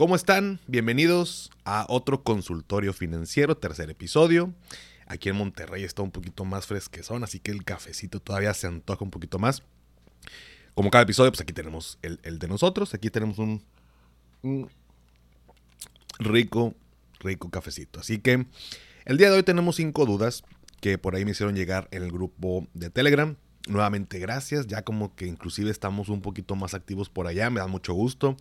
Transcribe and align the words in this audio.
¿Cómo 0.00 0.16
están? 0.16 0.60
Bienvenidos 0.66 1.50
a 1.66 1.84
otro 1.90 2.22
consultorio 2.22 2.94
financiero, 2.94 3.58
tercer 3.58 3.90
episodio. 3.90 4.54
Aquí 5.06 5.28
en 5.28 5.36
Monterrey 5.36 5.84
está 5.84 6.00
un 6.00 6.10
poquito 6.10 6.46
más 6.46 6.66
fresquezón, 6.66 7.22
así 7.22 7.38
que 7.38 7.50
el 7.50 7.64
cafecito 7.64 8.18
todavía 8.18 8.54
se 8.54 8.66
antoja 8.66 9.04
un 9.04 9.10
poquito 9.10 9.38
más. 9.38 9.62
Como 10.72 10.88
cada 10.88 11.04
episodio, 11.04 11.30
pues 11.30 11.42
aquí 11.42 11.52
tenemos 11.52 11.98
el, 12.00 12.38
de 12.38 12.48
nosotros. 12.48 12.94
Aquí 12.94 13.10
tenemos 13.10 13.36
un, 13.36 13.62
un 14.40 14.70
rico, 16.18 16.74
rico 17.18 17.50
cafecito. 17.50 18.00
Así 18.00 18.20
que 18.20 18.46
el 19.04 19.18
día 19.18 19.28
de 19.28 19.36
hoy 19.36 19.42
tenemos 19.42 19.76
cinco 19.76 20.06
dudas 20.06 20.44
que 20.80 20.96
por 20.96 21.14
ahí 21.14 21.26
me 21.26 21.32
hicieron 21.32 21.54
llegar 21.54 21.88
en 21.90 22.04
el 22.04 22.10
grupo 22.10 22.66
de 22.72 22.88
Telegram. 22.88 23.36
Nuevamente 23.68 24.18
gracias, 24.18 24.66
ya 24.66 24.80
como 24.80 25.14
que 25.14 25.26
inclusive 25.26 25.70
estamos 25.70 26.08
un 26.08 26.22
poquito 26.22 26.56
más 26.56 26.72
activos 26.72 27.10
por 27.10 27.26
allá, 27.26 27.50
me 27.50 27.60
da 27.60 27.66
mucho 27.66 27.92
gusto 27.92 28.38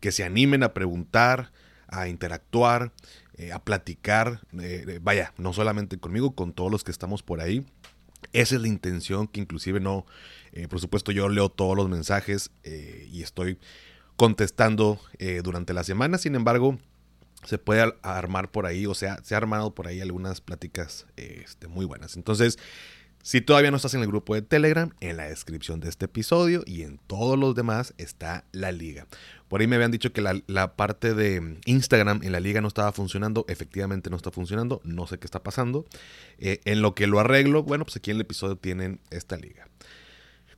que 0.00 0.12
se 0.12 0.24
animen 0.24 0.62
a 0.62 0.74
preguntar, 0.74 1.52
a 1.88 2.08
interactuar, 2.08 2.92
eh, 3.34 3.52
a 3.52 3.60
platicar, 3.60 4.40
eh, 4.60 4.98
vaya, 5.02 5.32
no 5.38 5.52
solamente 5.52 5.98
conmigo, 5.98 6.32
con 6.32 6.52
todos 6.52 6.70
los 6.70 6.84
que 6.84 6.90
estamos 6.90 7.22
por 7.22 7.40
ahí. 7.40 7.64
Esa 8.32 8.56
es 8.56 8.60
la 8.60 8.68
intención, 8.68 9.28
que 9.28 9.40
inclusive 9.40 9.80
no, 9.80 10.06
eh, 10.52 10.66
por 10.68 10.80
supuesto 10.80 11.12
yo 11.12 11.28
leo 11.28 11.48
todos 11.48 11.76
los 11.76 11.88
mensajes 11.88 12.50
y 12.64 13.22
estoy 13.22 13.58
contestando 14.16 15.00
durante 15.44 15.72
la 15.72 15.84
semana, 15.84 16.18
sin 16.18 16.34
embargo, 16.34 16.78
se 17.44 17.58
puede 17.58 17.94
armar 18.02 18.50
por 18.50 18.66
ahí, 18.66 18.86
o 18.86 18.94
sea, 18.94 19.18
se 19.22 19.34
ha 19.34 19.38
armado 19.38 19.72
por 19.72 19.86
ahí 19.86 20.00
algunas 20.00 20.40
pláticas 20.40 21.06
este, 21.16 21.68
muy 21.68 21.86
buenas. 21.86 22.16
Entonces, 22.16 22.58
si 23.28 23.42
todavía 23.42 23.70
no 23.70 23.76
estás 23.76 23.92
en 23.92 24.00
el 24.00 24.06
grupo 24.06 24.34
de 24.34 24.40
Telegram, 24.40 24.90
en 25.00 25.18
la 25.18 25.28
descripción 25.28 25.80
de 25.80 25.90
este 25.90 26.06
episodio 26.06 26.62
y 26.64 26.80
en 26.80 26.96
todos 26.96 27.38
los 27.38 27.54
demás 27.54 27.92
está 27.98 28.46
la 28.52 28.72
liga. 28.72 29.06
Por 29.48 29.60
ahí 29.60 29.66
me 29.66 29.76
habían 29.76 29.90
dicho 29.90 30.14
que 30.14 30.22
la, 30.22 30.76
parte 30.76 31.12
de 31.12 31.58
Instagram 31.66 32.22
en 32.22 32.32
la 32.32 32.40
liga 32.40 32.62
no 32.62 32.68
estaba 32.68 32.90
funcionando. 32.90 33.44
Efectivamente 33.46 34.08
no 34.08 34.16
está 34.16 34.30
funcionando. 34.30 34.80
No 34.82 35.06
sé 35.06 35.18
qué 35.18 35.26
está 35.26 35.42
pasando. 35.42 35.84
Eh, 36.38 36.60
en 36.64 36.80
lo 36.80 36.94
que 36.94 37.06
lo 37.06 37.20
arreglo, 37.20 37.62
bueno, 37.62 37.84
pues 37.84 37.96
aquí 37.96 38.10
en 38.10 38.16
el 38.16 38.22
episodio 38.22 38.56
tienen 38.56 38.98
esta 39.10 39.36
liga. 39.36 39.68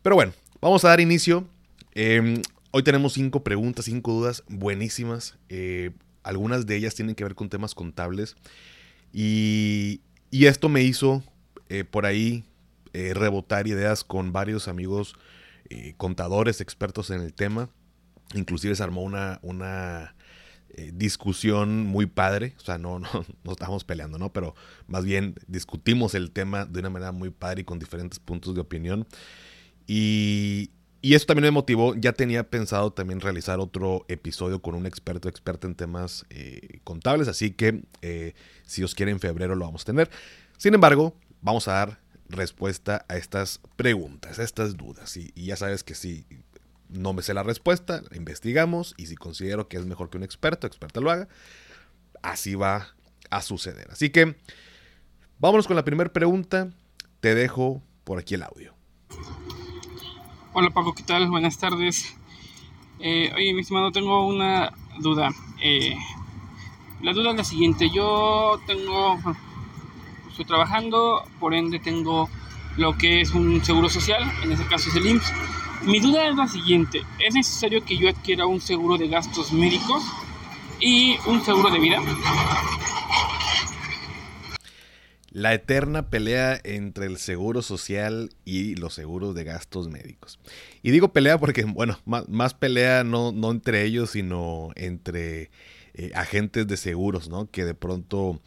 Pero 0.00 0.14
bueno, 0.14 0.32
vamos 0.60 0.84
a 0.84 0.90
dar 0.90 1.00
inicio. 1.00 1.48
Em, 1.96 2.40
hoy 2.70 2.84
tenemos 2.84 3.14
cinco 3.14 3.42
preguntas, 3.42 3.86
cinco 3.86 4.12
dudas 4.12 4.44
buenísimas. 4.46 5.36
Eh, 5.48 5.90
algunas 6.22 6.66
de 6.66 6.76
ellas 6.76 6.94
tienen 6.94 7.16
que 7.16 7.24
ver 7.24 7.34
con 7.34 7.48
temas 7.48 7.74
contables. 7.74 8.36
Y, 9.12 10.02
esto 10.30 10.68
me 10.68 10.84
hizo 10.84 11.24
eh, 11.68 11.82
por 11.82 12.06
ahí 12.06 12.44
rebotar 12.92 13.66
ideas 13.66 14.04
con 14.04 14.32
varios 14.32 14.68
amigos 14.68 15.14
contadores, 15.96 16.60
expertos 16.60 17.10
en 17.10 17.20
el 17.20 17.32
tema. 17.32 17.70
Inclusive 18.34 18.74
se 18.74 18.82
armó 18.82 19.02
una, 19.02 19.38
una 19.42 20.14
eh, 20.74 20.92
discusión 20.94 21.84
muy 21.84 22.06
padre, 22.06 22.54
o 22.58 22.60
sea, 22.60 22.78
no, 22.78 22.98
no, 23.00 23.10
no 23.42 23.52
estábamos 23.52 23.82
peleando, 23.82 24.18
¿no? 24.18 24.32
Pero 24.32 24.54
más 24.86 25.04
bien 25.04 25.34
discutimos 25.48 26.14
el 26.14 26.30
tema 26.30 26.64
de 26.64 26.78
una 26.78 26.90
manera 26.90 27.12
muy 27.12 27.30
padre 27.30 27.62
y 27.62 27.64
con 27.64 27.80
diferentes 27.80 28.20
puntos 28.20 28.54
de 28.54 28.60
opinión. 28.60 29.06
Y, 29.88 30.70
y 31.02 31.14
eso 31.14 31.26
también 31.26 31.46
me 31.46 31.50
motivó, 31.50 31.96
ya 31.96 32.12
tenía 32.12 32.48
pensado 32.48 32.92
también 32.92 33.20
realizar 33.20 33.58
otro 33.58 34.04
episodio 34.06 34.62
con 34.62 34.76
un 34.76 34.86
experto, 34.86 35.28
experto 35.28 35.66
en 35.66 35.74
temas 35.74 36.24
eh, 36.30 36.78
contables, 36.84 37.26
así 37.26 37.50
que 37.50 37.82
eh, 38.02 38.34
si 38.64 38.84
os 38.84 38.94
quiere 38.94 39.10
en 39.10 39.18
febrero 39.18 39.56
lo 39.56 39.64
vamos 39.64 39.82
a 39.82 39.86
tener. 39.86 40.08
Sin 40.56 40.74
embargo, 40.74 41.16
vamos 41.40 41.66
a 41.66 41.72
dar 41.72 42.00
respuesta 42.30 43.04
a 43.08 43.16
estas 43.16 43.60
preguntas, 43.76 44.38
a 44.38 44.42
estas 44.42 44.76
dudas. 44.76 45.16
Y, 45.16 45.32
ya 45.34 45.56
sabes 45.56 45.84
que 45.84 45.94
si 45.94 46.24
no 46.88 47.12
me 47.12 47.22
sé 47.22 47.34
la 47.34 47.42
respuesta, 47.42 48.02
investigamos 48.12 48.94
y 48.96 49.06
si 49.06 49.16
considero 49.16 49.68
que 49.68 49.76
es 49.76 49.86
mejor 49.86 50.10
que 50.10 50.16
un 50.16 50.24
experto, 50.24 50.66
experta 50.66 51.00
lo 51.00 51.10
haga, 51.10 51.28
así 52.22 52.54
va 52.54 52.94
a 53.30 53.42
suceder. 53.42 53.88
Así 53.90 54.10
que 54.10 54.36
vámonos 55.38 55.66
con 55.66 55.76
la 55.76 55.84
primera 55.84 56.12
pregunta. 56.12 56.70
Te 57.20 57.34
dejo 57.34 57.82
por 58.04 58.18
aquí 58.18 58.34
el 58.34 58.42
audio. 58.42 58.74
Hola 60.52 60.70
Paco, 60.70 60.94
¿qué 60.94 61.02
tal? 61.02 61.28
Buenas 61.28 61.58
tardes. 61.58 62.16
Eh, 62.98 63.32
oye, 63.34 63.54
mi 63.54 63.60
estimado, 63.60 63.92
tengo 63.92 64.26
una 64.26 64.72
duda. 64.98 65.30
Eh, 65.62 65.94
la 67.02 67.12
duda 67.12 67.30
es 67.30 67.36
la 67.36 67.44
siguiente. 67.44 67.88
Yo 67.90 68.60
tengo, 68.66 69.18
trabajando, 70.44 71.22
por 71.38 71.54
ende 71.54 71.78
tengo 71.78 72.28
lo 72.76 72.96
que 72.96 73.20
es 73.20 73.32
un 73.32 73.64
seguro 73.64 73.88
social, 73.88 74.22
en 74.42 74.52
este 74.52 74.66
caso 74.66 74.88
es 74.90 74.96
el 74.96 75.06
IMSS 75.06 75.32
mi 75.82 75.98
duda 75.98 76.28
es 76.28 76.36
la 76.36 76.46
siguiente, 76.46 77.02
¿es 77.26 77.34
necesario 77.34 77.82
que 77.84 77.96
yo 77.96 78.10
adquiera 78.10 78.44
un 78.44 78.60
seguro 78.60 78.98
de 78.98 79.08
gastos 79.08 79.50
médicos 79.50 80.02
y 80.78 81.16
un 81.26 81.42
seguro 81.42 81.70
de 81.70 81.78
vida? 81.78 81.98
La 85.30 85.54
eterna 85.54 86.10
pelea 86.10 86.60
entre 86.64 87.06
el 87.06 87.16
seguro 87.16 87.62
social 87.62 88.30
y 88.44 88.74
los 88.74 88.92
seguros 88.92 89.34
de 89.34 89.44
gastos 89.44 89.88
médicos. 89.88 90.38
Y 90.82 90.90
digo 90.90 91.14
pelea 91.14 91.38
porque, 91.38 91.64
bueno, 91.64 91.98
más, 92.04 92.52
pelea 92.52 93.02
no, 93.02 93.32
no, 93.32 93.50
entre 93.50 93.84
ellos, 93.84 94.10
sino 94.10 94.70
entre 94.74 95.50
eh, 95.94 96.10
agentes 96.14 96.66
de 96.66 96.76
seguros, 96.76 97.30
¿no? 97.30 97.50
Que 97.50 97.64
de 97.64 97.74
pronto, 97.74 98.38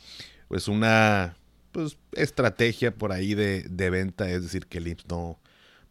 pues 0.50 0.68
una 0.68 1.36
pues, 1.73 1.97
estrategia 2.13 2.95
por 2.95 3.11
ahí 3.11 3.35
de, 3.35 3.63
de 3.63 3.89
venta 3.89 4.29
es 4.29 4.44
decir 4.44 4.67
que 4.67 4.78
el 4.78 4.88
IMSS 4.88 5.07
no, 5.09 5.39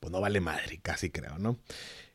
pues 0.01 0.11
no 0.11 0.21
vale 0.21 0.41
madre, 0.41 0.81
casi 0.83 1.11
creo, 1.11 1.39
¿no? 1.39 1.59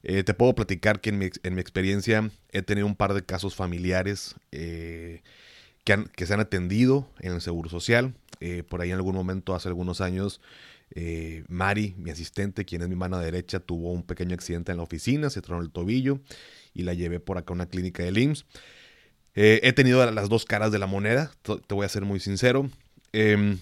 Eh, 0.03 0.23
te 0.23 0.33
puedo 0.33 0.53
platicar 0.55 1.00
que 1.00 1.09
en 1.09 1.19
mi, 1.19 1.29
en 1.44 1.55
mi, 1.55 1.61
experiencia 1.61 2.29
he 2.51 2.61
tenido 2.61 2.88
un 2.88 2.95
par 2.95 3.13
de 3.13 3.23
casos 3.23 3.55
familiares 3.55 4.35
eh, 4.51 5.22
que, 5.83 6.05
que, 6.16 6.25
se 6.25 6.33
han 6.33 6.39
atendido 6.39 7.09
en 7.19 7.33
el 7.33 7.41
Seguro 7.41 7.69
Social. 7.69 8.13
Eh, 8.39 8.63
por 8.63 8.81
ahí 8.81 8.89
en 8.89 8.95
algún 8.95 9.16
momento, 9.16 9.55
hace 9.55 9.67
algunos 9.67 10.01
años, 10.01 10.41
Mari, 11.47 11.95
mi 11.97 12.11
asistente, 12.11 12.66
quien 12.66 12.81
es 12.81 12.89
mi 12.89 12.95
mano 12.95 13.19
derecha, 13.19 13.59
tuvo 13.59 13.91
un 13.91 14.03
pequeño 14.03 14.34
accidente 14.34 14.72
en 14.72 14.78
la 14.78 14.84
oficina, 14.84 15.29
se 15.29 15.41
tronó 15.41 15.61
el 15.61 15.72
tobillo 15.72 16.19
y 16.73 16.84
la 16.84 16.94
llevé 16.94 17.19
por 17.19 17.38
acá 17.38 17.51
a 17.51 17.55
una 17.55 17.66
clínica 17.67 18.03
de 18.03 18.19
IMSS. 18.19 18.45
he 19.34 19.73
tenido 19.73 20.09
las 20.11 20.29
dos 20.29 20.45
caras 20.45 20.72
de 20.72 20.79
la 20.79 20.88
moneda, 20.88 21.31
te 21.41 21.75
voy 21.75 21.85
a 21.85 21.89
ser 21.89 22.03
muy 22.03 22.19
sincero. 22.19 22.69
Em, 23.19 23.57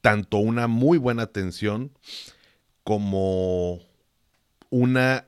tanto 0.00 0.36
una 0.36 0.68
muy 0.68 0.96
buena 0.96 1.24
atención 1.24 1.90
como 2.84 3.80
una 4.70 5.26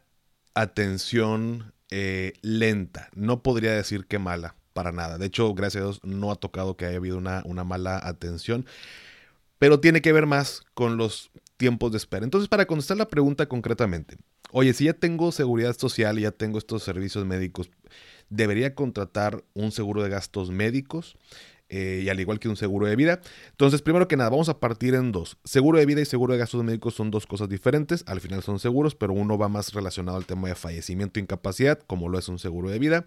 atención 0.54 1.72
eh, 1.90 2.34
lenta. 2.40 3.10
No 3.16 3.42
podría 3.42 3.72
decir 3.72 4.06
que 4.06 4.20
mala, 4.20 4.54
para 4.74 4.92
nada. 4.92 5.18
De 5.18 5.26
hecho, 5.26 5.52
gracias 5.54 5.80
a 5.80 5.86
Dios, 5.86 6.00
no 6.04 6.30
ha 6.30 6.36
tocado 6.36 6.76
que 6.76 6.86
haya 6.86 6.98
habido 6.98 7.18
una, 7.18 7.42
una 7.46 7.64
mala 7.64 7.98
atención. 8.00 8.64
Pero 9.58 9.80
tiene 9.80 10.00
que 10.00 10.12
ver 10.12 10.26
más 10.26 10.62
con 10.72 10.96
los 10.96 11.32
tiempos 11.56 11.90
de 11.90 11.98
espera. 11.98 12.22
Entonces, 12.22 12.48
para 12.48 12.66
contestar 12.66 12.96
la 12.96 13.08
pregunta 13.08 13.46
concretamente, 13.46 14.18
oye, 14.52 14.72
si 14.72 14.84
ya 14.84 14.92
tengo 14.92 15.32
seguridad 15.32 15.76
social 15.76 16.16
y 16.20 16.22
ya 16.22 16.30
tengo 16.30 16.58
estos 16.58 16.84
servicios 16.84 17.26
médicos, 17.26 17.70
¿debería 18.30 18.76
contratar 18.76 19.42
un 19.52 19.72
seguro 19.72 20.04
de 20.04 20.10
gastos 20.10 20.52
médicos? 20.52 21.16
Eh, 21.74 22.02
y 22.04 22.10
al 22.10 22.20
igual 22.20 22.38
que 22.38 22.50
un 22.50 22.56
seguro 22.56 22.86
de 22.86 22.96
vida. 22.96 23.22
Entonces, 23.48 23.80
primero 23.80 24.06
que 24.06 24.18
nada, 24.18 24.28
vamos 24.28 24.50
a 24.50 24.60
partir 24.60 24.94
en 24.94 25.10
dos. 25.10 25.38
Seguro 25.42 25.78
de 25.78 25.86
vida 25.86 26.02
y 26.02 26.04
seguro 26.04 26.34
de 26.34 26.38
gastos 26.38 26.62
médicos 26.62 26.92
son 26.92 27.10
dos 27.10 27.26
cosas 27.26 27.48
diferentes. 27.48 28.04
Al 28.06 28.20
final 28.20 28.42
son 28.42 28.58
seguros, 28.58 28.94
pero 28.94 29.14
uno 29.14 29.38
va 29.38 29.48
más 29.48 29.72
relacionado 29.72 30.18
al 30.18 30.26
tema 30.26 30.48
de 30.48 30.54
fallecimiento 30.54 31.18
e 31.18 31.22
incapacidad, 31.22 31.78
como 31.86 32.10
lo 32.10 32.18
es 32.18 32.28
un 32.28 32.38
seguro 32.38 32.68
de 32.68 32.78
vida. 32.78 33.06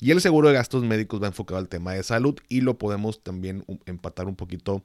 Y 0.00 0.12
el 0.12 0.22
seguro 0.22 0.48
de 0.48 0.54
gastos 0.54 0.82
médicos 0.82 1.22
va 1.22 1.26
enfocado 1.26 1.58
al 1.58 1.68
tema 1.68 1.92
de 1.92 2.02
salud 2.02 2.38
y 2.48 2.62
lo 2.62 2.78
podemos 2.78 3.22
también 3.22 3.66
empatar 3.84 4.28
un 4.28 4.34
poquito 4.34 4.82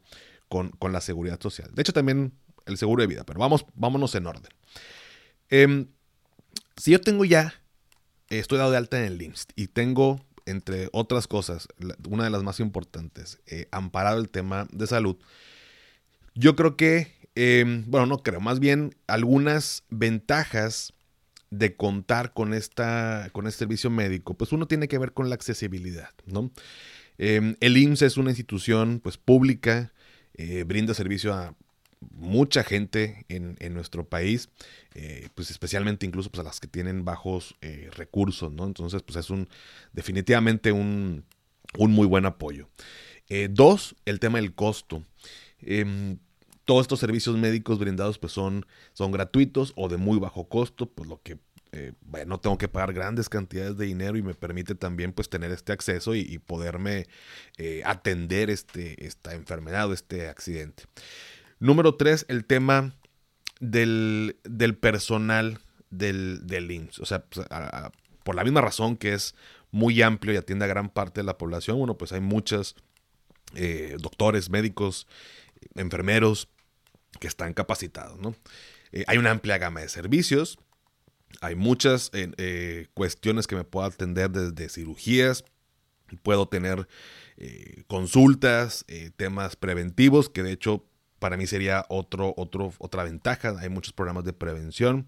con, 0.49 0.73
la 0.91 0.99
seguridad 0.99 1.39
social. 1.39 1.71
De 1.73 1.83
hecho, 1.83 1.93
también 1.93 2.33
el 2.65 2.77
seguro 2.77 3.01
de 3.01 3.07
vida, 3.07 3.23
pero 3.23 3.39
vamos, 3.39 3.65
vámonos 3.75 4.13
en 4.15 4.27
orden. 4.27 4.51
Em, 5.49 5.87
si 6.75 6.91
yo 6.91 6.99
tengo 6.99 7.23
ya, 7.23 7.53
estoy 8.27 8.57
dado 8.57 8.71
de 8.71 8.77
alta 8.77 8.99
en 8.99 9.05
el 9.05 9.21
IMSS 9.21 9.47
y 9.55 9.67
tengo 9.67 10.19
entre 10.45 10.89
otras 10.91 11.27
cosas, 11.27 11.67
una 12.09 12.25
de 12.25 12.29
las 12.29 12.43
más 12.43 12.59
importantes, 12.59 13.39
eh, 13.47 13.67
amparado 13.71 14.19
el 14.19 14.29
tema 14.29 14.67
de 14.71 14.87
salud, 14.87 15.17
yo 16.35 16.55
creo 16.55 16.75
que, 16.77 17.15
em, 17.35 17.83
bueno, 17.87 18.05
no 18.05 18.23
creo, 18.23 18.39
más 18.39 18.59
bien 18.59 18.95
algunas 19.07 19.83
ventajas 19.89 20.93
de 21.49 21.75
contar 21.75 22.33
con, 22.33 22.53
esta, 22.53 23.29
con 23.33 23.45
este 23.45 23.59
servicio 23.59 23.89
médico, 23.89 24.33
pues 24.35 24.51
uno 24.53 24.67
tiene 24.67 24.87
que 24.87 24.97
ver 24.97 25.11
con 25.11 25.29
la 25.29 25.35
accesibilidad, 25.35 26.11
¿no? 26.25 26.51
Em, 27.17 27.55
el 27.59 27.77
IMSS 27.77 28.03
es 28.03 28.17
una 28.17 28.31
institución 28.31 28.99
pues 29.03 29.17
pública, 29.17 29.91
eh, 30.33 30.63
brinda 30.63 30.93
servicio 30.93 31.33
a 31.33 31.55
mucha 32.09 32.63
gente 32.63 33.25
en, 33.29 33.73
nuestro 33.73 34.07
país, 34.07 34.49
eh, 34.95 35.29
pues 35.35 35.51
especialmente 35.51 36.05
incluso 36.05 36.31
pues 36.31 36.41
a 36.41 36.43
las 36.43 36.59
que 36.59 36.67
tienen 36.67 37.05
bajos 37.05 37.55
eh, 37.61 37.89
recursos, 37.95 38.51
¿no? 38.51 38.65
Entonces, 38.65 39.01
pues 39.03 39.17
es 39.17 39.29
un 39.29 39.47
definitivamente 39.93 40.71
un, 40.71 41.23
muy 41.77 42.07
buen 42.07 42.25
apoyo. 42.25 42.69
Eh, 43.29 43.47
dos, 43.49 43.95
el 44.05 44.19
tema 44.19 44.39
del 44.39 44.53
costo. 44.53 45.03
Em, 45.61 46.17
todos 46.65 46.81
estos 46.81 46.99
servicios 46.99 47.37
médicos 47.37 47.79
brindados 47.79 48.17
pues 48.17 48.33
son, 48.33 48.65
son 48.93 49.11
gratuitos 49.11 49.73
o 49.75 49.87
de 49.89 49.97
muy 49.97 50.19
bajo 50.19 50.47
costo, 50.47 50.87
pues 50.87 51.07
lo 51.07 51.21
que 51.21 51.37
eh, 51.71 51.93
no 52.27 52.39
tengo 52.39 52.57
que 52.57 52.67
pagar 52.67 52.93
grandes 52.93 53.29
cantidades 53.29 53.77
de 53.77 53.85
dinero 53.85 54.17
y 54.17 54.21
me 54.21 54.33
permite 54.33 54.75
también 54.75 55.13
pues 55.13 55.29
tener 55.29 55.51
este 55.51 55.71
acceso 55.71 56.15
y, 56.15 56.37
poderme 56.39 57.07
atender 57.85 58.49
este, 58.49 59.05
esta 59.05 59.33
enfermedad 59.33 59.89
o 59.89 59.93
este 59.93 60.27
accidente. 60.27 60.83
Número 61.61 61.95
tres, 61.95 62.25
el 62.27 62.43
tema 62.43 62.95
del, 63.59 64.35
personal 64.81 65.59
del, 65.91 66.45
del 66.47 66.71
IMSS. 66.71 66.99
O 66.99 67.05
sea, 67.05 67.23
pues, 67.23 67.47
por 68.23 68.35
la 68.35 68.43
misma 68.43 68.61
razón 68.61 68.97
que 68.97 69.13
es 69.13 69.35
muy 69.69 70.01
amplio 70.01 70.33
y 70.33 70.37
atiende 70.37 70.65
a 70.65 70.67
gran 70.67 70.89
parte 70.89 71.21
de 71.21 71.25
la 71.25 71.37
población, 71.37 71.77
bueno, 71.77 71.97
pues 71.97 72.11
hay 72.11 72.19
muchos 72.19 72.75
eh, 73.55 73.95
doctores, 73.99 74.49
médicos, 74.49 75.07
enfermeros 75.75 76.49
que 77.19 77.27
están 77.27 77.53
capacitados, 77.53 78.19
¿no? 78.19 78.35
hay 79.07 79.17
una 79.17 79.31
amplia 79.31 79.57
gama 79.57 79.81
de 79.81 79.87
servicios, 79.87 80.57
hay 81.41 81.55
muchas 81.55 82.09
eh, 82.13 82.87
cuestiones 82.93 83.47
que 83.47 83.55
me 83.55 83.63
puedo 83.63 83.85
atender 83.85 84.31
desde 84.31 84.67
cirugías, 84.67 85.45
puedo 86.23 86.47
tener 86.47 86.87
eh, 87.37 87.83
consultas, 87.87 88.85
eh, 88.87 89.11
temas 89.15 89.55
preventivos, 89.55 90.29
que 90.29 90.43
de 90.43 90.51
hecho 90.51 90.85
para 91.21 91.37
mí 91.37 91.47
sería 91.47 91.85
otro, 91.87 92.33
otro, 92.35 92.73
otra 92.79 93.05
ventaja. 93.05 93.55
Hay 93.59 93.69
muchos 93.69 93.93
programas 93.93 94.25
de 94.25 94.33
prevención. 94.33 95.07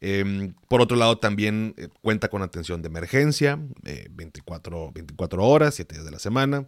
Em, 0.00 0.54
por 0.68 0.80
otro 0.80 0.96
lado, 0.96 1.18
también 1.18 1.74
cuenta 2.00 2.28
con 2.28 2.40
atención 2.42 2.80
de 2.80 2.88
emergencia, 2.88 3.58
24, 4.10 4.92
24 4.92 5.44
horas, 5.44 5.74
7 5.74 5.94
días 5.94 6.06
de 6.06 6.10
la 6.10 6.18
semana. 6.18 6.66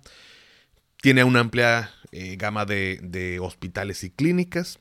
Tiene 1.00 1.24
una 1.24 1.40
amplia 1.40 1.90
gama 2.36 2.66
de 2.66 3.38
hospitales 3.40 4.04
y 4.04 4.10
clínicas 4.10 4.78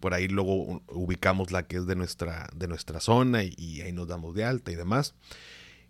por 0.00 0.14
ahí 0.14 0.28
luego 0.28 0.82
ubicamos 0.88 1.50
la 1.50 1.66
que 1.66 1.76
es 1.76 1.86
de 1.86 1.96
nuestra, 1.96 2.48
de 2.54 2.68
nuestra 2.68 3.00
zona 3.00 3.42
y, 3.44 3.80
ahí 3.80 3.92
nos 3.92 4.08
damos 4.08 4.34
de 4.34 4.44
alta 4.44 4.70
y 4.70 4.76
demás. 4.76 5.14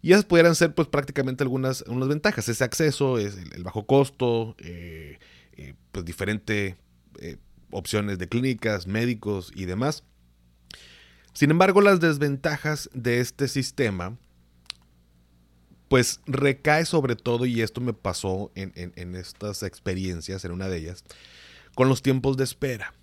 Y 0.00 0.12
esas 0.12 0.24
pudieran 0.24 0.54
ser 0.54 0.74
pues 0.74 0.88
prácticamente 0.88 1.42
algunas, 1.42 1.84
ventajas, 1.86 2.48
ese 2.48 2.64
acceso, 2.64 3.18
es 3.18 3.36
el, 3.36 3.64
bajo 3.64 3.86
costo, 3.86 4.54
eh, 4.58 5.18
eh, 5.52 5.74
pues 5.90 6.04
diferentes 6.04 6.76
eh, 7.20 7.36
opciones 7.70 8.18
de 8.18 8.28
clínicas, 8.28 8.86
médicos 8.86 9.52
y 9.54 9.64
demás. 9.64 10.04
Sin 11.32 11.50
embargo, 11.50 11.80
las 11.80 12.00
desventajas 12.00 12.90
de 12.94 13.20
este 13.20 13.48
sistema, 13.48 14.16
pues 15.88 16.20
recae 16.26 16.84
sobre 16.84 17.16
todo, 17.16 17.46
y 17.46 17.62
esto 17.62 17.80
me 17.80 17.92
pasó 17.92 18.50
en, 18.54 18.72
en 18.74 19.14
estas 19.14 19.62
experiencias, 19.62 20.44
en 20.44 20.52
una 20.52 20.68
de 20.68 20.78
ellas, 20.78 21.04
con 21.74 21.88
los 21.88 22.02
tiempos 22.02 22.36
de 22.36 22.44
espera. 22.44 22.94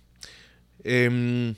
Em, 0.84 1.56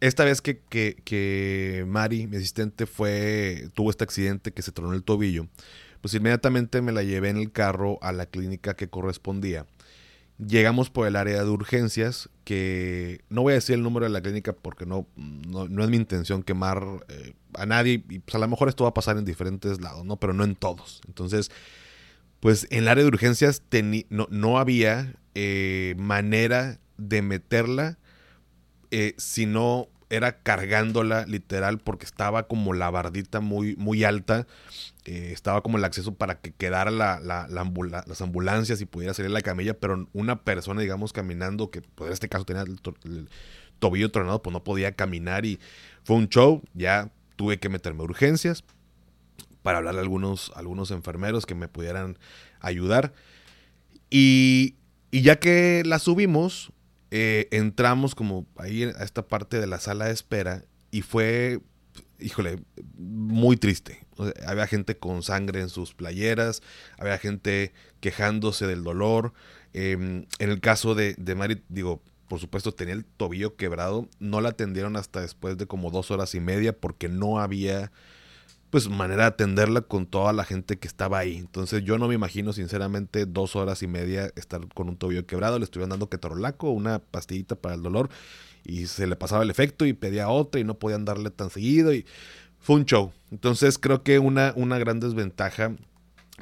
esta 0.00 0.24
vez 0.24 0.40
que, 0.40 0.60
que, 0.60 1.84
Mari, 1.86 2.26
mi 2.26 2.36
asistente, 2.36 2.86
fue, 2.86 3.70
tuvo 3.74 3.90
este 3.90 4.04
accidente 4.04 4.52
que 4.52 4.62
se 4.62 4.72
tronó 4.72 4.94
el 4.94 5.02
tobillo, 5.02 5.48
pues 6.00 6.14
inmediatamente 6.14 6.82
me 6.82 6.92
la 6.92 7.02
llevé 7.02 7.30
en 7.30 7.38
el 7.38 7.50
carro 7.50 7.98
a 8.02 8.12
la 8.12 8.26
clínica 8.26 8.76
que 8.76 8.88
correspondía. 8.88 9.66
Llegamos 10.38 10.90
por 10.90 11.06
el 11.06 11.16
área 11.16 11.42
de 11.42 11.48
urgencias, 11.48 12.28
que 12.44 13.22
no 13.30 13.42
voy 13.42 13.52
a 13.52 13.54
decir 13.54 13.74
el 13.74 13.82
número 13.82 14.04
de 14.04 14.10
la 14.10 14.20
clínica 14.20 14.52
porque 14.52 14.84
no, 14.84 15.06
no, 15.16 15.82
es 15.82 15.90
mi 15.90 15.96
intención 15.96 16.42
quemar 16.42 16.82
eh, 17.08 17.34
a 17.54 17.64
nadie, 17.64 18.04
y 18.08 18.18
pues 18.18 18.34
a 18.34 18.38
lo 18.38 18.48
mejor 18.48 18.68
esto 18.68 18.84
va 18.84 18.90
a 18.90 18.94
pasar 18.94 19.16
en 19.16 19.24
diferentes 19.24 19.80
lados, 19.80 20.04
¿no? 20.04 20.16
Pero 20.16 20.34
no 20.34 20.44
en 20.44 20.54
todos. 20.54 21.00
Entonces, 21.06 21.50
pues 22.40 22.66
en 22.70 22.80
el 22.80 22.88
área 22.88 23.02
de 23.02 23.08
urgencias 23.08 23.62
no, 24.10 24.28
no, 24.30 24.58
había 24.58 25.14
eh, 25.34 25.94
manera 25.96 26.80
de 26.98 27.22
meterla 27.22 27.98
eh, 28.90 29.14
si 29.16 29.46
no 29.46 29.88
era 30.10 30.42
cargándola 30.42 31.26
literal 31.26 31.78
porque 31.78 32.06
estaba 32.06 32.46
como 32.46 32.74
la 32.74 32.90
bardita 32.90 33.40
muy, 33.40 33.74
muy 33.76 34.04
alta, 34.04 34.46
eh, 35.06 35.32
estaba 35.32 35.62
como 35.62 35.78
el 35.78 35.84
acceso 35.84 36.14
para 36.14 36.40
que 36.40 36.52
quedara 36.52 36.90
la, 36.90 37.20
las 37.20 38.20
ambulancias 38.20 38.80
y 38.80 38.86
pudiera 38.86 39.14
salir 39.14 39.30
la 39.30 39.40
camilla, 39.40 39.78
pero 39.78 40.08
una 40.12 40.42
persona, 40.42 40.80
digamos, 40.80 41.12
caminando, 41.12 41.70
que 41.70 41.80
pues, 41.80 42.08
en 42.08 42.12
este 42.12 42.28
caso 42.28 42.44
tenía 42.44 42.62
el, 42.62 42.80
tobillo 43.78 44.10
tronado, 44.10 44.42
pues 44.42 44.52
no 44.52 44.64
podía 44.64 44.96
caminar 44.96 45.44
y 45.44 45.60
fue 46.02 46.16
un 46.16 46.28
show, 46.28 46.62
ya 46.74 47.12
tuve 47.36 47.58
que 47.58 47.68
meterme 47.68 48.02
urgencias 48.02 48.64
para 49.62 49.78
hablar 49.78 49.96
a 49.96 50.00
algunos, 50.00 50.50
algunos 50.56 50.90
enfermeros 50.90 51.46
que 51.46 51.54
me 51.54 51.68
pudieran 51.68 52.18
ayudar. 52.60 53.12
Y, 54.10 54.76
y 55.10 55.22
ya 55.22 55.38
que 55.38 55.82
la 55.84 55.98
subimos, 55.98 56.72
eh, 57.10 57.46
entramos 57.52 58.14
como 58.14 58.46
ahí 58.56 58.82
a 58.82 59.04
esta 59.04 59.28
parte 59.28 59.60
de 59.60 59.66
la 59.66 59.78
sala 59.78 60.06
de 60.06 60.12
espera 60.12 60.64
y 60.90 61.02
fue, 61.02 61.60
híjole, 62.18 62.58
muy 62.96 63.56
triste. 63.56 64.05
Había 64.46 64.66
gente 64.66 64.96
con 64.96 65.22
sangre 65.22 65.60
en 65.60 65.68
sus 65.68 65.94
playeras, 65.94 66.62
había 66.98 67.18
gente 67.18 67.72
quejándose 68.00 68.66
del 68.66 68.84
dolor. 68.84 69.32
Em, 69.72 70.26
en 70.38 70.50
el 70.50 70.60
caso 70.60 70.94
de, 70.94 71.14
de 71.18 71.34
Mari, 71.34 71.62
digo, 71.68 72.02
por 72.28 72.40
supuesto 72.40 72.72
tenía 72.72 72.94
el 72.94 73.04
tobillo 73.04 73.56
quebrado, 73.56 74.08
no 74.18 74.40
la 74.40 74.50
atendieron 74.50 74.96
hasta 74.96 75.20
después 75.20 75.56
de 75.58 75.66
como 75.66 75.90
dos 75.90 76.10
horas 76.10 76.34
y 76.34 76.40
media 76.40 76.76
porque 76.76 77.08
no 77.08 77.38
había 77.38 77.92
pues 78.70 78.88
manera 78.88 79.22
de 79.22 79.28
atenderla 79.28 79.82
con 79.82 80.06
toda 80.06 80.32
la 80.32 80.44
gente 80.44 80.78
que 80.78 80.88
estaba 80.88 81.18
ahí. 81.18 81.36
Entonces 81.36 81.84
yo 81.84 81.98
no 81.98 82.08
me 82.08 82.14
imagino 82.14 82.52
sinceramente 82.52 83.24
dos 83.24 83.56
horas 83.56 83.82
y 83.82 83.86
media 83.86 84.30
estar 84.36 84.60
con 84.74 84.88
un 84.88 84.96
tobillo 84.96 85.24
quebrado. 85.24 85.58
Le 85.58 85.64
estuvieron 85.64 85.90
dando 85.90 86.08
ketorolaco, 86.08 86.70
una 86.70 86.98
pastillita 86.98 87.54
para 87.54 87.76
el 87.76 87.82
dolor 87.82 88.10
y 88.64 88.86
se 88.86 89.06
le 89.06 89.16
pasaba 89.16 89.44
el 89.44 89.50
efecto 89.50 89.86
y 89.86 89.92
pedía 89.92 90.28
otra 90.28 90.60
y 90.60 90.64
no 90.64 90.74
podían 90.78 91.04
darle 91.04 91.30
tan 91.30 91.50
seguido 91.50 91.94
y 91.94 92.04
fue 92.66 92.74
un 92.74 92.84
show. 92.84 93.12
Entonces 93.30 93.78
creo 93.78 94.02
que 94.02 94.18
una, 94.18 94.52
una 94.56 94.76
gran 94.76 94.98
desventaja, 94.98 95.76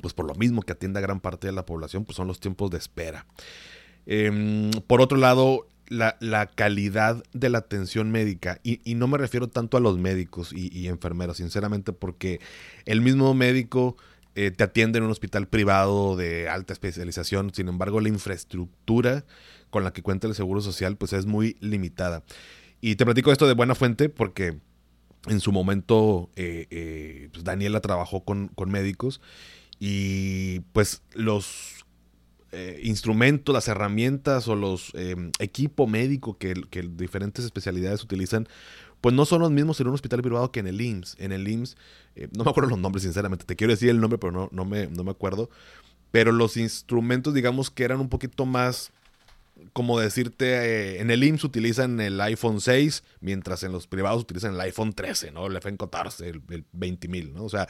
pues 0.01 0.15
por 0.15 0.27
lo 0.27 0.35
mismo 0.35 0.63
que 0.63 0.73
atiende 0.73 0.99
a 0.99 1.03
gran 1.03 1.21
parte 1.21 1.47
de 1.47 1.53
la 1.53 1.67
población, 1.67 2.07
pues 2.07 2.17
son 2.17 2.27
los 2.27 2.41
tiempos 2.41 2.71
de 2.71 2.79
espera. 2.79 3.27
Em, 4.07 4.71
por 4.87 5.03
otro 5.03 5.19
lado, 5.19 5.69
la, 5.89 6.17
calidad 6.55 7.23
de 7.35 7.51
la 7.51 7.59
atención 7.59 8.11
médica, 8.11 8.59
y, 8.63 8.95
no 8.95 9.07
me 9.07 9.19
refiero 9.19 9.49
tanto 9.49 9.77
a 9.77 9.81
los 9.81 9.99
médicos 9.99 10.51
y, 10.55 10.89
enfermeros, 10.89 11.37
sinceramente, 11.37 11.93
porque 11.93 12.41
el 12.87 13.03
mismo 13.03 13.35
médico 13.35 13.99
eh, 14.35 14.51
te 14.51 14.65
atiende 14.65 15.01
en 15.01 15.05
un 15.05 15.11
hospital 15.11 15.47
privado 15.47 16.17
de 16.17 16.49
alta 16.49 16.73
especialización, 16.73 17.53
sin 17.53 17.69
embargo, 17.69 18.01
la 18.01 18.09
infraestructura 18.09 19.27
con 19.69 19.85
la 19.85 19.93
que 19.93 20.01
cuenta 20.01 20.27
el 20.27 20.35
Seguro 20.35 20.63
Social, 20.63 20.97
pues 20.97 21.13
es 21.13 21.27
muy 21.27 21.59
limitada. 21.61 22.23
Y 22.81 22.97
te 22.97 23.05
platico 23.05 23.31
esto 23.31 23.47
de 23.47 23.53
buena 23.53 23.75
fuente 23.75 24.09
porque 24.09 24.59
en 25.27 25.41
su 25.41 25.53
momento 25.53 26.31
eh, 26.37 26.67
eh, 26.71 27.29
pues 27.33 27.45
Daniela 27.45 27.81
trabajó 27.81 28.25
con, 28.25 28.49
con 28.49 28.71
médicos 28.71 29.21
y 29.81 30.61
pues 30.73 31.03
los 31.15 31.85
eh, 32.57 32.81
instrumentos, 32.85 33.53
las 33.53 33.67
herramientas 33.67 34.47
o 34.47 34.55
los 34.55 34.93
eh, 34.95 35.17
equipo 35.41 35.89
médico 35.89 36.39
que, 36.39 36.55
diferentes 36.97 37.45
especialidades 37.45 38.05
utilizan, 38.05 38.47
pues 39.01 39.13
no 39.13 39.25
son 39.25 39.41
los 39.41 39.51
mismos 39.51 39.81
en 39.81 39.89
un 39.89 39.95
hospital 39.95 40.23
privado 40.23 40.53
que 40.53 40.61
en 40.61 40.69
el 40.69 40.81
IMSS. 40.81 41.17
En 41.19 41.33
el 41.33 41.49
IMSS, 41.49 41.77
eh, 42.15 42.29
no 42.31 42.45
me 42.45 42.51
acuerdo 42.51 42.71
los 42.71 42.79
nombres, 42.79 43.03
sinceramente, 43.03 43.45
te 43.45 43.57
quiero 43.57 43.73
decir 43.73 43.91
el 43.91 44.01
nombre, 44.01 44.19
pero 44.19 44.33
no, 44.33 44.49
no, 44.53 44.65
me, 44.65 44.87
no 44.87 45.03
me 45.03 45.11
acuerdo. 45.11 45.51
Pero 46.13 46.31
los 46.31 46.57
instrumentos, 46.57 47.35
digamos 47.35 47.73
que 47.73 47.83
eran 47.83 47.99
un 47.99 48.09
poquito 48.09 48.47
más, 48.47 48.93
como 49.73 49.99
decirte, 49.99 51.01
en 51.01 51.11
el 51.11 51.25
IMSS 51.25 51.45
utilizan 51.45 52.01
el 52.01 52.21
iPhone 52.21 52.61
6, 52.61 53.05
mientras 53.21 53.63
en 53.63 53.73
los 53.73 53.87
privados 53.87 54.23
utilizan 54.23 54.55
el 54.55 54.61
iPhone 54.61 54.93
13, 54.93 55.33
¿no? 55.33 55.47
El 55.47 55.57
iPhone 55.57 55.77
14, 55.77 56.29
el, 56.29 56.43
el 56.51 56.65
20.000, 56.73 57.33
¿no? 57.33 57.45
O 57.45 57.49
sea, 57.49 57.69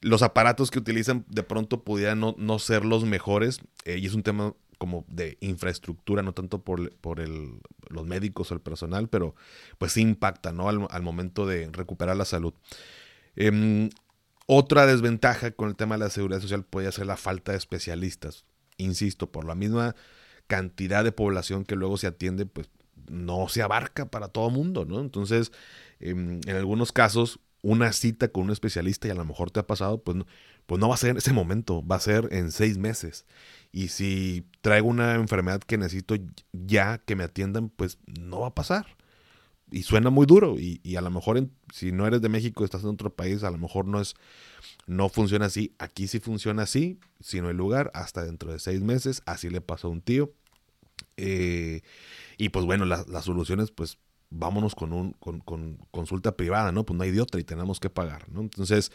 los 0.00 0.22
aparatos 0.22 0.70
que 0.70 0.78
utilizan 0.78 1.24
de 1.28 1.42
pronto 1.42 1.82
pudieran 1.84 2.20
no, 2.20 2.58
ser 2.58 2.84
los 2.84 3.04
mejores 3.04 3.60
eh, 3.84 3.98
y 3.98 4.06
es 4.06 4.14
un 4.14 4.22
tema 4.22 4.54
como 4.78 5.04
de 5.08 5.36
infraestructura, 5.40 6.22
no 6.22 6.32
tanto 6.32 6.62
por, 6.62 6.90
por 6.96 7.20
el, 7.20 7.60
los 7.88 8.06
médicos 8.06 8.50
o 8.50 8.54
el 8.54 8.60
personal, 8.60 9.08
pero 9.08 9.34
pues 9.76 9.96
impacta 9.98 10.52
¿no? 10.52 10.68
al, 10.68 11.02
momento 11.02 11.46
de 11.46 11.68
recuperar 11.70 12.16
la 12.16 12.24
salud. 12.24 12.54
Em, 13.36 13.90
otra 14.46 14.86
desventaja 14.86 15.50
con 15.50 15.68
el 15.68 15.76
tema 15.76 15.96
de 15.96 16.04
la 16.04 16.10
seguridad 16.10 16.40
social 16.40 16.64
puede 16.64 16.90
ser 16.92 17.06
la 17.06 17.18
falta 17.18 17.52
de 17.52 17.58
especialistas. 17.58 18.46
Insisto, 18.78 19.30
por 19.30 19.44
la 19.44 19.54
misma 19.54 19.94
cantidad 20.50 21.04
de 21.04 21.12
población 21.12 21.64
que 21.64 21.76
luego 21.76 21.96
se 21.96 22.08
atiende, 22.08 22.44
pues 22.44 22.68
no 23.08 23.48
se 23.48 23.62
abarca 23.62 24.10
para 24.10 24.28
todo 24.28 24.50
mundo, 24.50 24.84
¿no? 24.84 25.00
Entonces, 25.00 25.52
em, 26.00 26.40
en 26.44 26.56
algunos 26.56 26.90
casos, 26.90 27.38
una 27.62 27.92
cita 27.92 28.28
con 28.28 28.44
un 28.44 28.50
especialista 28.50 29.06
y 29.06 29.12
a 29.12 29.14
lo 29.14 29.24
mejor 29.24 29.52
te 29.52 29.60
ha 29.60 29.66
pasado, 29.66 30.02
pues 30.02 30.16
no, 30.16 30.26
pues 30.66 30.80
no 30.80 30.88
va 30.88 30.94
a 30.94 30.98
ser 30.98 31.10
en 31.10 31.18
ese 31.18 31.32
momento, 31.32 31.86
va 31.86 31.96
a 31.96 32.00
ser 32.00 32.28
en 32.32 32.50
seis 32.50 32.78
meses. 32.78 33.26
Y 33.70 33.88
si 33.88 34.44
traigo 34.60 34.88
una 34.88 35.14
enfermedad 35.14 35.60
que 35.60 35.78
necesito 35.78 36.16
ya 36.52 36.98
que 36.98 37.14
me 37.14 37.22
atiendan, 37.22 37.68
pues 37.68 37.98
no 38.06 38.40
va 38.40 38.48
a 38.48 38.54
pasar. 38.54 38.96
Y 39.70 39.84
suena 39.84 40.10
muy 40.10 40.26
duro. 40.26 40.56
Y, 40.58 40.96
a 40.96 41.00
lo 41.00 41.10
mejor 41.10 41.48
si 41.72 41.92
no 41.92 42.06
eres 42.08 42.20
de 42.22 42.28
México, 42.28 42.64
estás 42.64 42.82
en 42.82 42.88
otro 42.88 43.14
país, 43.14 43.44
a 43.44 43.50
lo 43.52 43.58
mejor 43.58 43.86
no 43.86 44.00
es, 44.00 44.14
no 44.86 45.08
funciona 45.08 45.46
así. 45.46 45.74
Aquí 45.78 46.08
sí 46.08 46.18
funciona 46.18 46.62
así, 46.62 46.98
si 47.20 47.40
no 47.40 47.48
hay 47.48 47.54
lugar, 47.54 47.92
hasta 47.94 48.24
dentro 48.24 48.52
de 48.52 48.58
seis 48.58 48.80
meses. 48.80 49.22
Así 49.26 49.48
le 49.48 49.60
pasó 49.60 49.86
a 49.88 49.90
un 49.90 50.00
tío. 50.00 50.32
Eh, 51.20 51.82
y 52.38 52.48
pues 52.48 52.64
bueno, 52.64 52.86
las 52.86 53.24
soluciones, 53.24 53.70
pues 53.70 53.98
vámonos 54.30 54.74
con, 54.74 54.92
un, 54.92 55.12
con, 55.12 55.76
consulta 55.90 56.36
privada, 56.36 56.72
¿no? 56.72 56.86
Pues 56.86 56.96
no 56.96 57.02
hay 57.02 57.10
de 57.10 57.20
otra 57.20 57.40
y 57.40 57.44
tenemos 57.44 57.80
que 57.80 57.90
pagar, 57.90 58.30
¿no? 58.30 58.40
Entonces, 58.40 58.92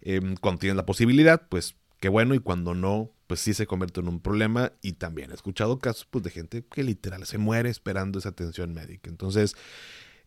em, 0.00 0.34
cuando 0.36 0.60
tienes 0.60 0.76
la 0.76 0.86
posibilidad, 0.86 1.46
pues 1.48 1.76
qué 2.00 2.08
bueno, 2.08 2.34
y 2.34 2.40
cuando 2.40 2.74
no, 2.74 3.12
pues 3.26 3.40
sí 3.40 3.54
se 3.54 3.66
convierte 3.66 4.00
en 4.00 4.08
un 4.08 4.20
problema. 4.20 4.72
Y 4.82 4.92
también 4.92 5.30
he 5.30 5.34
escuchado 5.34 5.78
casos 5.78 6.06
pues, 6.10 6.24
de 6.24 6.30
gente 6.30 6.64
que 6.70 6.82
literal 6.82 7.24
se 7.26 7.38
muere 7.38 7.70
esperando 7.70 8.18
esa 8.18 8.30
atención 8.30 8.72
médica. 8.74 9.10
Entonces, 9.10 9.54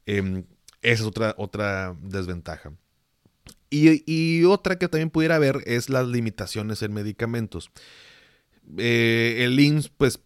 em, 0.06 0.46
esa 0.82 1.02
es 1.04 1.08
otra, 1.08 1.36
otra 1.38 1.96
desventaja. 2.02 2.74
Y, 3.74 4.44
otra 4.44 4.78
que 4.78 4.90
también 4.90 5.10
pudiera 5.10 5.36
haber 5.38 5.64
es 5.66 5.90
las 5.90 6.06
limitaciones 6.08 6.82
en 6.82 6.94
medicamentos. 6.94 7.72
Eh, 8.78 9.38
el 9.46 9.60
INS, 9.60 9.90
pues, 9.90 10.20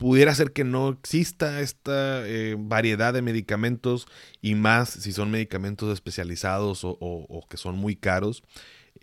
pudiera 0.00 0.34
ser 0.34 0.54
que 0.54 0.64
no 0.64 0.88
exista 0.88 1.60
esta 1.60 2.26
eh, 2.26 2.56
variedad 2.58 3.12
de 3.12 3.20
medicamentos 3.20 4.08
y 4.40 4.54
más 4.54 4.88
si 4.88 5.12
son 5.12 5.30
medicamentos 5.30 5.92
especializados 5.92 6.80
o, 6.84 7.46
que 7.50 7.58
son 7.58 7.76
muy 7.76 7.96
caros. 7.96 8.42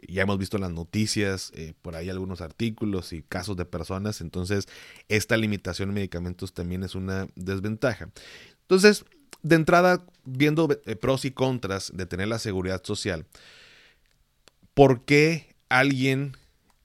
Ya 0.08 0.24
hemos 0.24 0.40
visto 0.40 0.58
las 0.58 0.72
noticias, 0.72 1.52
eh, 1.54 1.76
por 1.84 1.96
ahí 1.96 2.10
algunos 2.10 2.42
artículos 2.42 3.14
y 3.14 3.22
casos 3.22 3.56
de 3.58 3.66
personas, 3.66 4.22
entonces 4.22 4.68
esta 5.08 5.38
limitación 5.38 5.90
en 5.90 5.96
medicamentos 5.96 6.56
también 6.56 6.82
es 6.82 6.96
una 6.96 7.28
desventaja. 7.36 8.10
Entonces, 8.62 9.06
de 9.44 9.56
entrada, 9.56 10.04
viendo 10.26 10.68
pros 11.00 11.26
y 11.26 11.32
contras 11.32 11.92
de 11.94 12.08
tener 12.08 12.28
la 12.28 12.40
seguridad 12.40 12.84
social, 12.84 13.28
¿por 14.74 15.06
qué 15.06 15.56
alguien 15.70 16.36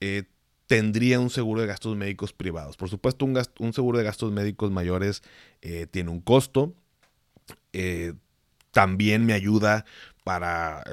eh, 0.01 0.25
tendría 0.73 1.19
un 1.19 1.29
seguro 1.29 1.61
de 1.61 1.67
gastos 1.67 1.95
médicos 1.95 2.33
privados? 2.33 2.77
Por 2.77 2.89
supuesto, 2.89 3.25
un, 3.25 3.73
seguro 3.73 3.99
de 3.99 4.03
gastos 4.03 4.31
médicos 4.31 4.71
mayores 4.71 5.21
eh, 5.61 5.85
tiene 5.85 6.09
un 6.09 6.19
costo. 6.19 6.73
Eh, 7.73 8.13
también 8.71 9.23
me 9.23 9.33
ayuda 9.33 9.85
para 10.23 10.83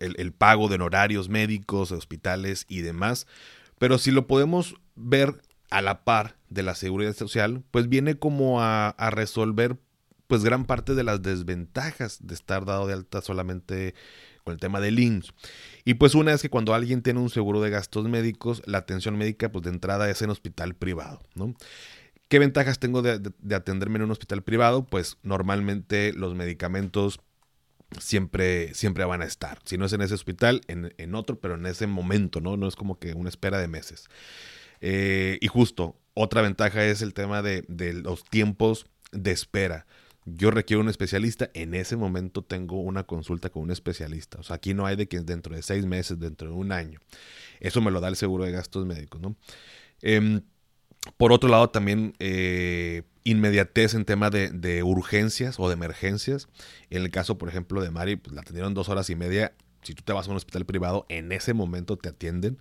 el, 0.00 0.32
pago 0.32 0.68
de 0.68 0.76
honorarios 0.76 1.28
médicos, 1.28 1.92
hospitales 1.92 2.64
y 2.70 2.80
demás. 2.80 3.26
Pero 3.78 3.98
si 3.98 4.12
lo 4.12 4.26
podemos 4.26 4.76
ver 4.94 5.42
a 5.68 5.82
la 5.82 6.04
par 6.04 6.38
de 6.48 6.62
la 6.62 6.74
seguridad 6.74 7.14
social, 7.14 7.62
pues 7.70 7.90
viene 7.90 8.14
como 8.14 8.62
a, 8.62 8.88
a 8.88 9.10
resolver 9.10 9.76
pues 10.26 10.42
gran 10.42 10.64
parte 10.64 10.94
de 10.94 11.04
las 11.04 11.20
desventajas 11.20 12.26
de 12.26 12.32
estar 12.32 12.64
dado 12.64 12.86
de 12.86 12.94
alta 12.94 13.20
solamente 13.20 13.94
con 14.44 14.52
el 14.52 14.60
tema 14.60 14.80
del 14.80 14.98
IMSS. 14.98 15.32
Y 15.84 15.94
pues 15.94 16.14
una 16.14 16.32
es 16.32 16.42
que 16.42 16.50
cuando 16.50 16.74
alguien 16.74 17.02
tiene 17.02 17.20
un 17.20 17.30
seguro 17.30 17.60
de 17.60 17.70
gastos 17.70 18.08
médicos, 18.08 18.62
la 18.66 18.78
atención 18.78 19.16
médica 19.16 19.50
pues 19.50 19.64
de 19.64 19.70
entrada 19.70 20.08
es 20.10 20.22
en 20.22 20.30
hospital 20.30 20.74
privado, 20.74 21.22
¿no? 21.34 21.54
¿Qué 22.28 22.38
ventajas 22.38 22.78
tengo 22.78 23.02
de, 23.02 23.20
atenderme 23.54 23.96
en 23.96 24.04
un 24.04 24.10
hospital 24.10 24.42
privado? 24.42 24.86
Pues 24.86 25.18
normalmente 25.22 26.14
los 26.14 26.34
medicamentos 26.34 27.20
siempre, 28.00 28.72
siempre 28.72 29.04
van 29.04 29.20
a 29.20 29.26
estar. 29.26 29.58
Si 29.64 29.76
no 29.76 29.84
es 29.84 29.92
en 29.92 30.00
ese 30.00 30.14
hospital, 30.14 30.62
en, 30.66 31.14
otro, 31.14 31.38
pero 31.40 31.56
en 31.56 31.66
ese 31.66 31.86
momento, 31.86 32.40
¿no? 32.40 32.56
No 32.56 32.68
es 32.68 32.74
como 32.74 32.98
que 32.98 33.12
una 33.12 33.28
espera 33.28 33.58
de 33.58 33.68
meses. 33.68 34.06
Eh, 34.80 35.36
y 35.42 35.48
justo, 35.48 36.00
otra 36.14 36.40
ventaja 36.40 36.82
es 36.86 37.02
el 37.02 37.12
tema 37.12 37.42
de, 37.42 37.64
de 37.68 37.92
los 37.92 38.24
tiempos 38.24 38.86
de 39.10 39.32
espera 39.32 39.86
yo 40.24 40.50
requiero 40.50 40.80
un 40.80 40.88
especialista, 40.88 41.50
en 41.54 41.74
ese 41.74 41.96
momento 41.96 42.42
tengo 42.42 42.80
una 42.80 43.04
consulta 43.04 43.50
con 43.50 43.62
un 43.62 43.70
especialista. 43.70 44.38
O 44.38 44.42
sea, 44.42 44.56
aquí 44.56 44.72
no 44.72 44.86
hay 44.86 44.96
de 44.96 45.08
que 45.08 45.20
dentro 45.20 45.54
de 45.54 45.62
seis 45.62 45.84
meses, 45.84 46.18
dentro 46.18 46.48
de 46.48 46.54
un 46.54 46.72
año. 46.72 47.00
Eso 47.60 47.80
me 47.80 47.90
lo 47.90 48.00
da 48.00 48.08
el 48.08 48.16
seguro 48.16 48.44
de 48.44 48.52
gastos 48.52 48.86
médicos, 48.86 49.20
¿no? 49.20 49.36
Em, 50.00 50.42
por 51.16 51.32
otro 51.32 51.48
lado, 51.48 51.70
también 51.70 52.14
eh, 52.20 53.02
inmediatez 53.24 53.94
en 53.94 54.04
tema 54.04 54.30
de, 54.30 54.82
urgencias 54.84 55.58
o 55.58 55.68
de 55.68 55.74
emergencias. 55.74 56.48
En 56.90 57.02
el 57.02 57.10
caso, 57.10 57.38
por 57.38 57.48
ejemplo, 57.48 57.82
de 57.82 57.90
Mari, 57.90 58.16
pues, 58.16 58.34
la 58.34 58.42
atendieron 58.42 58.74
dos 58.74 58.88
horas 58.88 59.10
y 59.10 59.16
media. 59.16 59.52
Si 59.82 59.94
tú 59.94 60.04
te 60.04 60.12
vas 60.12 60.28
a 60.28 60.30
un 60.30 60.36
hospital 60.36 60.64
privado, 60.66 61.06
en 61.08 61.32
ese 61.32 61.54
momento 61.54 61.96
te 61.96 62.10
atienden. 62.10 62.58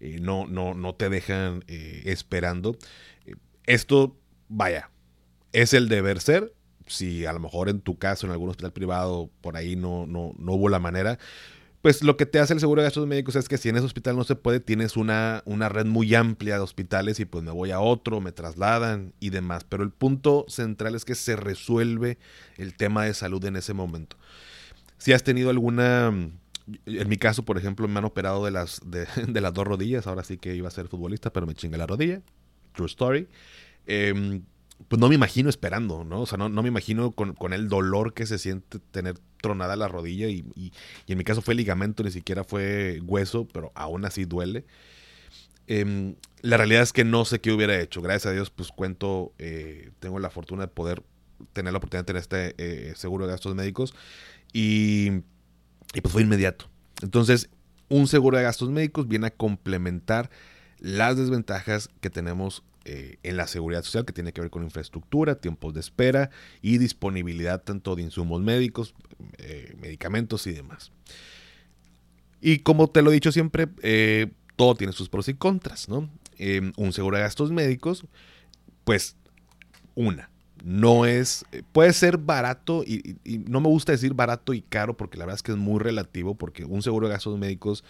Eh, 0.00 0.18
no, 0.20 0.46
no, 0.48 0.74
no 0.74 0.94
te 0.96 1.08
dejan 1.08 1.64
eh, 1.68 2.02
esperando. 2.06 2.76
esto, 3.66 4.16
vaya, 4.48 4.90
es 5.52 5.72
el 5.72 5.88
deber 5.88 6.20
ser 6.20 6.55
si 6.86 7.26
a 7.26 7.32
lo 7.32 7.40
mejor 7.40 7.68
en 7.68 7.80
tu 7.80 7.98
caso, 7.98 8.26
en 8.26 8.32
algún 8.32 8.50
hospital 8.50 8.72
privado, 8.72 9.30
por 9.40 9.56
ahí 9.56 9.76
no, 9.76 10.06
no, 10.06 10.32
no 10.38 10.52
hubo 10.52 10.68
la 10.68 10.78
manera, 10.78 11.18
pues 11.86 12.02
lo 12.02 12.16
que 12.16 12.26
te 12.26 12.40
hace 12.40 12.52
el 12.52 12.58
seguro 12.58 12.82
de 12.82 12.86
gastos 12.86 13.06
médicos 13.06 13.36
es 13.36 13.48
que 13.48 13.58
si 13.58 13.68
en 13.68 13.76
ese 13.76 13.86
hospital 13.86 14.16
no 14.16 14.24
se 14.24 14.34
puede, 14.34 14.58
tienes 14.58 14.96
una, 14.96 15.44
una 15.44 15.68
red 15.68 15.86
muy 15.86 16.12
amplia 16.16 16.56
de 16.56 16.60
hospitales 16.60 17.20
y 17.20 17.26
pues 17.26 17.44
me 17.44 17.52
voy 17.52 17.70
a 17.70 17.78
otro, 17.78 18.20
me 18.20 18.32
trasladan 18.32 19.12
y 19.20 19.30
demás. 19.30 19.62
Pero 19.62 19.84
el 19.84 19.92
punto 19.92 20.46
central 20.48 20.96
es 20.96 21.04
que 21.04 21.14
se 21.14 21.36
resuelve 21.36 22.18
el 22.56 22.74
tema 22.74 23.04
de 23.04 23.14
salud 23.14 23.44
en 23.44 23.54
ese 23.54 23.72
momento. 23.72 24.16
Si 24.98 25.12
has 25.12 25.22
tenido 25.22 25.48
alguna, 25.48 26.08
en 26.08 27.08
mi 27.08 27.16
caso, 27.18 27.44
por 27.44 27.56
ejemplo, 27.56 27.86
me 27.86 27.98
han 27.98 28.04
operado 28.04 28.44
de 28.44 28.50
las, 28.50 28.80
de, 28.84 29.06
las 29.40 29.54
dos 29.54 29.64
rodillas, 29.64 30.08
ahora 30.08 30.24
sí 30.24 30.38
que 30.38 30.56
iba 30.56 30.66
a 30.66 30.72
ser 30.72 30.88
futbolista, 30.88 31.32
pero 31.32 31.46
me 31.46 31.54
chingué 31.54 31.78
la 31.78 31.86
rodilla. 31.86 32.20
True 32.72 32.86
story. 32.86 33.28
Eh, 33.86 34.40
pues 34.88 35.00
no 35.00 35.08
me 35.08 35.14
imagino 35.14 35.48
esperando, 35.48 36.04
¿no? 36.04 36.22
O 36.22 36.26
sea, 36.26 36.38
no, 36.38 36.48
me 36.48 36.68
imagino 36.68 37.12
con, 37.12 37.52
el 37.52 37.68
dolor 37.68 38.14
que 38.14 38.26
se 38.26 38.38
siente 38.38 38.78
tener 38.90 39.18
tronada 39.40 39.76
la 39.76 39.88
rodilla 39.88 40.28
y, 40.28 40.72
en 41.06 41.18
mi 41.18 41.24
caso 41.24 41.42
fue 41.42 41.54
ligamento, 41.54 42.02
ni 42.02 42.10
siquiera 42.10 42.44
fue 42.44 43.00
hueso, 43.04 43.48
pero 43.48 43.72
aún 43.74 44.04
así 44.04 44.24
duele. 44.24 44.64
Em, 45.66 46.14
la 46.42 46.56
realidad 46.56 46.82
es 46.82 46.92
que 46.92 47.04
no 47.04 47.24
sé 47.24 47.40
qué 47.40 47.50
hubiera 47.52 47.78
hecho. 47.80 48.00
Gracias 48.00 48.26
a 48.26 48.32
Dios, 48.32 48.50
pues 48.50 48.68
cuento, 48.68 49.32
eh, 49.38 49.90
tengo 49.98 50.20
la 50.20 50.30
fortuna 50.30 50.62
de 50.62 50.68
poder 50.68 51.02
tener 51.52 51.72
la 51.72 51.78
oportunidad 51.78 52.04
de 52.04 52.06
tener 52.06 52.22
este 52.22 52.54
eh, 52.58 52.94
seguro 52.94 53.26
de 53.26 53.32
gastos 53.32 53.54
médicos 53.54 53.94
y, 54.52 55.08
y 55.94 56.00
pues 56.02 56.12
fue 56.12 56.22
inmediato. 56.22 56.66
Entonces, 57.02 57.50
un 57.88 58.06
seguro 58.06 58.36
de 58.36 58.44
gastos 58.44 58.70
médicos 58.70 59.08
viene 59.08 59.28
a 59.28 59.30
complementar 59.30 60.30
las 60.78 61.16
desventajas 61.16 61.88
que 62.00 62.10
tenemos 62.10 62.62
eh, 62.88 63.18
en 63.24 63.36
la 63.36 63.48
seguridad 63.48 63.82
social 63.82 64.04
que 64.04 64.12
tiene 64.12 64.32
que 64.32 64.40
ver 64.40 64.48
con 64.48 64.62
infraestructura, 64.62 65.34
tiempos 65.34 65.74
de 65.74 65.80
espera 65.80 66.30
y 66.62 66.78
disponibilidad 66.78 67.60
tanto 67.60 67.96
de 67.96 68.02
insumos 68.02 68.40
médicos, 68.42 68.94
eh, 69.38 69.74
medicamentos 69.80 70.46
y 70.46 70.52
demás. 70.52 70.92
Y 72.40 72.60
como 72.60 72.86
te 72.86 73.02
lo 73.02 73.10
he 73.10 73.14
dicho 73.14 73.32
siempre, 73.32 73.66
eh, 73.82 74.28
todo 74.54 74.76
tiene 74.76 74.92
sus 74.92 75.08
pros 75.08 75.28
y 75.28 75.34
contras, 75.34 75.88
¿no? 75.88 76.08
un 76.76 76.92
seguro 76.92 77.16
de 77.16 77.24
gastos 77.24 77.50
médicos, 77.50 78.04
pues 78.84 79.16
una, 79.96 80.30
no 80.62 81.06
es, 81.06 81.44
puede 81.72 81.92
ser 81.92 82.18
barato 82.18 82.84
y, 82.86 83.16
y, 83.24 83.38
no 83.38 83.60
me 83.60 83.68
gusta 83.68 83.92
decir 83.92 84.14
barato 84.14 84.54
y 84.54 84.62
caro 84.62 84.96
porque 84.96 85.16
la 85.16 85.24
verdad 85.24 85.36
es 85.36 85.42
que 85.42 85.52
es 85.52 85.58
muy 85.58 85.80
relativo 85.80 86.36
porque 86.36 86.64
un 86.64 86.82
seguro 86.82 87.08
de 87.08 87.14
gastos 87.14 87.36
médicos 87.36 87.82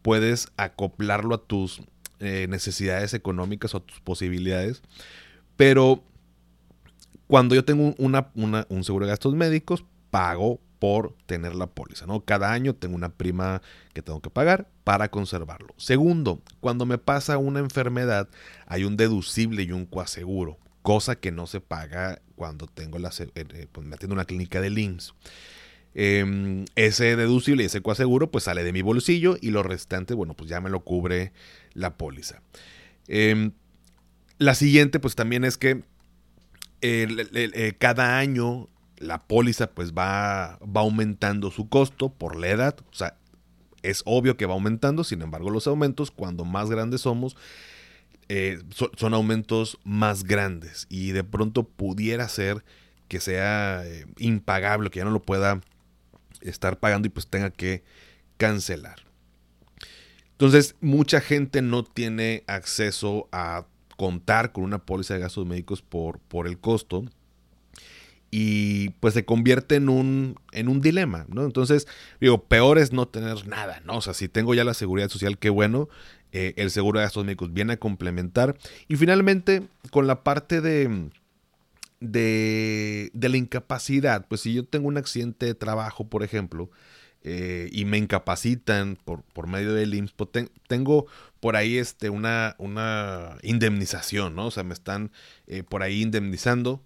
puedes 0.00 0.48
acoplarlo 0.56 1.34
a 1.34 1.42
tus 1.42 1.82
eh, 2.20 2.46
necesidades 2.48 3.14
económicas 3.14 3.74
o 3.74 3.80
tus 3.80 4.00
posibilidades. 4.00 4.82
Pero 5.56 6.04
cuando 7.26 7.54
yo 7.54 7.64
tengo 7.64 7.94
una, 7.98 8.30
un 8.34 8.84
seguro 8.84 9.06
de 9.06 9.10
gastos 9.10 9.34
médicos, 9.34 9.84
pago 10.10 10.60
por 10.78 11.14
tener 11.26 11.54
la 11.54 11.66
póliza, 11.66 12.06
¿no? 12.06 12.24
Cada 12.24 12.52
año 12.52 12.74
tengo 12.74 12.94
una 12.94 13.10
prima 13.10 13.62
que 13.92 14.02
tengo 14.02 14.20
que 14.20 14.30
pagar 14.30 14.68
para 14.84 15.10
conservarlo. 15.10 15.74
Segundo, 15.76 16.40
cuando 16.60 16.86
me 16.86 16.98
pasa 16.98 17.38
una 17.38 17.58
enfermedad, 17.58 18.28
hay 18.66 18.84
un 18.84 18.96
deducible 18.96 19.62
y 19.64 19.72
un 19.72 19.86
coaseguro, 19.86 20.58
cosa 20.82 21.16
que 21.16 21.32
no 21.32 21.46
se 21.46 21.60
paga 21.60 22.22
cuando 22.36 22.66
tengo 22.66 22.98
la, 22.98 23.08
eh, 23.08 23.28
eh, 23.34 23.66
pues 23.70 23.86
me 23.86 23.94
atiendo 23.94 24.14
una 24.14 24.24
clínica 24.24 24.60
de 24.60 24.68
IMSS. 24.68 25.14
Em, 25.94 26.66
ese 26.76 27.16
deducible 27.16 27.62
y 27.62 27.66
ese 27.66 27.80
coaseguro 27.80 28.30
pues 28.30 28.44
sale 28.44 28.62
de 28.62 28.72
mi 28.72 28.82
bolsillo 28.82 29.36
y 29.40 29.50
lo 29.50 29.62
restante, 29.62 30.14
bueno, 30.14 30.34
pues 30.34 30.48
ya 30.48 30.60
me 30.60 30.70
lo 30.70 30.80
cubre 30.80 31.32
la 31.74 31.96
póliza. 31.96 32.42
Em, 33.08 33.52
la 34.38 34.54
siguiente 34.54 35.00
pues 35.00 35.14
también 35.14 35.44
es 35.44 35.56
que 35.56 35.82
eh, 36.82 37.74
cada 37.78 38.18
año 38.18 38.68
la 38.98 39.26
póliza 39.26 39.70
pues 39.70 39.92
va, 39.92 40.58
va 40.60 40.82
aumentando 40.82 41.50
su 41.50 41.68
costo 41.68 42.10
por 42.10 42.36
la 42.36 42.48
edad, 42.48 42.76
o 42.92 42.94
sea, 42.94 43.16
es 43.82 44.02
obvio 44.04 44.36
que 44.36 44.46
va 44.46 44.54
aumentando, 44.54 45.04
sin 45.04 45.22
embargo 45.22 45.50
los 45.50 45.66
aumentos 45.66 46.10
cuando 46.10 46.44
más 46.44 46.68
grandes 46.68 47.00
somos 47.00 47.36
eh, 48.28 48.60
son 48.96 49.14
aumentos 49.14 49.78
más 49.84 50.24
grandes 50.24 50.86
y 50.90 51.12
de 51.12 51.24
pronto 51.24 51.64
pudiera 51.64 52.28
ser 52.28 52.62
que 53.08 53.20
sea 53.20 53.82
eh, 53.86 54.04
impagable, 54.18 54.90
que 54.90 54.98
ya 54.98 55.06
no 55.06 55.10
lo 55.10 55.22
pueda 55.22 55.62
estar 56.40 56.78
pagando 56.78 57.06
y 57.06 57.10
pues 57.10 57.26
tenga 57.26 57.50
que 57.50 57.82
cancelar. 58.36 59.00
Entonces, 60.32 60.76
mucha 60.80 61.20
gente 61.20 61.62
no 61.62 61.82
tiene 61.82 62.44
acceso 62.46 63.28
a 63.32 63.66
contar 63.96 64.52
con 64.52 64.64
una 64.64 64.78
póliza 64.78 65.14
de 65.14 65.20
gastos 65.20 65.46
médicos 65.46 65.82
por, 65.82 66.20
por 66.20 66.46
el 66.46 66.58
costo 66.58 67.04
y 68.30 68.90
pues 69.00 69.14
se 69.14 69.24
convierte 69.24 69.76
en 69.76 69.88
un, 69.88 70.36
en 70.52 70.68
un 70.68 70.80
dilema, 70.80 71.26
¿no? 71.28 71.44
Entonces, 71.44 71.88
digo, 72.20 72.44
peor 72.44 72.78
es 72.78 72.92
no 72.92 73.08
tener 73.08 73.46
nada, 73.48 73.80
¿no? 73.84 73.96
O 73.96 74.00
sea, 74.00 74.14
si 74.14 74.28
tengo 74.28 74.54
ya 74.54 74.64
la 74.64 74.74
seguridad 74.74 75.08
social, 75.08 75.38
qué 75.38 75.50
bueno, 75.50 75.88
eh, 76.32 76.52
el 76.56 76.70
seguro 76.70 76.98
de 77.00 77.06
gastos 77.06 77.24
médicos 77.24 77.52
viene 77.52 77.74
a 77.74 77.76
complementar. 77.78 78.56
Y 78.86 78.96
finalmente, 78.96 79.66
con 79.90 80.06
la 80.06 80.22
parte 80.22 80.60
de, 80.60 81.10
de, 82.00 83.10
de 83.14 83.28
la 83.28 83.36
incapacidad, 83.36 84.26
pues 84.28 84.42
si 84.42 84.54
yo 84.54 84.64
tengo 84.64 84.88
un 84.88 84.96
accidente 84.98 85.46
de 85.46 85.54
trabajo, 85.54 86.08
por 86.08 86.22
ejemplo, 86.22 86.70
eh, 87.22 87.68
y 87.72 87.84
me 87.84 87.98
incapacitan 87.98 88.96
por, 89.04 89.22
por 89.22 89.48
medio 89.48 89.74
del 89.74 89.92
IMSS, 89.92 90.12
pues 90.12 90.30
tengo 90.68 91.06
por 91.40 91.56
ahí 91.56 91.76
este, 91.76 92.10
una, 92.10 92.54
una 92.58 93.38
indemnización, 93.42 94.36
¿no? 94.36 94.46
O 94.46 94.50
sea, 94.50 94.62
me 94.62 94.74
están 94.74 95.10
eh, 95.46 95.64
por 95.64 95.82
ahí 95.82 96.00
indemnizando, 96.00 96.82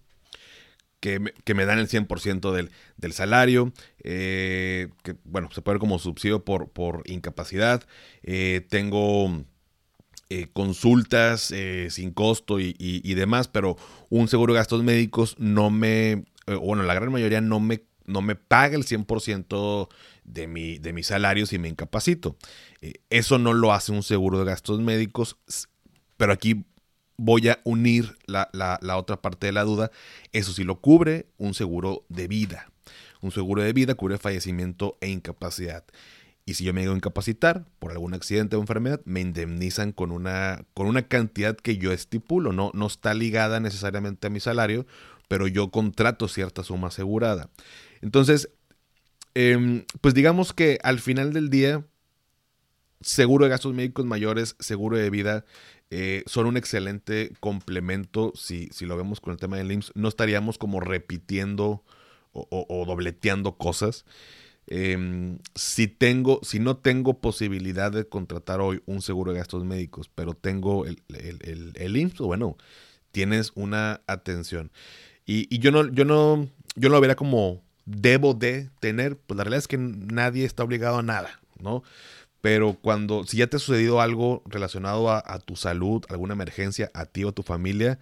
que 1.00 1.20
me, 1.20 1.32
que 1.32 1.54
me 1.54 1.66
dan 1.66 1.78
el 1.78 1.88
100% 1.88 2.52
del, 2.52 2.70
del 2.96 3.12
salario, 3.12 3.72
eh, 4.02 4.88
que 5.02 5.16
bueno, 5.24 5.50
se 5.52 5.60
puede 5.60 5.74
ver 5.74 5.80
como 5.80 5.98
subsidio 5.98 6.44
por, 6.44 6.70
por 6.70 7.02
incapacidad, 7.06 7.82
tengo... 8.68 9.44
consultas 10.52 11.52
sin 11.90 12.12
costo 12.12 12.60
y, 12.60 13.14
demás, 13.14 13.48
pero 13.48 13.76
un 14.08 14.28
seguro 14.28 14.52
de 14.52 14.58
gastos 14.60 14.82
médicos 14.82 15.36
no 15.38 15.70
me, 15.70 16.24
bueno, 16.46 16.82
la 16.82 16.94
gran 16.94 17.12
mayoría 17.12 17.40
no 17.40 17.60
me, 17.60 17.82
no 18.06 18.22
me 18.22 18.34
paga 18.34 18.76
el 18.76 18.84
100% 18.84 19.88
de 20.24 20.46
mi, 20.46 20.78
de 20.78 21.02
salario 21.02 21.46
si 21.46 21.58
me 21.58 21.68
incapacito. 21.68 22.36
Eh, 22.80 22.94
eso 23.10 23.38
no 23.38 23.52
lo 23.52 23.72
hace 23.72 23.92
un 23.92 24.02
seguro 24.02 24.38
de 24.38 24.44
gastos 24.44 24.80
médicos, 24.80 25.36
pero 26.16 26.32
aquí 26.32 26.64
voy 27.16 27.48
a 27.48 27.60
unir 27.64 28.16
la, 28.26 28.48
otra 28.96 29.20
parte 29.20 29.46
de 29.46 29.52
la 29.52 29.64
duda. 29.64 29.90
Eso 30.32 30.52
sí 30.52 30.64
lo 30.64 30.80
cubre 30.80 31.26
un 31.38 31.54
seguro 31.54 32.04
de 32.08 32.28
vida. 32.28 32.70
Un 33.20 33.30
seguro 33.30 33.62
de 33.62 33.72
vida 33.72 33.94
cubre 33.94 34.18
fallecimiento 34.18 34.96
e 35.00 35.08
incapacidad. 35.08 35.84
Y 36.44 36.54
si 36.54 36.64
yo 36.64 36.74
me 36.74 36.80
llego 36.80 36.92
a 36.92 36.96
incapacitar 36.96 37.66
por 37.78 37.92
algún 37.92 38.14
accidente 38.14 38.56
o 38.56 38.60
enfermedad, 38.60 39.00
me 39.04 39.20
indemnizan 39.20 39.92
con 39.92 40.10
una, 40.10 40.64
con 40.74 40.86
una 40.86 41.06
cantidad 41.06 41.56
que 41.56 41.76
yo 41.76 41.92
estipulo. 41.92 42.52
No, 42.52 42.70
no 42.74 42.86
está 42.86 43.14
ligada 43.14 43.60
necesariamente 43.60 44.26
a 44.26 44.30
mi 44.30 44.40
salario, 44.40 44.86
pero 45.28 45.46
yo 45.46 45.70
contrato 45.70 46.26
cierta 46.26 46.64
suma 46.64 46.88
asegurada. 46.88 47.48
Entonces, 48.00 48.50
Em, 49.34 49.84
pues 50.00 50.14
digamos 50.14 50.52
que 50.52 50.78
al 50.82 51.00
final 51.00 51.32
del 51.32 51.48
día, 51.48 51.86
seguro 53.00 53.44
de 53.44 53.50
gastos 53.50 53.74
médicos 53.74 54.04
mayores, 54.04 54.56
seguro 54.58 54.96
de 54.96 55.10
vida, 55.10 55.44
eh, 55.90 56.22
son 56.26 56.46
un 56.46 56.56
excelente 56.56 57.32
complemento. 57.40 58.32
Si, 58.34 58.68
si, 58.72 58.86
lo 58.86 58.96
vemos 58.96 59.20
con 59.20 59.32
el 59.32 59.38
tema 59.38 59.56
del 59.56 59.72
IMSS, 59.72 59.92
no 59.94 60.08
estaríamos 60.08 60.58
como 60.58 60.80
repitiendo 60.80 61.84
o, 62.32 62.84
dobleteando 62.86 63.58
cosas. 63.58 64.06
Em, 64.66 65.38
si 65.54 65.88
tengo, 65.88 66.40
si 66.42 66.58
no 66.60 66.76
tengo 66.76 67.20
posibilidad 67.20 67.90
de 67.90 68.08
contratar 68.08 68.60
hoy 68.60 68.82
un 68.86 69.02
seguro 69.02 69.32
de 69.32 69.38
gastos 69.38 69.64
médicos, 69.64 70.10
pero 70.14 70.34
tengo 70.34 70.86
el, 70.86 71.02
el, 71.08 71.72
el, 71.74 71.96
IMSS, 71.96 72.18
bueno, 72.18 72.56
tienes 73.10 73.52
una 73.54 74.00
atención. 74.06 74.70
Y, 75.26 75.52
y, 75.54 75.58
yo 75.58 75.72
no, 75.72 75.88
yo 75.92 76.04
no, 76.04 76.48
yo 76.76 76.88
no 76.88 76.94
lo 76.94 77.00
vería 77.00 77.16
como 77.16 77.62
debo 77.84 78.34
de 78.34 78.70
tener, 78.80 79.16
pues 79.16 79.36
la 79.36 79.44
realidad 79.44 79.58
es 79.58 79.68
que 79.68 79.78
nadie 79.78 80.44
está 80.44 80.64
obligado 80.64 80.98
a 80.98 81.02
nada, 81.02 81.40
¿no? 81.60 81.82
Pero 82.40 82.74
cuando, 82.74 83.24
si 83.24 83.36
ya 83.38 83.46
te 83.46 83.56
ha 83.56 83.60
sucedido 83.60 84.00
algo 84.00 84.42
relacionado 84.46 85.10
a, 85.10 85.38
tu 85.38 85.54
salud, 85.54 86.04
alguna 86.08 86.34
emergencia, 86.34 86.90
a 86.92 87.06
ti 87.06 87.22
o 87.22 87.28
a 87.28 87.32
tu 87.32 87.44
familia, 87.44 88.00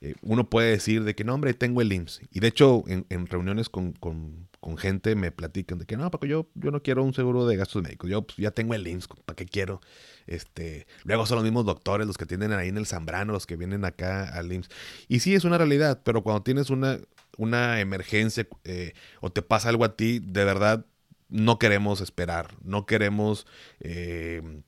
eh, 0.00 0.14
uno 0.22 0.48
puede 0.48 0.70
decir 0.70 1.02
de 1.02 1.14
que 1.16 1.24
no, 1.24 1.34
hombre, 1.34 1.54
tengo 1.54 1.80
el 1.80 1.92
IMSS. 1.92 2.20
Y 2.30 2.38
de 2.38 2.46
hecho, 2.46 2.84
en, 2.86 3.26
reuniones 3.26 3.68
con, 3.68 4.48
gente 4.78 5.14
me 5.14 5.32
platican 5.32 5.78
de 5.78 5.86
que 5.86 5.96
no, 5.96 6.10
porque 6.10 6.28
yo, 6.28 6.48
yo 6.54 6.70
no 6.70 6.82
quiero 6.82 7.02
un 7.02 7.14
seguro 7.14 7.46
de 7.46 7.56
gastos 7.56 7.82
médicos. 7.82 8.10
Yo 8.10 8.22
pues, 8.22 8.36
ya 8.36 8.50
tengo 8.50 8.74
el 8.74 8.86
IMSS, 8.86 9.08
¿para 9.24 9.36
qué 9.36 9.46
quiero? 9.46 9.80
Este, 10.26 10.86
luego 11.04 11.26
son 11.26 11.36
los 11.36 11.44
mismos 11.44 11.64
doctores 11.64 12.06
los 12.06 12.18
que 12.18 12.26
tienen 12.26 12.52
ahí 12.52 12.68
en 12.68 12.76
el 12.76 12.86
Zambrano, 12.86 13.32
los 13.32 13.46
que 13.46 13.56
vienen 13.56 13.84
acá 13.84 14.28
al 14.28 14.52
IMSS. 14.52 14.68
Y 15.08 15.20
sí, 15.20 15.34
es 15.34 15.44
una 15.44 15.58
realidad, 15.58 16.02
pero 16.04 16.22
cuando 16.22 16.42
tienes 16.42 16.70
una, 16.70 16.98
una 17.38 17.80
emergencia 17.80 18.46
eh, 18.64 18.92
o 19.20 19.30
te 19.30 19.42
pasa 19.42 19.70
algo 19.70 19.84
a 19.84 19.96
ti, 19.96 20.18
de 20.18 20.44
verdad 20.44 20.84
no 21.30 21.58
queremos 21.58 22.00
esperar, 22.00 22.54
no 22.62 22.86
queremos 22.86 23.46
eh, 23.80 24.62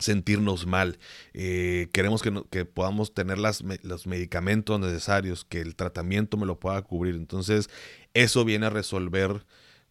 sentirnos 0.00 0.66
mal, 0.66 0.98
eh, 1.32 1.88
queremos 1.92 2.22
que, 2.22 2.64
podamos 2.64 3.14
tener 3.14 3.38
las, 3.38 3.62
los 3.82 4.06
medicamentos 4.06 4.80
necesarios, 4.80 5.44
que 5.44 5.60
el 5.60 5.76
tratamiento 5.76 6.36
me 6.36 6.46
lo 6.46 6.58
pueda 6.58 6.82
cubrir. 6.82 7.14
Entonces, 7.14 7.70
eso 8.14 8.44
viene 8.44 8.66
a 8.66 8.70
resolver 8.70 9.44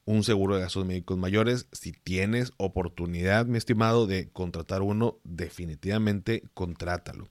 un 0.05 0.23
seguro 0.23 0.55
de 0.55 0.61
gastos 0.61 0.85
médicos 0.85 1.17
mayores. 1.17 1.67
Si 1.71 1.91
tienes 1.91 2.51
oportunidad, 2.57 3.45
mi 3.45 3.57
estimado, 3.57 4.07
de 4.07 4.29
contratar 4.29 4.81
uno, 4.81 5.19
definitivamente 5.23 6.43
contrátalo. 6.53 7.29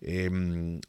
Em, 0.00 0.80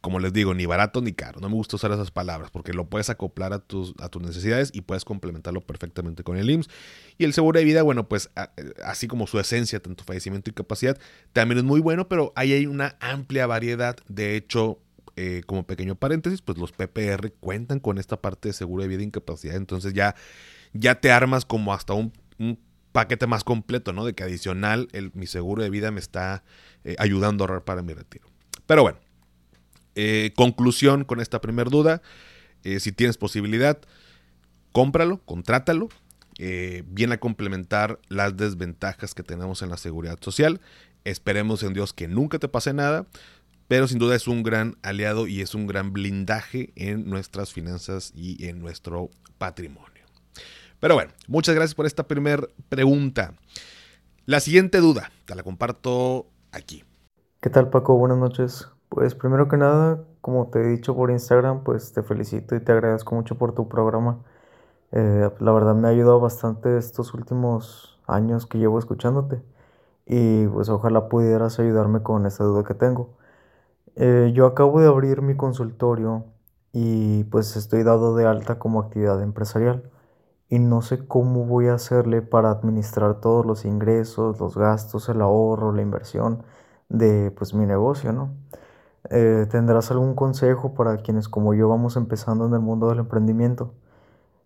como 0.00 0.20
les 0.20 0.32
digo, 0.32 0.54
ni 0.54 0.66
barato 0.66 1.00
ni 1.00 1.12
caro. 1.12 1.40
No 1.40 1.48
me 1.48 1.56
gusta 1.56 1.76
usar 1.76 1.90
esas 1.90 2.10
palabras 2.10 2.50
porque 2.50 2.72
lo 2.72 2.88
puedes 2.88 3.10
acoplar 3.10 3.52
a 3.52 3.58
tus, 3.58 3.94
a 3.98 4.08
tus 4.08 4.22
necesidades 4.22 4.70
y 4.72 4.82
puedes 4.82 5.04
complementarlo 5.04 5.60
perfectamente 5.60 6.22
con 6.22 6.36
el 6.36 6.48
IMSS. 6.48 6.68
Y 7.18 7.24
el 7.24 7.32
seguro 7.32 7.58
de 7.58 7.64
vida, 7.64 7.82
bueno, 7.82 8.08
pues 8.08 8.30
así 8.84 9.08
como 9.08 9.26
su 9.26 9.40
esencia, 9.40 9.80
tanto 9.80 10.04
fallecimiento 10.04 10.50
y 10.50 10.52
capacidad, 10.52 10.98
también 11.32 11.58
es 11.58 11.64
muy 11.64 11.80
bueno, 11.80 12.08
pero 12.08 12.32
ahí 12.36 12.52
hay 12.52 12.66
una 12.66 12.96
amplia 13.00 13.46
variedad. 13.46 13.96
De 14.06 14.36
hecho, 14.36 14.78
eh, 15.16 15.42
como 15.46 15.66
pequeño 15.66 15.96
paréntesis, 15.96 16.42
pues 16.42 16.58
los 16.58 16.70
PPR 16.70 17.32
cuentan 17.40 17.80
con 17.80 17.98
esta 17.98 18.20
parte 18.20 18.50
de 18.50 18.52
seguro 18.52 18.82
de 18.82 18.88
vida 18.88 19.00
e 19.00 19.06
incapacidad. 19.06 19.56
Entonces 19.56 19.94
ya, 19.94 20.14
ya 20.72 21.00
te 21.00 21.10
armas 21.10 21.44
como 21.44 21.74
hasta 21.74 21.94
un, 21.94 22.12
paquete 22.92 23.26
más 23.26 23.44
completo, 23.44 23.92
¿no? 23.92 24.04
De 24.04 24.14
que 24.14 24.22
adicional 24.22 24.88
el, 24.92 25.10
mi 25.14 25.26
seguro 25.26 25.62
de 25.62 25.70
vida 25.70 25.90
me 25.90 26.00
está 26.00 26.44
eh, 26.84 26.96
ayudando 26.98 27.42
a 27.42 27.46
ahorrar 27.46 27.64
para 27.64 27.82
mi 27.82 27.94
retiro. 27.94 28.28
Pero 28.66 28.82
bueno. 28.82 29.07
Eh, 30.00 30.32
conclusión 30.36 31.02
con 31.02 31.18
esta 31.18 31.40
primera 31.40 31.68
duda, 31.68 32.02
eh, 32.62 32.78
si 32.78 32.92
tienes 32.92 33.16
posibilidad, 33.18 33.80
cómpralo, 34.70 35.20
contrátalo, 35.24 35.88
eh, 36.38 36.84
viene 36.86 37.14
a 37.14 37.18
complementar 37.18 37.98
las 38.06 38.36
desventajas 38.36 39.12
que 39.12 39.24
tenemos 39.24 39.60
en 39.60 39.70
la 39.70 39.76
seguridad 39.76 40.16
social. 40.20 40.60
Esperemos 41.02 41.64
en 41.64 41.72
Dios 41.72 41.92
que 41.92 42.06
nunca 42.06 42.38
te 42.38 42.46
pase 42.46 42.72
nada, 42.72 43.06
pero 43.66 43.88
sin 43.88 43.98
duda 43.98 44.14
es 44.14 44.28
un 44.28 44.44
gran 44.44 44.76
aliado 44.82 45.26
y 45.26 45.40
es 45.40 45.56
un 45.56 45.66
gran 45.66 45.92
blindaje 45.92 46.72
en 46.76 47.10
nuestras 47.10 47.52
finanzas 47.52 48.12
y 48.14 48.46
en 48.46 48.60
nuestro 48.60 49.10
patrimonio. 49.36 50.04
Pero 50.78 50.94
bueno, 50.94 51.10
muchas 51.26 51.56
gracias 51.56 51.74
por 51.74 51.86
esta 51.86 52.06
primera 52.06 52.46
pregunta. 52.68 53.34
La 54.26 54.38
siguiente 54.38 54.78
duda, 54.78 55.10
te 55.24 55.34
la 55.34 55.42
comparto 55.42 56.28
aquí. 56.52 56.84
¿Qué 57.40 57.50
tal 57.50 57.68
Paco? 57.68 57.96
Buenas 57.96 58.18
noches. 58.18 58.68
Pues 58.88 59.14
primero 59.14 59.48
que 59.48 59.56
nada, 59.56 60.04
como 60.20 60.48
te 60.48 60.60
he 60.60 60.66
dicho 60.66 60.94
por 60.96 61.10
Instagram, 61.10 61.62
pues 61.64 61.92
te 61.92 62.02
felicito 62.02 62.56
y 62.56 62.60
te 62.60 62.72
agradezco 62.72 63.14
mucho 63.14 63.36
por 63.36 63.54
tu 63.54 63.68
programa. 63.68 64.18
Eh, 64.92 65.30
la 65.40 65.52
verdad 65.52 65.74
me 65.74 65.88
ha 65.88 65.90
ayudado 65.92 66.20
bastante 66.20 66.78
estos 66.78 67.14
últimos 67.14 67.98
años 68.06 68.46
que 68.46 68.58
llevo 68.58 68.78
escuchándote 68.78 69.42
y 70.06 70.46
pues 70.48 70.68
ojalá 70.70 71.08
pudieras 71.08 71.60
ayudarme 71.60 72.02
con 72.02 72.26
esta 72.26 72.44
duda 72.44 72.64
que 72.64 72.74
tengo. 72.74 73.10
Eh, 73.96 74.32
yo 74.34 74.46
acabo 74.46 74.80
de 74.80 74.88
abrir 74.88 75.22
mi 75.22 75.36
consultorio 75.36 76.24
y 76.72 77.24
pues 77.24 77.56
estoy 77.56 77.82
dado 77.84 78.16
de 78.16 78.26
alta 78.26 78.58
como 78.58 78.80
actividad 78.80 79.22
empresarial 79.22 79.90
y 80.48 80.58
no 80.60 80.82
sé 80.82 81.06
cómo 81.06 81.46
voy 81.46 81.68
a 81.68 81.74
hacerle 81.74 82.22
para 82.22 82.50
administrar 82.50 83.20
todos 83.20 83.46
los 83.46 83.64
ingresos, 83.64 84.40
los 84.40 84.56
gastos, 84.56 85.08
el 85.08 85.22
ahorro, 85.22 85.72
la 85.72 85.82
inversión 85.82 86.44
de 86.88 87.32
pues 87.32 87.54
mi 87.54 87.66
negocio, 87.66 88.12
¿no? 88.12 88.30
Eh, 89.10 89.46
¿Tendrás 89.50 89.90
algún 89.90 90.14
consejo 90.14 90.74
para 90.74 90.98
quienes 90.98 91.28
como 91.28 91.54
yo 91.54 91.68
vamos 91.68 91.96
empezando 91.96 92.46
en 92.46 92.52
el 92.52 92.60
mundo 92.60 92.88
del 92.88 92.98
emprendimiento? 92.98 93.74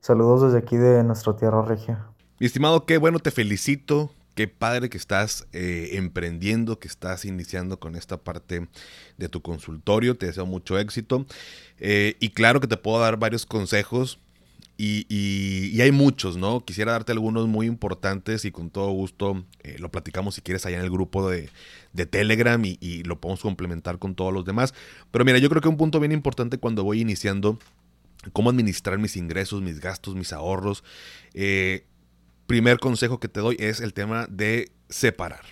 Saludos 0.01 0.43
desde 0.43 0.59
aquí 0.59 0.77
de 0.77 1.03
nuestra 1.05 1.37
tierra 1.37 1.63
regia. 1.63 2.07
Mi 2.39 2.47
estimado, 2.47 2.87
qué 2.87 2.99
bueno, 2.99 3.19
te 3.19 3.31
felicito. 3.31 4.11
Qué 4.35 4.49
padre 4.49 4.89
que 4.89 4.97
estás 4.97 5.47
eh, 5.53 5.91
emprendiendo, 5.93 6.79
que 6.79 6.89
estás 6.89 7.27
iniciando 7.27 7.79
con 7.79 7.97
esta 7.97 8.17
parte 8.17 8.67
de 9.19 9.29
tu 9.29 9.43
consultorio. 9.43 10.17
Te 10.17 10.27
deseo 10.27 10.47
mucho 10.47 10.79
éxito. 10.79 11.27
Eh, 11.79 12.17
y 12.19 12.31
claro 12.31 12.59
que 12.61 12.67
te 12.67 12.79
puedo 12.79 12.99
dar 12.99 13.19
varios 13.19 13.45
consejos 13.45 14.19
y, 14.77 15.81
hay 15.81 15.93
muchos, 15.93 16.37
¿no? 16.37 16.65
Quisiera 16.65 16.93
darte 16.93 17.13
algunos 17.13 17.47
muy 17.47 17.67
importantes 17.67 18.45
y 18.45 18.51
con 18.51 18.71
todo 18.71 18.91
gusto 18.91 19.45
eh, 19.63 19.77
lo 19.79 19.91
platicamos 19.91 20.35
si 20.35 20.41
quieres 20.41 20.67
allá 20.67 20.79
en 20.79 20.85
el 20.85 20.91
grupo 20.91 21.29
de, 21.29 21.51
Telegram 22.11 22.61
y, 22.65 23.03
lo 23.05 23.21
podemos 23.21 23.41
complementar 23.41 23.99
con 23.99 24.15
todos 24.15 24.33
los 24.33 24.45
demás. 24.45 24.75
Pero 25.11 25.25
mira, 25.25 25.39
yo 25.39 25.49
creo 25.49 25.61
que 25.61 25.69
un 25.69 25.77
punto 25.77 26.01
bien 26.01 26.13
importante 26.13 26.59
cuando 26.59 26.85
voy 26.85 27.01
iniciando, 27.01 27.59
cómo 28.33 28.51
administrar 28.51 28.99
mis 28.99 29.17
ingresos, 29.17 29.63
mis 29.63 29.81
gastos, 29.81 30.15
mis 30.15 30.33
ahorros. 30.33 30.83
Eh, 31.35 31.85
primer 32.47 32.79
consejo 32.79 33.21
que 33.21 33.29
te 33.29 33.41
doy 33.41 33.57
es 33.59 33.81
el 33.81 33.95
tema 33.95 34.27
de 34.29 34.73
separar. 34.89 35.45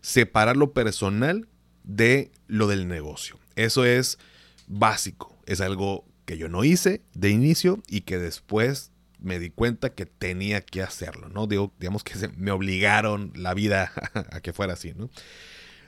Separar 0.00 0.56
lo 0.56 0.72
personal 0.72 1.48
de 1.82 2.30
lo 2.46 2.66
del 2.66 2.88
negocio. 2.88 3.38
Eso 3.56 3.84
es 3.84 4.18
básico, 4.66 5.36
es 5.46 5.60
algo 5.60 6.04
que 6.24 6.38
yo 6.38 6.48
no 6.48 6.64
hice 6.64 7.02
de 7.14 7.30
inicio 7.30 7.82
y 7.88 8.02
que 8.02 8.18
después 8.18 8.92
me 9.20 9.38
di 9.38 9.50
cuenta 9.50 9.94
que 9.94 10.06
tenía 10.06 10.60
que 10.60 10.82
hacerlo, 10.82 11.28
¿no? 11.28 11.46
Digo, 11.46 11.72
digamos 11.78 12.04
que 12.04 12.28
me 12.36 12.50
obligaron 12.50 13.32
la 13.34 13.54
vida 13.54 13.92
a 14.32 14.40
que 14.40 14.52
fuera 14.52 14.74
así, 14.74 14.92
¿no? 14.94 15.10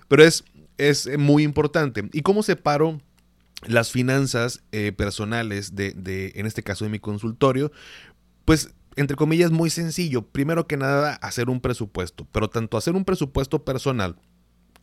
Pero 0.09 0.23
es, 0.23 0.45
es 0.79 1.19
muy 1.19 1.43
importante. 1.43 2.09
¿Y 2.13 2.23
cómo 2.23 2.43
separo 2.43 3.01
las 3.67 3.91
finanzas 3.91 4.63
eh, 4.73 4.93
personales 4.93 5.75
de, 5.75 5.93
de, 5.93 6.33
en 6.37 6.47
este 6.47 6.63
caso 6.63 6.85
de 6.85 6.91
mi 6.91 6.99
consultorio, 6.99 7.73
pues 8.45 8.71
entre 8.97 9.17
comillas, 9.17 9.51
muy 9.51 9.71
sencillo. 9.71 10.23
Primero 10.23 10.67
que 10.67 10.77
nada, 10.77 11.15
hacer 11.17 11.51
un 11.51 11.61
presupuesto, 11.61 12.27
pero 12.33 12.49
tanto 12.49 12.79
hacer 12.79 12.95
un 12.95 13.05
presupuesto 13.05 13.63
personal 13.63 14.17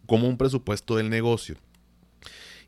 como 0.06 0.28
un 0.28 0.38
presupuesto 0.38 0.98
del 0.98 1.10
negocio. 1.10 1.56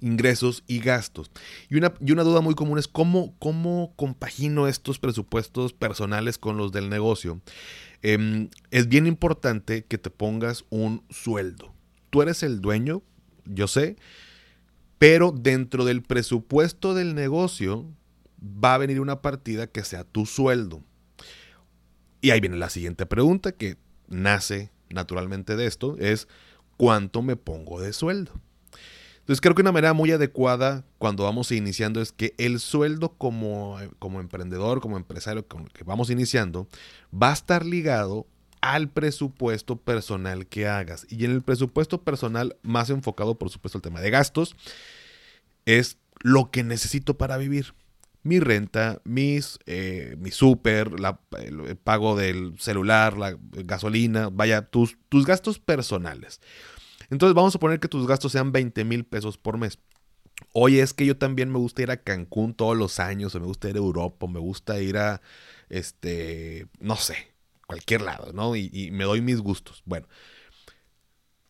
Ingresos 0.01 0.63
y 0.67 0.79
gastos. 0.79 1.31
Y 1.69 1.75
una, 1.75 1.93
y 1.99 2.12
una 2.12 2.23
duda 2.23 2.41
muy 2.41 2.55
común 2.55 2.77
es 2.77 2.88
cómo, 2.88 3.36
cómo 3.39 3.93
compagino 3.95 4.67
estos 4.67 4.99
presupuestos 4.99 5.73
personales 5.73 6.38
con 6.38 6.58
los 6.58 6.71
del 6.71 6.89
negocio. 6.89 7.41
Em, 8.01 8.49
es 8.71 8.88
bien 8.88 9.08
importante 9.08 9.86
que 9.86 9.97
te 9.97 10.10
pongas 10.10 10.65
un 10.69 11.03
sueldo. 11.10 11.73
Tú 12.10 12.21
eres 12.21 12.43
el 12.43 12.62
dueño, 12.62 13.01
yo 13.45 13.67
sé, 13.67 13.95
pero 14.97 15.31
dentro 15.31 15.86
del 15.86 16.01
presupuesto 16.01 16.93
del 16.93 17.15
negocio 17.15 17.86
va 18.41 18.75
a 18.75 18.77
venir 18.77 19.01
una 19.01 19.21
partida 19.21 19.67
que 19.67 19.84
sea 19.84 20.03
tu 20.03 20.25
sueldo. 20.25 20.84
Y 22.21 22.31
ahí 22.31 22.39
viene 22.39 22.58
la 22.58 22.69
siguiente 22.69 23.05
pregunta 23.05 23.51
que 23.51 23.77
nace 24.08 24.71
naturalmente 24.89 25.55
de 25.55 25.65
esto, 25.65 25.95
es 25.99 26.27
¿cuánto 26.77 27.21
me 27.21 27.36
pongo 27.36 27.81
de 27.81 27.93
sueldo? 27.93 28.34
Entonces 29.25 29.41
creo 29.41 29.55
que 29.55 29.63
una 29.63 29.71
manera 29.71 29.93
muy 29.93 30.11
adecuada 30.11 30.85
cuando 30.99 31.23
vamos 31.23 31.51
iniciando 31.51 31.99
es 31.99 32.11
que 32.11 32.35
el 32.38 32.59
sueldo 32.59 33.13
como, 33.17 33.79
como 33.97 34.19
emprendedor, 34.19 34.81
como 34.81 34.97
empresario 34.97 35.47
que 35.47 35.83
vamos 35.83 36.11
iniciando, 36.11 36.67
va 37.11 37.31
a 37.31 37.33
estar 37.33 37.65
ligado 37.65 38.27
al 38.61 38.88
presupuesto 38.88 39.77
personal 39.77 40.45
que 40.45 40.67
hagas. 40.67 41.07
Y 41.09 41.25
en 41.25 41.31
el 41.31 41.41
presupuesto 41.41 42.03
personal, 42.03 42.55
más 42.61 42.91
enfocado 42.91 43.39
por 43.39 43.49
supuesto 43.49 43.79
al 43.79 43.81
tema 43.81 43.99
de 43.99 44.11
gastos, 44.11 44.55
es 45.65 45.97
lo 46.21 46.51
que 46.51 46.63
necesito 46.63 47.17
para 47.17 47.38
vivir 47.38 47.73
mi 48.21 48.39
renta, 48.39 49.01
mis, 49.05 49.57
eh, 49.65 50.17
mi 50.19 50.29
súper, 50.29 50.91
el, 51.39 51.77
pago 51.77 52.15
del 52.15 52.59
celular, 52.59 53.17
la 53.17 53.38
gasolina, 53.39 54.29
vaya, 54.31 54.63
tus, 54.63 54.99
tus 55.09 55.25
gastos 55.25 55.57
personales. 55.57 56.41
Entonces 57.09 57.35
vamos 57.35 57.55
a 57.55 57.59
poner 57.59 57.79
que 57.79 57.87
tus 57.87 58.07
gastos 58.07 58.31
sean 58.31 58.51
20 58.51 58.83
mil 58.83 59.05
pesos 59.05 59.37
por 59.37 59.57
mes. 59.57 59.79
Oye, 60.53 60.81
es 60.81 60.93
que 60.93 61.05
yo 61.05 61.17
también 61.17 61.51
me 61.51 61.59
gusta 61.59 61.81
ir 61.81 61.91
a 61.91 61.97
Cancún 61.97 62.53
todos 62.53 62.75
los 62.75 62.99
años, 62.99 63.35
o 63.35 63.39
me 63.39 63.45
gusta 63.45 63.69
ir 63.69 63.75
a 63.75 63.79
Europa, 63.79 64.25
o 64.25 64.29
me 64.29 64.39
gusta 64.39 64.81
ir 64.81 64.97
a, 64.97 65.21
este, 65.69 66.67
no 66.79 66.95
sé, 66.95 67.15
cualquier 67.67 68.01
lado, 68.01 68.33
¿no? 68.33 68.55
Y, 68.55 68.89
me 68.91 69.05
doy 69.05 69.21
mis 69.21 69.39
gustos. 69.39 69.81
Bueno, 69.85 70.07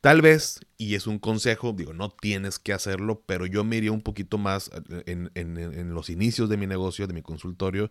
Tal 0.02 0.22
vez, 0.22 0.60
y 0.78 0.94
es 0.94 1.08
un 1.08 1.18
consejo, 1.18 1.74
digo, 1.74 1.92
no 1.92 2.12
tienes 2.12 2.60
que 2.60 2.74
hacerlo, 2.74 3.24
pero 3.26 3.48
yo 3.48 3.64
me 3.64 3.78
iría 3.78 3.92
un 3.92 4.04
poquito 4.04 4.38
más 4.38 4.70
en, 5.08 5.94
los 5.96 6.12
inicios 6.12 6.48
de 6.48 6.58
mi 6.58 6.68
negocio, 6.68 7.08
de 7.08 7.16
mi 7.16 7.24
consultorio, 7.24 7.90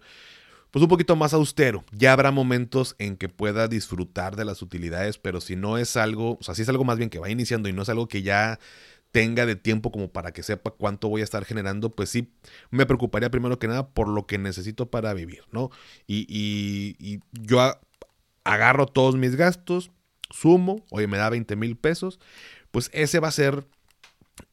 pues 0.74 0.82
un 0.82 0.88
poquito 0.88 1.14
más 1.14 1.32
austero. 1.34 1.84
Ya 1.92 2.12
habrá 2.12 2.32
momentos 2.32 2.96
en 2.98 3.16
que 3.16 3.28
pueda 3.28 3.68
disfrutar 3.68 4.34
de 4.34 4.44
las 4.44 4.60
utilidades, 4.60 5.18
pero 5.18 5.40
si 5.40 5.54
no 5.54 5.78
es 5.78 5.96
algo, 5.96 6.32
o 6.32 6.42
sea, 6.42 6.56
si 6.56 6.62
es 6.62 6.68
algo 6.68 6.82
más 6.82 6.98
bien 6.98 7.10
que 7.10 7.20
va 7.20 7.30
iniciando 7.30 7.68
y 7.68 7.72
no 7.72 7.82
es 7.82 7.88
algo 7.88 8.08
que 8.08 8.22
ya 8.22 8.58
tenga 9.12 9.46
de 9.46 9.54
tiempo 9.54 9.92
como 9.92 10.10
para 10.10 10.32
que 10.32 10.42
sepa 10.42 10.72
cuánto 10.72 11.08
voy 11.08 11.20
a 11.20 11.24
estar 11.24 11.44
generando, 11.44 11.90
pues 11.90 12.10
sí, 12.10 12.32
me 12.72 12.86
preocuparía 12.86 13.30
primero 13.30 13.60
que 13.60 13.68
nada 13.68 13.86
por 13.90 14.08
lo 14.08 14.26
que 14.26 14.36
necesito 14.36 14.90
para 14.90 15.14
vivir, 15.14 15.44
¿no? 15.52 15.70
Y, 16.08 16.26
y 16.28 17.20
yo 17.30 17.60
agarro 18.42 18.86
todos 18.86 19.14
mis 19.14 19.36
gastos, 19.36 19.92
sumo, 20.28 20.84
oye, 20.90 21.06
me 21.06 21.18
da 21.18 21.30
20 21.30 21.54
mil 21.54 21.76
pesos, 21.76 22.18
pues 22.72 22.90
ese 22.92 23.20
va 23.20 23.28
a 23.28 23.30
ser, 23.30 23.64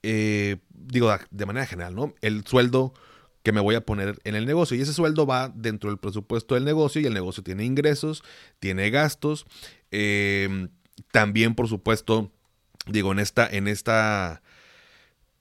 eh, 0.03 0.57
digo, 0.69 1.11
de 1.31 1.45
manera 1.47 1.65
general, 1.65 1.95
¿no? 1.95 2.13
El 2.21 2.45
sueldo 2.45 2.93
que 3.43 3.51
me 3.51 3.61
voy 3.61 3.75
a 3.75 3.85
poner 3.85 4.19
en 4.23 4.35
el 4.35 4.45
negocio. 4.45 4.77
Y 4.77 4.81
ese 4.81 4.93
sueldo 4.93 5.25
va 5.25 5.49
dentro 5.49 5.89
del 5.89 5.99
presupuesto 5.99 6.55
del 6.55 6.65
negocio 6.65 7.01
y 7.01 7.05
el 7.05 7.13
negocio 7.13 7.43
tiene 7.43 7.65
ingresos, 7.65 8.23
tiene 8.59 8.89
gastos. 8.89 9.45
Em, 9.91 10.69
también, 11.11 11.55
por 11.55 11.67
supuesto, 11.67 12.31
digo, 12.87 13.11
en 13.11 13.19
esta, 13.19 13.47
en 13.47 13.67
esta 13.67 14.41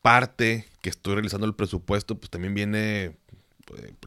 parte 0.03 0.67
que 0.81 0.91
estoy 0.91 1.15
realizando 1.15 1.47
el 1.47 1.55
presupuesto, 1.55 2.19
pues 2.19 2.31
también 2.31 2.55
viene 2.55 3.17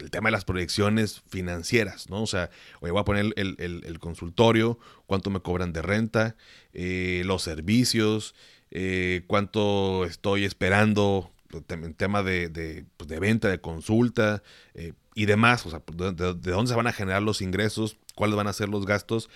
el 0.01 0.11
tema 0.11 0.27
de 0.27 0.31
las 0.31 0.45
proyecciones 0.45 1.21
financieras, 1.29 2.09
¿no? 2.09 2.23
O 2.23 2.27
sea, 2.27 2.49
oye, 2.81 2.91
voy 2.91 3.01
a 3.01 3.05
poner 3.05 3.33
el, 3.35 3.99
consultorio, 3.99 4.77
cuánto 5.05 5.29
me 5.29 5.39
cobran 5.39 5.71
de 5.71 5.81
renta, 5.81 6.35
eh, 6.73 7.21
los 7.25 7.43
servicios, 7.43 8.35
eh, 8.71 9.23
cuánto 9.27 10.03
estoy 10.05 10.45
esperando 10.45 11.32
tema 11.61 12.23
de, 12.23 12.85
pues, 12.97 13.07
de, 13.07 13.19
venta, 13.19 13.49
de 13.49 13.61
consulta 13.61 14.41
eh, 14.73 14.93
y 15.15 15.25
demás, 15.25 15.65
o 15.65 15.69
sea, 15.69 15.83
de, 15.93 16.11
de, 16.11 16.51
dónde 16.51 16.69
se 16.69 16.75
van 16.75 16.87
a 16.87 16.93
generar 16.93 17.21
los 17.21 17.41
ingresos, 17.41 17.97
cuáles 18.15 18.35
van 18.35 18.47
a 18.47 18.53
ser 18.53 18.69
los 18.69 18.85
gastos. 18.85 19.29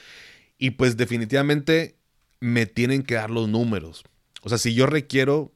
Y 0.58 0.72
pues 0.72 0.98
definitivamente 0.98 1.98
me 2.40 2.66
tienen 2.66 3.04
que 3.04 3.16
dar 3.16 3.30
los 3.30 3.48
números. 3.48 4.04
O 4.42 4.50
sea, 4.50 4.58
si 4.58 4.74
yo 4.74 4.86
requiero 4.86 5.52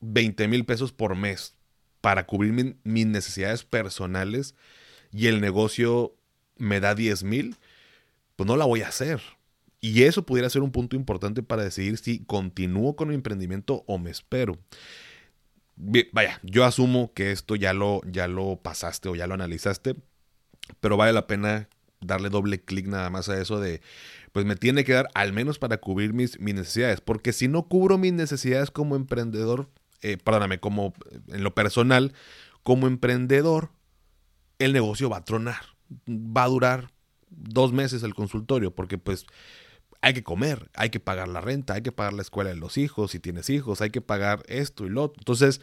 20 0.00 0.48
mil 0.48 0.64
pesos 0.64 0.92
por 0.92 1.16
mes 1.16 1.54
para 2.00 2.26
cubrir 2.26 2.76
mis 2.84 3.06
necesidades 3.06 3.64
personales 3.64 4.54
y 5.12 5.26
el 5.26 5.40
negocio 5.40 6.14
me 6.56 6.80
da 6.80 6.94
10 6.94 7.24
mil, 7.24 7.56
pues 8.36 8.46
no 8.46 8.56
la 8.56 8.64
voy 8.64 8.82
a 8.82 8.88
hacer. 8.88 9.20
Y 9.80 10.02
eso 10.02 10.24
pudiera 10.24 10.50
ser 10.50 10.62
un 10.62 10.72
punto 10.72 10.96
importante 10.96 11.42
para 11.42 11.62
decidir 11.62 11.98
si 11.98 12.24
continúo 12.24 12.96
con 12.96 13.08
mi 13.08 13.14
emprendimiento 13.14 13.84
o 13.86 13.98
me 13.98 14.10
espero. 14.10 14.58
Vaya, 15.80 16.40
yo 16.42 16.64
asumo 16.64 17.12
que 17.14 17.30
esto 17.30 17.54
ya 17.54 17.72
lo, 17.72 18.00
ya 18.04 18.26
lo 18.26 18.56
pasaste 18.56 19.08
o 19.08 19.14
ya 19.14 19.28
lo 19.28 19.34
analizaste, 19.34 19.94
pero 20.80 20.96
vale 20.96 21.12
la 21.12 21.28
pena 21.28 21.68
darle 22.00 22.30
doble 22.30 22.60
clic 22.60 22.86
nada 22.86 23.10
más 23.10 23.28
a 23.28 23.40
eso 23.40 23.60
de, 23.60 23.80
pues 24.32 24.44
me 24.44 24.56
tiene 24.56 24.84
que 24.84 24.92
dar 24.92 25.08
al 25.14 25.32
menos 25.32 25.58
para 25.58 25.78
cubrir 25.78 26.12
mis, 26.12 26.38
necesidades, 26.40 27.00
porque 27.00 27.32
si 27.32 27.46
no 27.46 27.68
cubro 27.68 27.96
mis 27.96 28.12
necesidades 28.12 28.72
como 28.72 28.96
emprendedor, 28.96 29.70
eh, 30.02 30.16
perdóname, 30.16 30.58
como 30.58 30.94
en 31.28 31.44
lo 31.44 31.54
personal, 31.54 32.12
como 32.64 32.88
emprendedor, 32.88 33.70
el 34.58 34.72
negocio 34.72 35.08
va 35.08 35.18
a 35.18 35.24
tronar. 35.24 35.60
Va 36.06 36.44
a 36.44 36.48
durar 36.48 36.90
dos 37.30 37.72
meses 37.72 38.02
el 38.02 38.14
consultorio, 38.14 38.74
porque 38.74 38.98
pues 38.98 39.26
hay 40.00 40.14
que 40.14 40.22
comer, 40.22 40.70
hay 40.74 40.90
que 40.90 41.00
pagar 41.00 41.28
la 41.28 41.40
renta, 41.40 41.74
hay 41.74 41.82
que 41.82 41.92
pagar 41.92 42.12
la 42.12 42.22
escuela 42.22 42.50
de 42.50 42.56
los 42.56 42.78
hijos, 42.78 43.10
si 43.10 43.20
tienes 43.20 43.50
hijos, 43.50 43.80
hay 43.80 43.90
que 43.90 44.00
pagar 44.00 44.42
esto 44.48 44.86
y 44.86 44.90
lo 44.90 45.04
otro. 45.04 45.20
Entonces, 45.20 45.60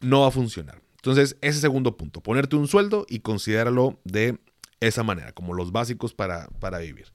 no 0.00 0.22
va 0.22 0.28
a 0.28 0.30
funcionar. 0.30 0.82
Entonces, 0.96 1.36
ese 1.40 1.60
segundo 1.60 1.96
punto, 1.96 2.20
ponerte 2.20 2.56
un 2.56 2.68
sueldo 2.68 3.06
y 3.08 3.20
considéralo 3.20 3.98
de 4.04 4.38
esa 4.80 5.02
manera, 5.02 5.32
como 5.32 5.54
los 5.54 5.72
básicos 5.72 6.14
para, 6.14 6.48
para 6.60 6.78
vivir. 6.78 7.06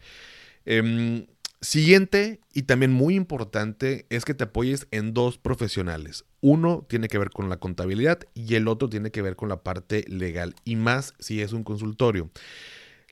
Eh, 0.65 1.25
Siguiente 1.63 2.39
y 2.53 2.63
también 2.63 2.91
muy 2.91 3.13
importante 3.13 4.07
es 4.09 4.25
que 4.25 4.33
te 4.33 4.45
apoyes 4.45 4.87
en 4.89 5.13
dos 5.13 5.37
profesionales. 5.37 6.25
Uno 6.41 6.87
tiene 6.89 7.07
que 7.07 7.19
ver 7.19 7.29
con 7.29 7.49
la 7.49 7.57
contabilidad 7.57 8.17
y 8.33 8.55
el 8.55 8.67
otro 8.67 8.89
tiene 8.89 9.11
que 9.11 9.21
ver 9.21 9.35
con 9.35 9.47
la 9.47 9.61
parte 9.61 10.03
legal 10.07 10.55
y 10.65 10.75
más 10.75 11.13
si 11.19 11.39
es 11.39 11.53
un 11.53 11.63
consultorio. 11.63 12.31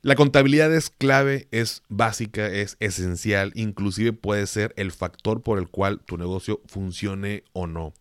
La 0.02 0.16
contabilidad 0.16 0.74
es 0.74 0.90
clave, 0.90 1.48
es 1.52 1.84
básica, 1.90 2.48
es 2.48 2.78
esencial, 2.80 3.52
inclusive 3.56 4.14
puede 4.14 4.48
ser 4.48 4.74
el 4.78 4.92
factor 4.92 5.42
por 5.42 5.60
el 5.60 5.68
cual 5.68 6.00
tu 6.00 6.18
negocio 6.18 6.62
funcione 6.68 7.44
o 7.52 7.68
no. 7.68 7.94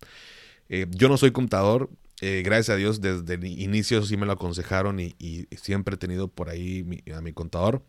Eh, 0.69 0.87
yo 0.91 1.09
no 1.09 1.17
soy 1.17 1.33
contador, 1.33 1.91
eh, 2.21 2.43
gracias 2.45 2.75
a 2.75 2.77
Dios 2.77 3.01
desde 3.01 3.35
el 3.35 3.45
inicio 3.45 4.03
sí 4.03 4.17
me 4.17 4.27
lo 4.27 4.33
aconsejaron 4.33 5.01
y, 5.01 5.15
siempre 5.61 5.95
he 5.95 5.99
tenido 5.99 6.29
por 6.29 6.49
ahí 6.49 7.03
a 7.15 7.21
mi 7.21 7.33
contador. 7.33 7.83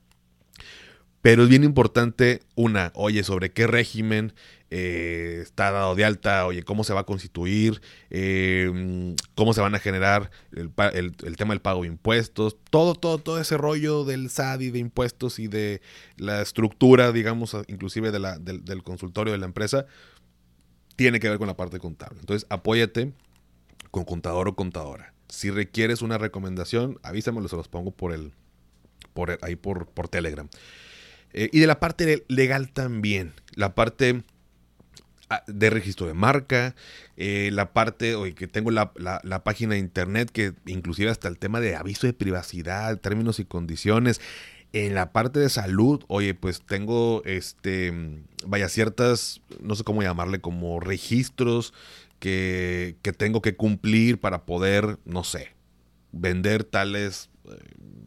Pero 1.22 1.44
es 1.44 1.50
bien 1.50 1.64
importante, 1.64 2.42
una, 2.56 2.92
oye, 2.96 3.24
sobre 3.24 3.52
qué 3.52 3.68
régimen 3.68 4.34
eh, 4.70 5.40
está 5.42 5.72
dado 5.72 5.96
de 5.96 6.06
alta, 6.06 6.46
oye, 6.46 6.64
cómo 6.64 6.84
se 6.84 6.94
va 6.94 7.02
a 7.02 7.06
constituir, 7.06 7.82
em, 8.10 9.16
cómo 9.36 9.54
se 9.54 9.60
van 9.60 9.76
a 9.76 9.80
generar 9.80 10.32
el, 10.52 10.72
tema 11.36 11.54
del 11.54 11.62
pago 11.62 11.82
de 11.82 11.88
impuestos, 11.88 12.56
todo, 12.70 12.96
todo, 12.96 13.18
todo 13.18 13.42
ese 13.42 13.58
rollo 13.58 14.06
del 14.06 14.30
SAD 14.30 14.62
y 14.62 14.72
de 14.72 14.80
impuestos 14.80 15.40
y 15.40 15.48
de 15.48 15.82
la 16.18 16.42
estructura, 16.42 17.12
digamos, 17.12 17.58
inclusive 17.68 18.12
de 18.12 18.20
la, 18.20 18.38
del, 18.38 18.64
del 18.64 18.84
consultorio 18.84 19.34
de 19.34 19.40
la 19.40 19.46
empresa, 19.46 19.88
tiene 20.96 21.20
que 21.20 21.30
ver 21.30 21.38
con 21.38 21.48
la 21.48 21.58
parte 21.58 21.80
contable. 21.80 22.20
Entonces, 22.20 22.46
apóyate 22.50 23.14
con 23.92 24.06
contador 24.06 24.48
o 24.48 24.56
contadora. 24.56 25.14
Si 25.28 25.50
requieres 25.50 26.02
una 26.02 26.18
recomendación, 26.18 27.00
avísamelo, 27.04 27.48
se 27.48 27.56
los 27.56 27.68
pongo 27.68 27.92
por 27.92 28.14
el, 28.14 28.34
por 29.14 29.38
ahí 29.42 29.56
por, 29.56 29.88
por 29.88 30.08
Telegram. 30.08 30.50
Eh, 31.34 31.50
y 31.52 31.60
de 31.60 31.68
la 31.68 31.80
parte 31.80 32.26
legal 32.28 32.72
también. 32.72 33.34
La 33.56 33.76
parte 33.76 34.24
ah, 35.30 35.44
de 35.48 35.70
registro 35.70 36.08
de 36.08 36.14
marca, 36.14 36.76
eh, 37.18 37.50
la 37.54 37.74
parte, 37.74 38.16
oye, 38.16 38.34
que 38.34 38.48
tengo 38.48 38.72
la, 38.72 38.94
página 39.44 39.74
de 39.74 39.80
internet, 39.80 40.32
que 40.32 40.54
inclusive 40.66 41.10
hasta 41.10 41.28
el 41.28 41.38
tema 41.38 41.60
de 41.60 41.76
aviso 41.76 42.08
de 42.08 42.14
privacidad, 42.14 42.98
términos 43.00 43.40
y 43.40 43.46
condiciones. 43.46 44.22
En 44.72 44.94
la 44.94 45.12
parte 45.12 45.40
de 45.40 45.50
salud, 45.50 46.04
oye, 46.08 46.36
pues 46.36 46.62
tengo, 46.62 47.24
este, 47.26 48.22
vaya, 48.46 48.70
ciertas, 48.70 49.42
no 49.62 49.76
sé 49.76 49.84
cómo 49.84 50.04
llamarle, 50.04 50.42
como 50.42 50.80
registros 50.80 51.74
que, 52.20 52.96
que 53.02 53.12
tengo 53.12 53.42
que 53.42 53.56
cumplir 53.56 54.20
para 54.20 54.46
poder, 54.46 55.00
no 55.06 55.24
sé, 55.24 55.54
vender 56.12 56.64
tales 56.64 57.30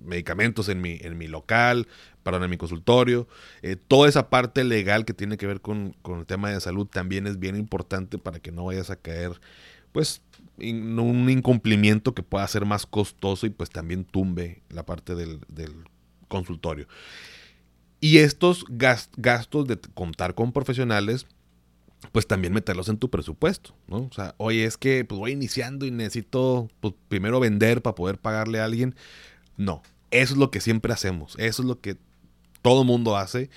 medicamentos 0.04 0.68
en 0.68 0.80
mi, 0.80 0.98
en 1.00 1.16
mi 1.16 1.28
local, 1.28 1.86
perdón, 2.22 2.44
en 2.44 2.50
mi 2.50 2.56
consultorio. 2.56 3.28
Eh, 3.62 3.76
toda 3.76 4.08
esa 4.08 4.30
parte 4.30 4.64
legal 4.64 5.04
que 5.04 5.14
tiene 5.14 5.36
que 5.36 5.46
ver 5.46 5.60
con, 5.60 5.96
el 6.04 6.26
tema 6.26 6.50
de 6.50 6.60
salud 6.60 6.86
también 6.86 7.26
es 7.26 7.38
bien 7.38 7.56
importante 7.56 8.18
para 8.18 8.40
que 8.40 8.52
no 8.52 8.66
vayas 8.66 8.90
a 8.90 8.96
caer, 8.96 9.40
pues, 9.92 10.22
en 10.58 10.98
un 10.98 11.28
incumplimiento 11.30 12.14
que 12.14 12.22
pueda 12.22 12.46
ser 12.46 12.64
más 12.64 12.86
costoso 12.86 13.46
y 13.46 13.50
pues 13.50 13.70
también 13.70 14.04
tumbe 14.04 14.62
la 14.68 14.84
parte 14.84 15.14
del, 15.14 15.40
consultorio. 16.28 16.86
Y 18.00 18.18
estos 18.18 18.64
gastos 18.68 19.66
de 19.66 19.78
contar 19.94 20.34
con 20.34 20.52
profesionales, 20.52 21.26
pues 22.10 22.26
también 22.26 22.52
meterlos 22.52 22.88
en 22.88 22.96
tu 22.96 23.10
presupuesto, 23.10 23.74
¿no? 23.86 23.98
O 23.98 24.12
sea, 24.12 24.34
oye, 24.38 24.64
es 24.64 24.76
que 24.76 25.04
pues 25.04 25.18
voy 25.18 25.32
iniciando 25.32 25.86
y 25.86 25.90
necesito 25.90 26.68
pues, 26.80 26.94
primero 27.08 27.38
vender 27.38 27.82
para 27.82 27.94
poder 27.94 28.18
pagarle 28.18 28.60
a 28.60 28.64
alguien. 28.64 28.94
No, 29.56 29.82
eso 30.10 30.34
es 30.34 30.38
lo 30.38 30.50
que 30.50 30.60
siempre 30.60 30.92
hacemos, 30.92 31.34
eso 31.38 31.62
es 31.62 31.68
lo 31.68 31.80
que 31.80 31.96
todo 32.62 32.84
mundo 32.84 33.16
hace 33.16 33.50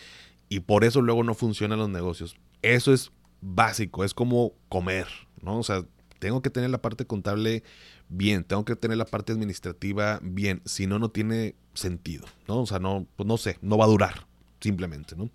y 0.49 0.61
por 0.61 0.83
eso 0.83 1.01
luego 1.01 1.23
no 1.23 1.33
funcionan 1.33 1.79
los 1.79 1.89
negocios. 1.89 2.35
Eso 2.61 2.93
es 2.93 3.11
básico, 3.41 4.03
es 4.03 4.13
como 4.13 4.53
comer, 4.69 5.07
¿no? 5.41 5.59
O 5.59 5.63
sea, 5.63 5.85
tengo 6.19 6.41
que 6.41 6.49
tener 6.49 6.69
la 6.69 6.81
parte 6.81 7.05
contable 7.05 7.63
bien, 8.09 8.43
tengo 8.43 8.65
que 8.65 8.75
tener 8.75 8.97
la 8.97 9.05
parte 9.05 9.33
administrativa 9.33 10.19
bien, 10.21 10.61
si 10.65 10.87
no, 10.87 10.99
no 10.99 11.09
tiene 11.09 11.55
sentido, 11.73 12.25
¿no? 12.47 12.61
O 12.61 12.65
sea, 12.65 12.79
no, 12.79 13.05
pues 13.15 13.27
no 13.27 13.37
sé, 13.37 13.57
no 13.61 13.77
va 13.77 13.85
a 13.85 13.89
durar, 13.89 14.25
simplemente, 14.59 15.15
¿no? 15.15 15.29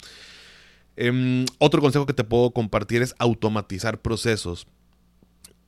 Em, 0.96 1.46
otro 1.59 1.81
consejo 1.81 2.07
que 2.07 2.12
te 2.12 2.25
puedo 2.25 2.51
compartir 2.51 3.03
es 3.03 3.14
automatizar 3.18 4.01
procesos. 4.01 4.66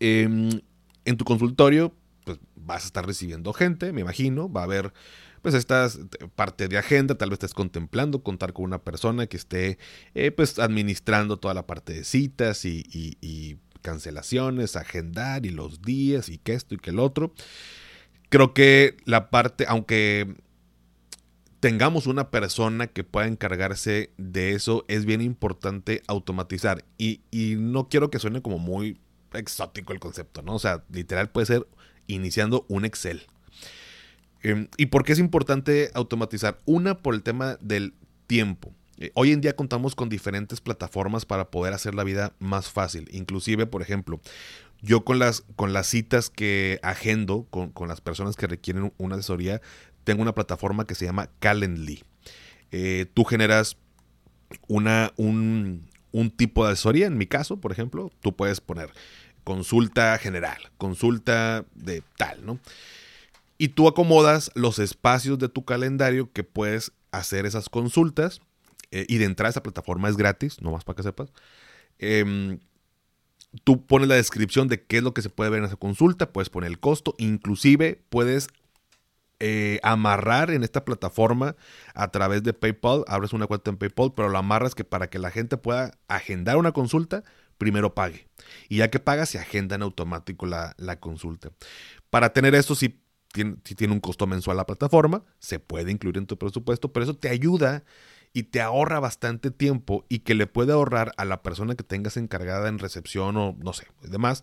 Em, 0.01 0.61
en 1.05 1.17
tu 1.17 1.25
consultorio, 1.25 1.95
pues 2.25 2.39
vas 2.57 2.85
a 2.85 2.87
estar 2.87 3.07
recibiendo 3.07 3.53
gente, 3.53 3.93
me 3.93 4.01
imagino, 4.03 4.51
va 4.51 4.63
a 4.63 4.65
haber 4.65 4.93
pues 5.43 5.57
estás 5.57 5.99
parte 6.37 6.69
de 6.69 6.79
agenda, 6.79 7.17
tal 7.17 7.31
vez 7.31 7.39
estés 7.39 7.53
contemplando 7.53 8.23
contar 8.23 8.53
con 8.53 8.65
una 8.65 8.83
persona 8.83 9.27
que 9.27 9.37
esté 9.37 9.79
eh, 10.15 10.31
pues 10.31 10.59
administrando 10.61 11.37
toda 11.37 11.53
la 11.53 11.67
parte 11.67 11.93
de 11.93 12.05
citas 12.05 12.65
y, 12.65 13.59
cancelaciones, 13.83 14.77
agendar 14.77 15.45
y 15.45 15.51
los 15.51 15.83
días 15.83 16.29
y 16.29 16.39
que 16.39 16.55
esto 16.55 16.77
y 16.77 16.79
que 16.79 16.91
el 16.91 17.01
otro. 17.01 17.35
Creo 18.29 18.55
que 18.55 18.97
la 19.05 19.29
parte, 19.29 19.65
aunque 19.67 20.37
tengamos 21.59 22.07
una 22.07 22.31
persona 22.31 22.87
que 22.87 23.03
pueda 23.03 23.27
encargarse 23.27 24.13
de 24.19 24.53
eso, 24.53 24.85
es 24.87 25.05
bien 25.05 25.21
importante 25.21 26.05
automatizar. 26.07 26.85
Y, 26.97 27.23
y, 27.33 27.57
no 27.57 27.89
quiero 27.89 28.09
que 28.09 28.21
suene 28.21 28.41
como 28.41 28.59
muy 28.59 29.01
exótico 29.33 29.93
el 29.93 29.99
concepto, 29.99 30.43
¿no? 30.43 30.55
O 30.55 30.59
sea, 30.61 30.85
literal 30.93 31.29
puede 31.31 31.47
ser 31.47 31.67
iniciando 32.15 32.65
un 32.69 32.85
Excel. 32.85 33.27
Em, 34.43 34.69
¿Y 34.77 34.87
por 34.87 35.05
qué 35.05 35.13
es 35.13 35.19
importante 35.19 35.91
automatizar? 35.95 36.59
Una, 36.65 36.99
por 36.99 37.15
el 37.15 37.23
tema 37.23 37.57
del 37.61 37.95
tiempo. 38.27 38.73
Eh, 38.99 39.11
hoy 39.15 39.33
en 39.33 39.41
día 39.41 39.57
contamos 39.57 39.95
con 39.95 40.09
diferentes 40.09 40.61
plataformas 40.61 41.25
para 41.25 41.51
poder 41.51 41.75
hacer 41.75 41.95
la 41.95 42.05
vida 42.05 42.35
más 42.39 42.71
fácil. 42.71 43.09
Inclusive, 43.13 43.67
por 43.67 43.83
ejemplo, 43.83 44.21
yo 44.81 45.05
con 45.05 45.19
las, 45.19 45.45
con 45.57 45.73
las 45.73 45.87
citas 45.87 46.29
que 46.29 46.81
agendo 46.83 47.47
con, 47.51 47.73
las 47.89 48.01
personas 48.01 48.37
que 48.37 48.47
requieren 48.47 48.93
una 48.99 49.17
asesoría, 49.17 49.61
tengo 50.05 50.23
una 50.23 50.35
plataforma 50.35 50.87
que 50.87 50.95
se 50.95 51.05
llama 51.05 51.31
Calendly. 51.39 52.03
Eh, 52.73 53.07
tú 53.15 53.25
generas 53.25 53.77
una, 54.67 55.13
un, 55.17 55.89
un 56.11 56.31
tipo 56.31 56.67
de 56.67 56.73
asesoría, 56.73 57.07
en 57.07 57.17
mi 57.17 57.27
caso, 57.27 57.61
por 57.61 57.73
ejemplo, 57.73 58.11
tú 58.21 58.35
puedes 58.35 58.61
poner 58.61 58.91
consulta 59.45 60.17
general, 60.19 60.71
consulta 60.79 61.65
de 61.75 62.03
tal, 62.17 62.45
¿no? 62.45 62.59
Y 63.59 63.69
tú 63.69 63.87
acomodas 63.87 64.51
los 64.55 64.79
espacios 64.79 65.39
de 65.39 65.49
tu 65.49 65.65
calendario 65.65 66.33
que 66.33 66.45
puedes 66.45 66.93
hacer 67.13 67.47
esas 67.47 67.69
consultas. 67.69 68.41
Eh, 68.91 69.07
y 69.09 69.19
de 69.19 69.25
entrada 69.25 69.51
esa 69.51 69.63
plataforma 69.63 70.09
es 70.09 70.17
gratis, 70.17 70.61
nomás 70.61 70.85
para 70.85 70.97
que 70.97 71.03
sepas. 71.03 71.33
Em, 71.99 72.59
tú 73.65 73.87
pones 73.87 74.09
la 74.09 74.17
descripción 74.17 74.69
de 74.69 74.83
qué 74.83 74.99
es 74.99 75.03
lo 75.03 75.15
que 75.15 75.23
se 75.23 75.31
puede 75.31 75.51
ver 75.51 75.61
en 75.61 75.67
esa 75.67 75.77
consulta, 75.77 76.33
puedes 76.33 76.51
poner 76.51 76.71
el 76.71 76.81
costo, 76.81 77.15
inclusive 77.19 78.03
puedes 78.09 78.49
eh, 79.41 79.81
amarrar 79.83 80.51
en 80.51 80.63
esta 80.63 80.85
plataforma 80.85 81.57
a 81.95 82.11
través 82.11 82.43
de 82.43 82.53
PayPal, 82.53 83.05
abres 83.09 83.33
una 83.33 83.47
cuenta 83.47 83.71
en 83.71 83.77
PayPal, 83.77 84.13
pero 84.15 84.29
lo 84.29 84.39
amarras 84.39 84.75
que 84.75 84.85
para 84.85 85.09
que 85.09 85.19
la 85.19 85.31
gente 85.31 85.57
pueda 85.57 85.99
agendar 86.09 86.57
una 86.57 86.73
consulta, 86.73 87.25
primero 87.59 87.95
pague. 87.95 88.29
Y 88.69 88.79
ya 88.79 88.91
que 88.91 88.99
paga, 88.99 89.27
se 89.27 89.39
agenda 89.39 89.77
en 89.77 89.83
automático 89.83 90.47
la, 90.47 90.75
la 90.79 91.01
consulta. 91.01 91.53
Para 92.11 92.33
tener 92.33 92.55
esto, 92.55 92.75
si 92.75 93.03
si 93.65 93.75
tiene 93.75 93.95
un 93.95 94.01
costo 94.01 94.27
mensual 94.27 94.57
la 94.57 94.67
plataforma, 94.67 95.25
se 95.39 95.59
puede 95.59 95.91
incluir 95.91 96.19
en 96.19 96.27
tu 96.27 96.37
presupuesto, 96.37 96.93
pero 96.93 97.05
eso 97.05 97.17
te 97.17 97.29
ayuda 97.29 97.85
y 98.35 98.45
te 98.45 98.61
ahorra 98.61 98.99
bastante 99.01 99.51
tiempo 99.51 100.07
y 100.09 100.21
que 100.21 100.35
le 100.35 100.47
puede 100.47 100.73
ahorrar 100.73 101.13
a 101.17 101.25
la 101.25 101.43
persona 101.43 101.75
que 101.75 101.85
tengas 101.85 102.17
encargada 102.17 102.69
en 102.69 102.79
recepción 102.79 103.37
o 103.37 103.57
no 103.59 103.73
sé, 103.73 103.87
demás, 104.03 104.43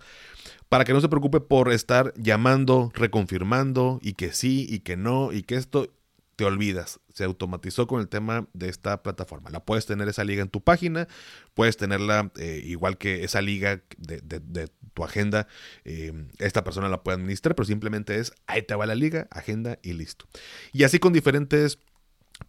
para 0.69 0.85
que 0.85 0.93
no 0.93 1.01
se 1.01 1.09
preocupe 1.09 1.39
por 1.39 1.71
estar 1.71 2.13
llamando, 2.15 2.91
reconfirmando 2.93 3.99
y 4.01 4.13
que 4.13 4.31
sí 4.31 4.67
y 4.69 4.79
que 4.79 4.97
no 4.97 5.31
y 5.31 5.43
que 5.43 5.55
esto 5.55 5.91
te 6.39 6.45
olvidas. 6.45 7.01
Se 7.13 7.25
automatizó 7.25 7.85
con 7.85 7.99
el 7.99 8.07
tema 8.07 8.47
de 8.53 8.69
esta 8.69 9.03
plataforma. 9.03 9.49
La 9.49 9.59
puedes 9.59 9.85
tener 9.85 10.07
esa 10.07 10.23
liga 10.23 10.41
en 10.41 10.47
tu 10.47 10.61
página, 10.61 11.09
puedes 11.53 11.75
tenerla 11.75 12.31
eh, 12.37 12.61
igual 12.65 12.97
que 12.97 13.25
esa 13.25 13.41
liga 13.41 13.83
de, 13.97 14.69
tu 14.93 15.03
agenda. 15.03 15.49
Eh, 15.83 16.13
esta 16.37 16.63
persona 16.63 16.87
la 16.87 17.03
puede 17.03 17.17
administrar, 17.17 17.55
pero 17.55 17.65
simplemente 17.65 18.19
es 18.19 18.31
ahí 18.47 18.61
te 18.61 18.73
va 18.73 18.85
la 18.85 18.95
liga, 18.95 19.27
agenda 19.31 19.79
y 19.83 19.91
listo. 19.91 20.27
Y 20.71 20.85
así 20.85 20.97
con 20.97 21.11
diferentes 21.11 21.79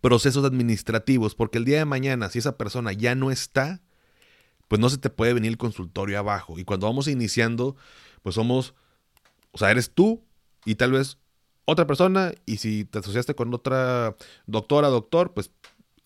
procesos 0.01 0.45
administrativos, 0.45 1.35
porque 1.35 1.59
el 1.59 1.65
día 1.65 1.79
de 1.79 1.85
mañana, 1.85 2.29
si 2.29 2.39
esa 2.39 2.57
persona 2.57 2.93
ya 2.93 3.17
no 3.17 3.33
está, 3.33 3.83
pues 4.69 4.81
no 4.81 4.89
se 4.89 4.99
te 4.99 5.11
puede 5.11 5.35
venir 5.35 5.51
el 5.51 5.59
consultorio 5.59 6.17
abajo. 6.17 6.61
Y 6.61 6.65
cuando 6.65 6.87
vamos 6.87 7.09
iniciando, 7.09 7.75
pues 8.23 8.37
somos, 8.37 8.73
o 9.51 9.59
sea, 9.59 9.73
eres 9.73 9.91
tú 9.91 10.23
y 10.65 10.77
tal 10.77 10.93
vez 10.93 11.19
otra 11.65 11.87
persona 11.87 12.33
y 12.47 12.59
si 12.59 12.85
te 12.85 12.99
asociaste 12.99 13.35
con 13.35 13.53
otra 13.55 14.17
doctora, 14.47 14.89
doctor, 14.89 15.33
pues 15.35 15.51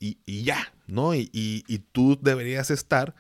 y, 0.00 0.44
ya, 0.44 0.74
¿no? 0.86 1.14
Y, 1.14 1.30
y, 1.32 1.78
tú 1.92 2.18
deberías 2.20 2.70
estar 2.70 3.14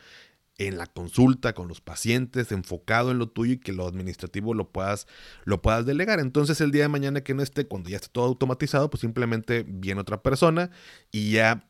en 0.58 0.76
la 0.76 0.86
consulta 0.86 1.54
con 1.54 1.66
los 1.66 1.80
pacientes, 1.80 2.52
enfocado 2.52 3.10
en 3.10 3.18
lo 3.18 3.28
tuyo 3.28 3.54
y 3.54 3.58
que 3.58 3.72
lo 3.72 3.86
administrativo 3.86 4.54
lo 4.54 4.68
puedas, 4.70 5.06
lo 5.44 5.62
puedas 5.62 5.86
delegar. 5.86 6.20
Entonces 6.20 6.60
el 6.60 6.70
día 6.70 6.82
de 6.82 6.88
mañana 6.88 7.22
que 7.22 7.34
no 7.34 7.42
esté, 7.42 7.66
cuando 7.66 7.88
ya 7.88 7.96
esté 7.96 8.08
todo 8.12 8.26
automatizado, 8.26 8.90
pues 8.90 9.00
simplemente 9.00 9.64
viene 9.66 10.00
otra 10.00 10.22
persona 10.22 10.70
y 11.10 11.32
ya 11.32 11.66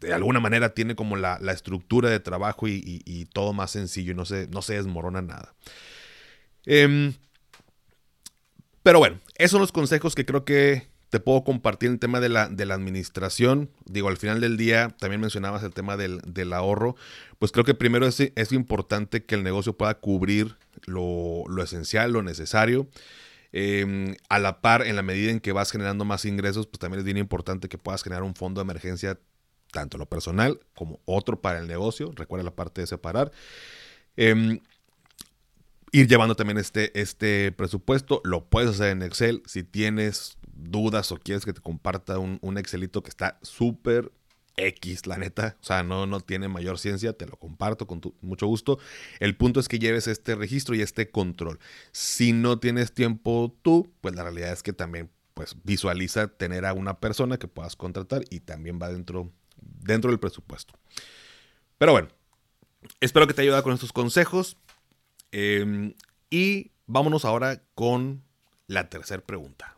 de 0.00 0.14
alguna 0.14 0.40
manera 0.40 0.74
tiene 0.74 0.94
como 0.94 1.16
la, 1.16 1.38
la 1.40 1.52
estructura 1.52 2.08
de 2.08 2.20
trabajo 2.20 2.66
y, 2.68 3.28
todo 3.32 3.52
más 3.52 3.72
sencillo 3.72 4.12
y 4.12 4.14
no 4.14 4.24
se, 4.24 4.48
no 4.48 4.62
se 4.62 4.74
desmorona 4.74 5.22
nada. 5.22 5.54
Eh, 6.66 7.12
pero 8.84 8.98
bueno, 8.98 9.18
esos 9.36 9.52
son 9.52 9.62
los 9.62 9.72
consejos 9.72 10.14
que 10.14 10.26
creo 10.26 10.44
que 10.44 10.86
te 11.08 11.18
puedo 11.18 11.42
compartir 11.42 11.86
en 11.86 11.94
el 11.94 11.98
tema 12.00 12.20
de 12.20 12.28
la, 12.28 12.48
de 12.48 12.66
la 12.66 12.74
administración. 12.74 13.70
Digo, 13.86 14.08
al 14.08 14.18
final 14.18 14.42
del 14.42 14.58
día, 14.58 14.94
también 14.98 15.22
mencionabas 15.22 15.62
el 15.62 15.72
tema 15.72 15.96
del, 15.96 16.52
ahorro. 16.52 16.94
Pues 17.38 17.50
creo 17.50 17.64
que 17.64 17.74
primero 17.74 18.06
es, 18.06 18.20
es, 18.20 18.52
importante 18.52 19.24
que 19.24 19.36
el 19.36 19.42
negocio 19.42 19.72
pueda 19.78 19.94
cubrir 19.94 20.56
lo, 20.84 21.46
esencial, 21.62 22.12
lo 22.12 22.22
necesario. 22.22 22.88
Em, 23.52 24.16
a 24.28 24.38
la 24.38 24.60
par, 24.60 24.82
en 24.86 24.96
la 24.96 25.02
medida 25.02 25.30
en 25.30 25.40
que 25.40 25.52
vas 25.52 25.70
generando 25.70 26.04
más 26.04 26.26
ingresos, 26.26 26.66
pues 26.66 26.78
también 26.78 26.98
es 26.98 27.04
bien 27.04 27.16
importante 27.16 27.70
que 27.70 27.78
puedas 27.78 28.02
generar 28.02 28.22
un 28.22 28.34
fondo 28.34 28.60
de 28.60 28.64
emergencia, 28.64 29.18
tanto 29.70 29.96
lo 29.96 30.06
personal 30.06 30.60
como 30.74 31.00
otro 31.06 31.40
para 31.40 31.58
el 31.58 31.68
negocio. 31.68 32.12
Recuerda 32.14 32.44
la 32.44 32.54
parte 32.54 32.82
de 32.82 32.86
separar. 32.86 33.32
Eh, 34.18 34.60
ir 35.94 36.08
llevando 36.08 36.34
también 36.34 36.58
este, 36.58 36.98
este 37.00 37.52
presupuesto. 37.52 38.20
Lo 38.24 38.44
puedes 38.46 38.70
hacer 38.70 38.88
en 38.88 39.02
Excel. 39.02 39.42
Si 39.46 39.62
tienes 39.62 40.36
dudas 40.52 41.12
o 41.12 41.18
quieres 41.18 41.44
que 41.44 41.52
te 41.52 41.60
comparta 41.60 42.18
un, 42.18 42.38
un 42.42 42.58
Excelito 42.58 43.02
que 43.04 43.10
está 43.10 43.38
súper 43.42 44.10
X, 44.56 45.06
la 45.06 45.18
neta. 45.18 45.56
O 45.60 45.64
sea, 45.64 45.84
no, 45.84 46.06
no 46.06 46.18
tiene 46.18 46.48
mayor 46.48 46.80
ciencia, 46.80 47.12
te 47.12 47.26
lo 47.26 47.36
comparto 47.36 47.86
con 47.86 48.00
mucho 48.22 48.48
gusto. 48.48 48.80
El 49.20 49.36
punto 49.36 49.60
es 49.60 49.68
que 49.68 49.78
lleves 49.78 50.08
este 50.08 50.34
registro 50.34 50.74
y 50.74 50.82
este 50.82 51.10
control. 51.10 51.60
Si 51.92 52.32
no 52.32 52.58
tienes 52.58 52.92
tiempo 52.92 53.56
tú, 53.62 53.92
pues 54.00 54.16
la 54.16 54.24
realidad 54.24 54.52
es 54.52 54.64
que 54.64 54.72
también 54.72 55.10
pues 55.34 55.56
visualiza 55.62 56.26
tener 56.26 56.64
a 56.64 56.72
una 56.72 56.98
persona 56.98 57.38
que 57.38 57.46
puedas 57.46 57.76
contratar 57.76 58.24
y 58.30 58.40
también 58.40 58.80
va 58.82 58.88
dentro, 58.88 59.32
dentro 59.60 60.10
del 60.10 60.18
presupuesto. 60.18 60.74
Pero 61.78 61.92
bueno, 61.92 62.08
espero 63.00 63.28
que 63.28 63.34
te 63.34 63.42
haya 63.42 63.62
con 63.62 63.74
estos 63.74 63.92
consejos. 63.92 64.56
Em, 65.36 65.94
y 66.30 66.70
vámonos 66.86 67.24
ahora 67.24 67.60
con 67.74 68.22
la 68.68 68.88
tercera 68.88 69.20
pregunta. 69.20 69.76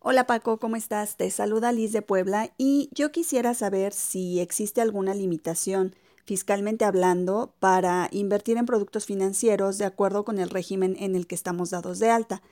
Hola 0.00 0.26
Paco, 0.26 0.58
¿cómo 0.58 0.76
estás? 0.76 1.16
Te 1.16 1.30
saluda 1.30 1.72
Liz 1.72 1.92
de 1.92 2.02
Puebla 2.02 2.52
y 2.58 2.90
yo 2.92 3.10
quisiera 3.10 3.54
saber 3.54 3.94
si 3.94 4.40
existe 4.40 4.82
alguna 4.82 5.14
limitación 5.14 5.94
fiscalmente 6.24 6.84
hablando, 6.84 7.54
para 7.60 8.08
invertir 8.10 8.56
en 8.56 8.66
productos 8.66 9.06
financieros 9.06 9.78
de 9.78 9.84
acuerdo 9.84 10.24
con 10.24 10.38
el 10.38 10.50
régimen 10.50 10.96
en 10.98 11.14
el 11.14 11.26
que 11.26 11.34
estamos 11.34 11.70
dados 11.70 11.98
de 11.98 12.10
alta. 12.10 12.42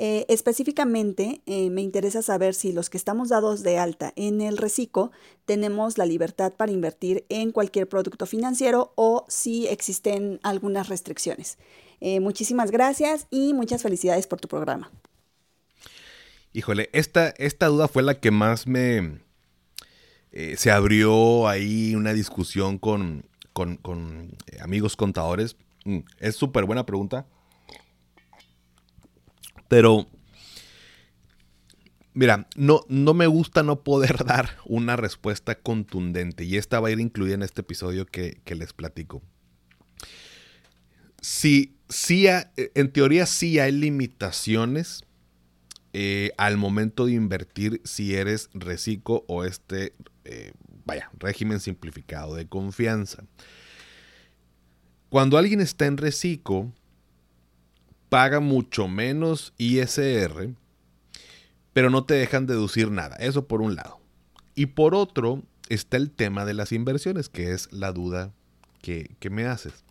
Eh, 0.00 0.26
específicamente, 0.28 1.42
eh, 1.46 1.70
me 1.70 1.82
interesa 1.82 2.22
saber 2.22 2.54
si 2.54 2.70
los 2.70 2.88
que 2.88 2.96
estamos 2.96 3.30
dados 3.30 3.64
de 3.64 3.78
alta 3.78 4.12
en 4.14 4.40
el 4.40 4.56
reciclo 4.56 5.10
tenemos 5.44 5.98
la 5.98 6.06
libertad 6.06 6.52
para 6.52 6.70
invertir 6.70 7.26
en 7.28 7.50
cualquier 7.50 7.88
producto 7.88 8.24
financiero 8.24 8.92
o 8.94 9.24
si 9.26 9.66
existen 9.66 10.38
algunas 10.44 10.88
restricciones. 10.88 11.58
Eh, 12.00 12.20
muchísimas 12.20 12.70
gracias 12.70 13.26
y 13.28 13.54
muchas 13.54 13.82
felicidades 13.82 14.28
por 14.28 14.40
tu 14.40 14.46
programa. 14.46 14.92
Híjole, 16.52 16.90
esta, 16.92 17.30
esta 17.30 17.66
duda 17.66 17.88
fue 17.88 18.04
la 18.04 18.20
que 18.20 18.30
más 18.30 18.68
me... 18.68 19.18
se 20.30 20.70
abrió 20.70 21.48
ahí 21.48 21.96
una 21.96 22.12
discusión 22.12 22.78
con, 22.78 23.26
con, 23.52 23.76
con 23.78 24.36
amigos 24.60 24.94
contadores. 24.94 25.56
Mm, 25.84 25.98
es 26.20 26.36
súper 26.36 26.66
buena 26.66 26.86
pregunta. 26.86 27.26
Pero, 29.68 30.08
mira, 32.14 32.48
no, 32.56 32.84
no 32.88 33.14
me 33.14 33.26
gusta 33.26 33.62
no 33.62 33.84
poder 33.84 34.24
dar 34.26 34.56
una 34.64 34.96
respuesta 34.96 35.54
contundente 35.56 36.44
y 36.44 36.56
esta 36.56 36.80
va 36.80 36.88
a 36.88 36.90
ir 36.90 37.00
incluida 37.00 37.34
en 37.34 37.42
este 37.42 37.60
episodio 37.60 38.06
que, 38.06 38.40
les 38.46 38.72
platico. 38.72 39.22
Sí, 41.20 41.76
sí, 41.88 42.26
en 42.56 42.92
teoría 42.92 43.26
sí 43.26 43.58
hay 43.58 43.72
limitaciones 43.72 45.02
eh, 45.92 46.30
al 46.38 46.56
momento 46.56 47.06
de 47.06 47.12
invertir 47.12 47.80
si 47.84 48.14
eres 48.14 48.50
reciclo 48.54 49.24
o 49.26 49.44
este, 49.44 49.94
eh, 50.24 50.52
vaya, 50.84 51.10
régimen 51.18 51.60
simplificado 51.60 52.34
de 52.34 52.46
confianza. 52.46 53.24
Cuando 55.08 55.38
alguien 55.38 55.60
está 55.60 55.86
en 55.86 55.96
reciclo, 55.96 56.72
paga 58.08 58.40
mucho 58.40 58.88
menos 58.88 59.54
ISR, 59.58 60.54
pero 61.72 61.90
no 61.90 62.04
te 62.04 62.14
dejan 62.14 62.46
deducir 62.46 62.90
nada. 62.90 63.16
Eso 63.16 63.46
por 63.46 63.62
un 63.62 63.74
lado. 63.74 64.00
Y 64.54 64.66
por 64.66 64.94
otro 64.94 65.42
está 65.68 65.96
el 65.96 66.10
tema 66.10 66.44
de 66.44 66.54
las 66.54 66.72
inversiones, 66.72 67.28
que 67.28 67.52
es 67.52 67.72
la 67.72 67.92
duda 67.92 68.32
que, 68.82 69.16
me 69.30 69.44
haces. 69.44 69.84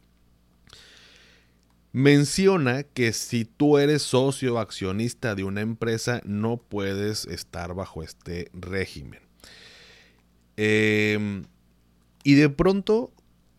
Menciona 1.93 2.83
que 2.83 3.13
si 3.13 3.45
tú 3.45 3.77
eres 3.77 4.01
socio 4.01 4.59
accionista 4.59 5.35
de 5.35 5.43
una 5.43 5.61
empresa, 5.61 6.21
no 6.25 6.57
puedes 6.57 7.25
estar 7.25 7.73
bajo 7.73 8.03
este 8.03 8.49
régimen. 8.53 9.21
Em, 10.57 11.45
y 12.23 12.33
de 12.33 12.49
pronto, 12.49 13.13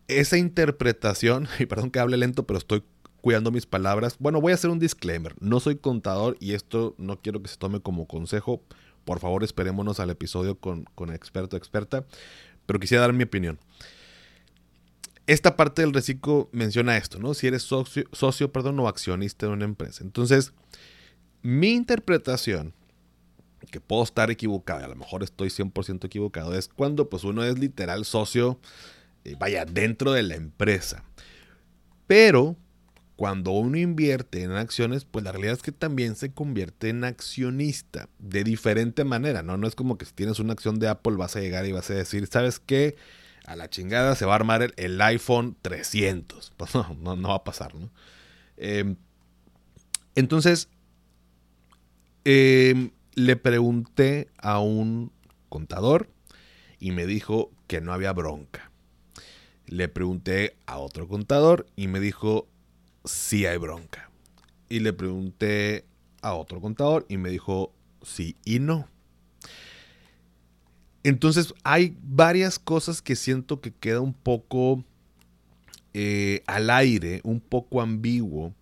esa 0.07 0.37
interpretación, 0.37 1.47
y 1.59 1.65
perdón 1.65 1.91
que 1.91 1.99
hable 1.99 2.17
lento, 2.17 2.45
pero 2.45 2.59
estoy 2.59 2.83
cuidando 3.21 3.51
mis 3.51 3.65
palabras. 3.65 4.17
Bueno, 4.19 4.41
voy 4.41 4.51
a 4.51 4.55
hacer 4.55 4.69
un 4.69 4.79
disclaimer. 4.79 5.35
No 5.39 5.59
soy 5.59 5.77
contador 5.77 6.37
y 6.39 6.53
esto 6.53 6.95
no 6.97 7.19
quiero 7.21 7.41
que 7.41 7.49
se 7.49 7.57
tome 7.57 7.81
como 7.81 8.07
consejo. 8.07 8.61
Por 9.05 9.19
favor, 9.19 9.43
esperémonos 9.43 9.99
al 9.99 10.09
episodio 10.09 10.59
con, 10.59 10.85
con 10.95 11.13
experto 11.13 11.57
experta. 11.57 12.05
Pero 12.65 12.79
quisiera 12.79 13.01
dar 13.01 13.13
mi 13.13 13.23
opinión. 13.23 13.59
Esta 15.27 15.55
parte 15.55 15.83
del 15.83 15.93
reciclo 15.93 16.49
menciona 16.51 16.97
esto, 16.97 17.19
¿no? 17.19 17.35
Si 17.35 17.45
eres 17.45 17.61
socio, 17.61 18.05
socio 18.11 18.51
perdón, 18.51 18.79
o 18.79 18.87
accionista 18.87 19.45
de 19.45 19.53
una 19.53 19.65
empresa. 19.65 20.03
Entonces, 20.03 20.53
mi 21.41 21.69
interpretación, 21.69 22.73
que 23.71 23.79
puedo 23.79 24.03
estar 24.03 24.31
equivocado, 24.31 24.83
a 24.83 24.87
lo 24.87 24.95
mejor 24.95 25.21
estoy 25.21 25.49
100% 25.49 26.05
equivocado, 26.05 26.55
es 26.55 26.67
cuando 26.67 27.09
pues 27.09 27.23
uno 27.23 27.43
es 27.43 27.59
literal 27.59 28.05
socio, 28.05 28.59
eh, 29.23 29.35
vaya, 29.37 29.65
dentro 29.65 30.13
de 30.13 30.23
la 30.23 30.35
empresa. 30.35 31.03
Pero 32.07 32.55
cuando 33.19 33.51
uno 33.51 33.77
invierte 33.77 34.43
en 34.43 34.53
acciones, 34.53 35.03
pues 35.03 35.25
la 35.25 35.33
realidad 35.33 35.55
es 35.55 35.61
que 35.61 35.73
también 35.73 36.15
se 36.15 36.31
convierte 36.31 36.87
en 36.87 37.03
accionista 37.03 38.07
de 38.17 38.45
diferente 38.45 39.03
manera, 39.03 39.43
¿no? 39.43 39.57
No 39.57 39.67
es 39.67 39.75
como 39.75 39.97
que 39.97 40.05
si 40.05 40.13
tienes 40.13 40.39
una 40.39 40.53
acción 40.53 40.79
de 40.79 40.87
Apple 40.87 41.17
vas 41.17 41.35
a 41.35 41.41
llegar 41.41 41.65
y 41.65 41.73
vas 41.73 41.89
a 41.89 41.95
decir, 41.95 42.27
¿sabes 42.27 42.61
qué? 42.61 42.95
A 43.43 43.57
la 43.57 43.69
chingada 43.69 44.15
se 44.15 44.23
va 44.25 44.31
a 44.31 44.35
armar 44.37 44.71
el, 44.73 45.01
iPhone 45.01 45.57
300. 45.61 46.53
Pues 46.55 46.73
no, 46.73 47.17
no, 47.17 47.27
va 47.27 47.35
a 47.35 47.43
pasar, 47.43 47.75
¿no? 47.75 47.89
Em, 48.55 48.95
entonces, 50.15 50.69
em, 52.23 52.91
le 53.15 53.35
pregunté 53.35 54.29
a 54.37 54.59
un 54.59 55.11
contador 55.49 56.09
y 56.79 56.91
me 56.91 57.05
dijo 57.05 57.51
que 57.67 57.81
no 57.81 57.91
había 57.91 58.13
bronca. 58.13 58.71
Le 59.65 59.89
pregunté 59.89 60.55
a 60.67 60.77
otro 60.77 61.09
contador 61.09 61.65
y 61.75 61.89
me 61.89 61.99
dijo, 61.99 62.47
sí 63.09 63.45
hay 63.45 63.57
bronca. 63.57 64.09
Y 64.69 64.79
le 64.79 64.93
pregunté 64.93 65.85
a 66.21 66.33
otro 66.33 66.61
contador 66.61 67.05
y 67.09 67.17
me 67.17 67.29
dijo 67.29 67.73
sí 68.03 68.35
y 68.45 68.59
no. 68.59 68.87
Entonces 71.03 71.53
hay 71.63 71.97
varias 72.03 72.59
cosas 72.59 73.01
que 73.01 73.15
siento 73.15 73.61
que 73.61 73.71
queda 73.71 73.99
un 73.99 74.13
poco 74.13 74.83
eh, 75.93 76.43
al 76.45 76.69
aire, 76.69 77.21
un 77.23 77.39
poco 77.39 77.81
ambiguo. 77.81 78.53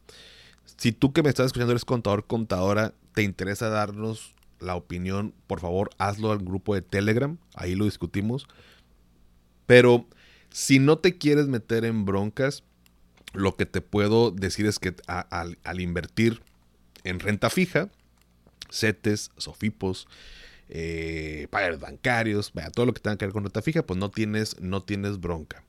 Si 0.78 0.92
tú 0.92 1.12
que 1.12 1.24
me 1.24 1.30
estás 1.30 1.48
escuchando 1.48 1.72
eres 1.72 1.86
contador, 1.86 2.26
contadora, 2.26 2.94
te 3.14 3.24
interesa 3.24 3.70
darnos 3.70 4.36
la 4.60 4.76
opinión, 4.76 5.34
por 5.48 5.60
favor, 5.60 5.90
hazlo 5.98 6.32
al 6.32 6.40
grupo 6.40 6.74
de 6.74 6.82
Telegram, 6.82 7.38
ahí 7.56 7.76
lo 7.76 7.86
discutimos. 7.86 8.48
Pero 9.66 10.08
si 10.52 10.80
no 10.80 11.00
te 11.00 11.18
quieres 11.18 11.48
meter 11.48 11.84
en 11.84 12.06
broncas, 12.06 12.64
lo 13.34 13.56
que 13.56 13.66
te 13.66 13.82
puedo 13.82 14.32
decir 14.32 14.66
es 14.66 14.80
que 14.80 14.96
al, 15.08 15.80
invertir 15.80 16.42
en 17.04 17.20
renta 17.20 17.50
fija, 17.50 17.90
CETES, 18.72 19.32
SOFIPOS, 19.38 20.08
eh, 20.70 21.48
bancarios, 21.80 22.52
todo 22.74 22.86
lo 22.86 22.94
que 22.94 23.02
tenga 23.02 23.18
que 23.18 23.26
ver 23.26 23.34
con 23.34 23.44
renta 23.44 23.62
fija, 23.62 23.84
pues 23.84 24.00
no 24.00 24.10
tienes, 24.10 24.60
no 24.60 24.84
tienes 24.84 25.20
bronca. 25.20 25.64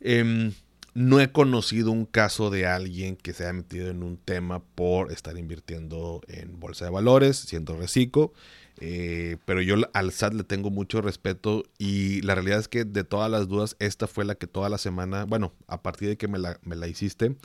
Em, 0.00 0.52
no 0.94 1.20
he 1.20 1.30
conocido 1.30 1.90
un 1.90 2.06
caso 2.06 2.48
de 2.48 2.66
alguien 2.66 3.16
que 3.16 3.34
se 3.34 3.44
haya 3.44 3.52
metido 3.52 3.90
en 3.90 4.02
un 4.02 4.16
tema 4.16 4.64
por 4.64 5.12
estar 5.12 5.36
invirtiendo 5.36 6.22
en 6.26 6.58
bolsa 6.58 6.86
de 6.86 6.90
valores, 6.90 7.36
siendo 7.36 7.76
reciclo. 7.76 8.32
Eh, 8.78 9.38
pero 9.46 9.62
yo 9.62 9.76
al 9.94 10.12
SAT 10.12 10.34
le 10.34 10.44
tengo 10.44 10.70
mucho 10.70 11.00
respeto 11.00 11.64
y 11.78 12.20
la 12.22 12.34
realidad 12.34 12.58
es 12.58 12.68
que 12.68 12.84
de 12.84 13.04
todas 13.04 13.30
las 13.30 13.48
dudas, 13.48 13.76
esta 13.78 14.06
fue 14.06 14.24
la 14.24 14.34
que 14.34 14.46
toda 14.46 14.68
la 14.68 14.78
semana, 14.78 15.24
bueno, 15.24 15.54
a 15.66 15.82
partir 15.82 16.08
de 16.08 16.16
que 16.18 16.28
me 16.28 16.38
la, 16.38 16.86
hiciste, 16.86 17.36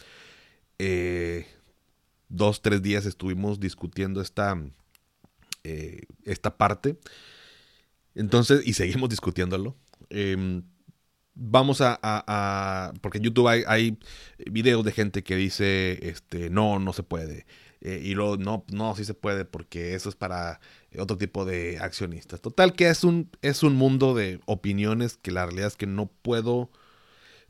eh, 0.79 1.47
dos, 2.27 2.61
tres 2.61 2.81
días 2.81 3.05
estuvimos 3.05 3.59
discutiendo 3.59 4.21
esta, 4.21 4.61
eh, 5.63 6.01
esta 6.23 6.57
parte. 6.57 6.97
Entonces, 8.15 8.61
y 8.65 8.73
seguimos 8.73 9.09
discutiéndolo. 9.09 9.77
Em, 10.09 10.63
vamos 11.33 11.79
a, 11.81 12.93
porque 13.01 13.19
en 13.19 13.23
YouTube 13.25 13.47
hay, 13.47 13.63
hay, 13.67 13.97
videos 14.51 14.83
de 14.83 14.91
gente 14.91 15.23
que 15.23 15.35
dice, 15.35 16.09
este, 16.09 16.49
no, 16.49 16.79
no 16.79 16.93
se 16.93 17.03
puede. 17.03 17.45
Y 17.81 18.13
luego, 18.13 18.37
no, 18.37 18.63
no, 18.71 18.95
sí 18.95 19.05
se 19.05 19.13
puede 19.13 19.43
porque 19.43 19.95
eso 19.95 20.09
es 20.09 20.15
para 20.15 20.59
otro 20.97 21.17
tipo 21.17 21.45
de 21.45 21.79
accionistas. 21.79 22.41
Total 22.41 22.73
que 22.73 22.89
es 22.89 23.03
un, 23.03 23.29
es 23.41 23.63
un 23.63 23.75
mundo 23.75 24.13
de 24.13 24.39
opiniones 24.45 25.17
que 25.17 25.31
la 25.31 25.45
realidad 25.45 25.67
es 25.67 25.77
que 25.77 25.87
no 25.87 26.07
puedo, 26.21 26.69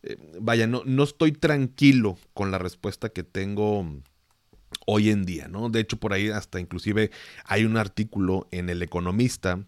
eh, 0.04 0.18
vaya, 0.40 0.68
no, 0.68 0.84
no 0.86 1.04
estoy 1.04 1.34
tranquilo 1.34 2.18
con 2.34 2.50
la 2.52 2.58
respuesta 2.58 3.10
que 3.10 3.24
tengo 3.24 3.86
hoy 4.86 5.10
en 5.10 5.26
día, 5.26 5.48
¿no? 5.48 5.70
De 5.70 5.82
hecho, 5.82 5.98
por 5.98 6.14
ahí 6.14 6.30
hasta 6.30 6.60
inclusive 6.60 7.12
hay 7.46 7.66
un 7.66 7.78
artículo 7.78 8.48
en 8.52 8.70
El 8.70 8.82
Economista 8.84 9.66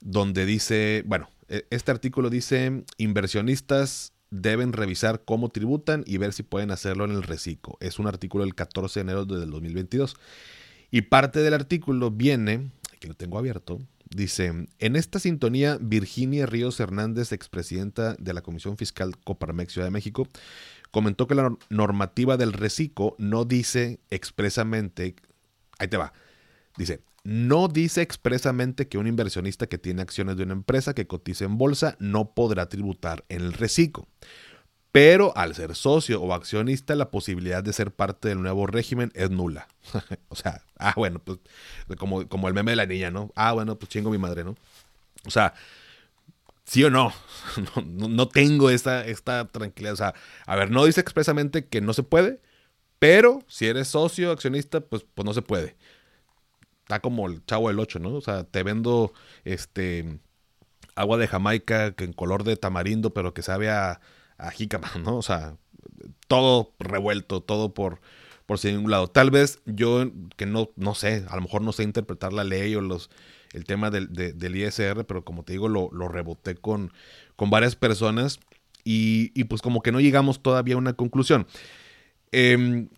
donde 0.00 0.46
dice, 0.46 1.04
bueno, 1.06 1.28
e, 1.48 1.66
este 1.70 1.90
artículo 1.90 2.30
dice, 2.30 2.84
inversionistas 2.96 4.12
deben 4.30 4.72
revisar 4.72 5.22
cómo 5.24 5.48
tributan 5.48 6.04
y 6.06 6.18
ver 6.18 6.32
si 6.32 6.42
pueden 6.42 6.70
hacerlo 6.70 7.04
en 7.04 7.12
el 7.12 7.22
reciclo. 7.22 7.76
Es 7.80 7.98
un 7.98 8.06
artículo 8.06 8.44
del 8.44 8.54
14 8.54 9.00
de 9.00 9.02
enero 9.02 9.24
del 9.24 9.50
2022. 9.50 10.16
Y 10.90 11.02
parte 11.02 11.40
del 11.40 11.54
artículo 11.54 12.10
viene, 12.10 12.70
que 12.98 13.08
lo 13.08 13.14
tengo 13.14 13.38
abierto, 13.38 13.80
dice, 14.08 14.66
en 14.78 14.96
esta 14.96 15.18
sintonía, 15.18 15.78
Virginia 15.80 16.46
Ríos 16.46 16.80
Hernández, 16.80 17.32
expresidenta 17.32 18.14
de 18.14 18.34
la 18.34 18.42
Comisión 18.42 18.76
Fiscal 18.76 19.16
Coparmex 19.18 19.72
Ciudad 19.72 19.86
de 19.86 19.92
México, 19.92 20.26
comentó 20.90 21.26
que 21.26 21.36
la 21.36 21.56
normativa 21.68 22.36
del 22.36 22.52
reciclo 22.52 23.14
no 23.18 23.44
dice 23.44 24.00
expresamente, 24.10 25.14
ahí 25.78 25.88
te 25.88 25.96
va, 25.96 26.12
dice, 26.76 27.00
no 27.22 27.68
dice 27.68 28.02
expresamente 28.02 28.88
que 28.88 28.98
un 28.98 29.06
inversionista 29.06 29.66
que 29.66 29.78
tiene 29.78 30.02
acciones 30.02 30.36
de 30.36 30.44
una 30.44 30.54
empresa 30.54 30.94
que 30.94 31.06
cotiza 31.06 31.44
en 31.44 31.58
bolsa 31.58 31.96
no 31.98 32.34
podrá 32.34 32.68
tributar 32.68 33.24
en 33.28 33.42
el 33.42 33.52
reciclo. 33.52 34.08
Pero 34.92 35.36
al 35.36 35.54
ser 35.54 35.76
socio 35.76 36.20
o 36.20 36.34
accionista, 36.34 36.96
la 36.96 37.10
posibilidad 37.10 37.62
de 37.62 37.72
ser 37.72 37.92
parte 37.92 38.28
del 38.28 38.42
nuevo 38.42 38.66
régimen 38.66 39.12
es 39.14 39.30
nula. 39.30 39.68
o 40.28 40.34
sea, 40.34 40.64
ah, 40.78 40.94
bueno, 40.96 41.20
pues 41.20 41.38
como, 41.96 42.26
como 42.28 42.48
el 42.48 42.54
meme 42.54 42.72
de 42.72 42.76
la 42.76 42.86
niña, 42.86 43.10
¿no? 43.10 43.30
Ah, 43.36 43.52
bueno, 43.52 43.78
pues 43.78 43.90
chingo 43.90 44.10
mi 44.10 44.18
madre, 44.18 44.42
¿no? 44.42 44.56
O 45.26 45.30
sea, 45.30 45.54
¿Sí 46.70 46.84
o 46.84 46.90
no? 46.90 47.12
No, 47.84 48.28
tengo 48.28 48.70
esta, 48.70 49.04
esta 49.04 49.48
tranquilidad. 49.48 49.94
O 49.94 49.96
sea, 49.96 50.14
a 50.46 50.54
ver, 50.54 50.70
no 50.70 50.84
dice 50.84 51.00
expresamente 51.00 51.66
que 51.66 51.80
no 51.80 51.92
se 51.94 52.04
puede, 52.04 52.40
pero 53.00 53.42
si 53.48 53.66
eres 53.66 53.88
socio, 53.88 54.30
accionista, 54.30 54.80
pues, 54.80 55.04
pues 55.14 55.26
no 55.26 55.34
se 55.34 55.42
puede. 55.42 55.76
Está 56.90 56.98
como 56.98 57.28
el 57.28 57.46
chavo 57.46 57.68
del 57.68 57.78
8, 57.78 58.00
¿no? 58.00 58.14
O 58.14 58.20
sea, 58.20 58.42
te 58.42 58.64
vendo 58.64 59.12
este 59.44 60.18
agua 60.96 61.18
de 61.18 61.28
Jamaica 61.28 61.92
que 61.92 62.02
en 62.02 62.12
color 62.12 62.42
de 62.42 62.56
tamarindo, 62.56 63.14
pero 63.14 63.32
que 63.32 63.42
sabe 63.42 63.70
a, 63.70 64.00
a 64.38 64.50
jícama, 64.50 64.90
¿no? 65.04 65.16
O 65.16 65.22
sea, 65.22 65.56
todo 66.26 66.74
revuelto, 66.80 67.42
todo 67.42 67.74
por, 67.74 68.00
por 68.44 68.58
si 68.58 68.70
un 68.74 68.90
lado. 68.90 69.06
Tal 69.06 69.30
vez 69.30 69.62
yo, 69.66 70.10
que 70.36 70.46
no, 70.46 70.70
no 70.74 70.96
sé, 70.96 71.24
a 71.28 71.36
lo 71.36 71.42
mejor 71.42 71.62
no 71.62 71.70
sé 71.70 71.84
interpretar 71.84 72.32
la 72.32 72.42
ley 72.42 72.74
o 72.74 72.80
los, 72.80 73.08
el 73.52 73.62
tema 73.66 73.92
del, 73.92 74.12
del 74.12 74.56
ISR, 74.56 75.04
pero 75.06 75.24
como 75.24 75.44
te 75.44 75.52
digo, 75.52 75.68
lo, 75.68 75.90
lo 75.92 76.08
reboté 76.08 76.56
con, 76.56 76.92
con 77.36 77.50
varias 77.50 77.76
personas 77.76 78.40
y, 78.82 79.30
y, 79.40 79.44
pues 79.44 79.62
como 79.62 79.80
que 79.80 79.92
no 79.92 80.00
llegamos 80.00 80.42
todavía 80.42 80.74
a 80.74 80.78
una 80.78 80.94
conclusión. 80.94 81.46
Eh, 82.32 82.88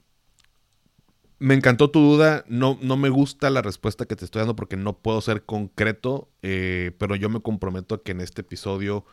me 1.43 1.55
encantó 1.55 1.91
tu 1.91 2.01
duda. 2.01 2.45
No, 2.49 2.79
no 2.81 2.97
me 2.97 3.09
gusta 3.09 3.51
la 3.51 3.63
respuesta 3.63 4.07
que 4.07 4.15
te 4.15 4.25
estoy 4.25 4.41
dando 4.41 4.55
porque 4.55 4.77
no 4.77 4.99
puedo 4.99 5.21
ser 5.21 5.45
concreto, 5.45 6.31
eh, 6.43 6.93
pero 6.99 7.17
yo 7.17 7.29
me 7.29 7.43
comprometo 7.43 7.97
a 7.97 8.03
que 8.03 8.13
en 8.13 8.21
este 8.21 8.43
episodio 8.43 9.05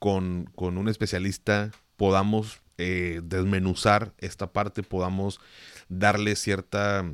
con, 0.00 0.50
un 0.56 0.88
especialista 0.88 1.70
podamos 1.96 2.60
eh, 2.78 3.20
desmenuzar 3.22 4.12
esta 4.18 4.52
parte, 4.52 4.82
podamos 4.82 5.40
darle 5.88 6.34
cierta 6.34 7.08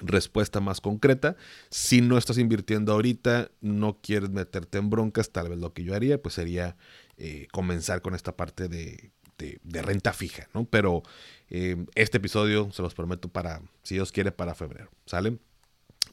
respuesta 0.00 0.58
más 0.58 0.80
concreta. 0.80 1.36
Si 1.70 2.00
no 2.00 2.18
estás 2.18 2.38
invirtiendo 2.38 2.92
ahorita, 2.92 3.52
no 3.60 4.00
quieres 4.00 4.30
meterte 4.30 4.78
en 4.78 4.90
broncas, 4.90 5.30
tal 5.30 5.50
vez 5.50 5.58
lo 5.58 5.72
que 5.72 5.84
yo 5.84 5.94
haría, 5.94 6.20
pues 6.20 6.34
sería 6.34 6.76
eh, 7.16 7.46
comenzar 7.52 8.02
con 8.02 8.16
esta 8.16 8.36
parte 8.36 8.68
de, 8.68 9.12
de 9.38 9.82
renta 9.82 10.12
fija, 10.12 10.48
¿no? 10.54 10.64
Pero 10.64 11.02
eh, 11.50 11.76
este 11.94 12.18
episodio 12.18 12.70
se 12.72 12.82
los 12.82 12.94
prometo 12.94 13.28
para, 13.28 13.62
si 13.82 13.94
Dios 13.94 14.12
quiere, 14.12 14.32
para 14.32 14.54
febrero. 14.54 14.90
¿Sale? 15.06 15.38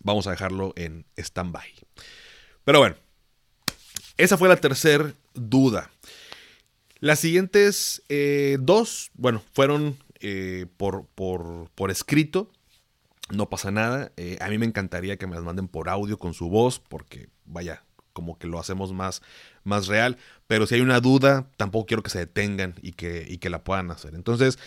Vamos 0.01 0.27
a 0.27 0.31
dejarlo 0.31 0.73
en 0.75 1.05
stand-by. 1.17 1.67
Pero 2.63 2.79
bueno, 2.79 2.95
esa 4.17 4.37
fue 4.37 4.49
la 4.49 4.57
tercera 4.57 5.13
duda. 5.33 5.89
Las 6.99 7.19
siguientes 7.19 8.03
eh, 8.09 8.57
dos, 8.59 9.09
bueno, 9.13 9.41
fueron 9.53 9.97
eh, 10.19 10.67
por, 10.77 11.07
por, 11.07 11.91
escrito. 11.91 12.51
No 13.31 13.49
pasa 13.49 13.71
nada. 13.71 14.11
a 14.41 14.49
mí 14.49 14.57
me 14.57 14.65
encantaría 14.65 15.17
que 15.17 15.25
me 15.25 15.35
las 15.35 15.43
manden 15.43 15.67
por 15.67 15.89
audio 15.89 16.19
con 16.19 16.33
su 16.33 16.49
voz, 16.49 16.79
porque 16.79 17.29
vaya, 17.45 17.83
como 18.13 18.37
que 18.37 18.47
lo 18.47 18.59
hacemos 18.59 18.93
más, 18.93 19.21
más 19.63 19.87
real. 19.87 20.17
Pero 20.47 20.67
si 20.67 20.75
hay 20.75 20.81
una 20.81 20.99
duda, 20.99 21.49
tampoco 21.57 21.85
quiero 21.85 22.03
que 22.03 22.09
se 22.09 22.19
detengan 22.19 22.75
y 22.81 22.93
que, 22.93 23.25
y 23.27 23.37
que 23.37 23.49
la 23.49 23.63
puedan 23.63 23.91
hacer. 23.91 24.15
Entonces, 24.15 24.59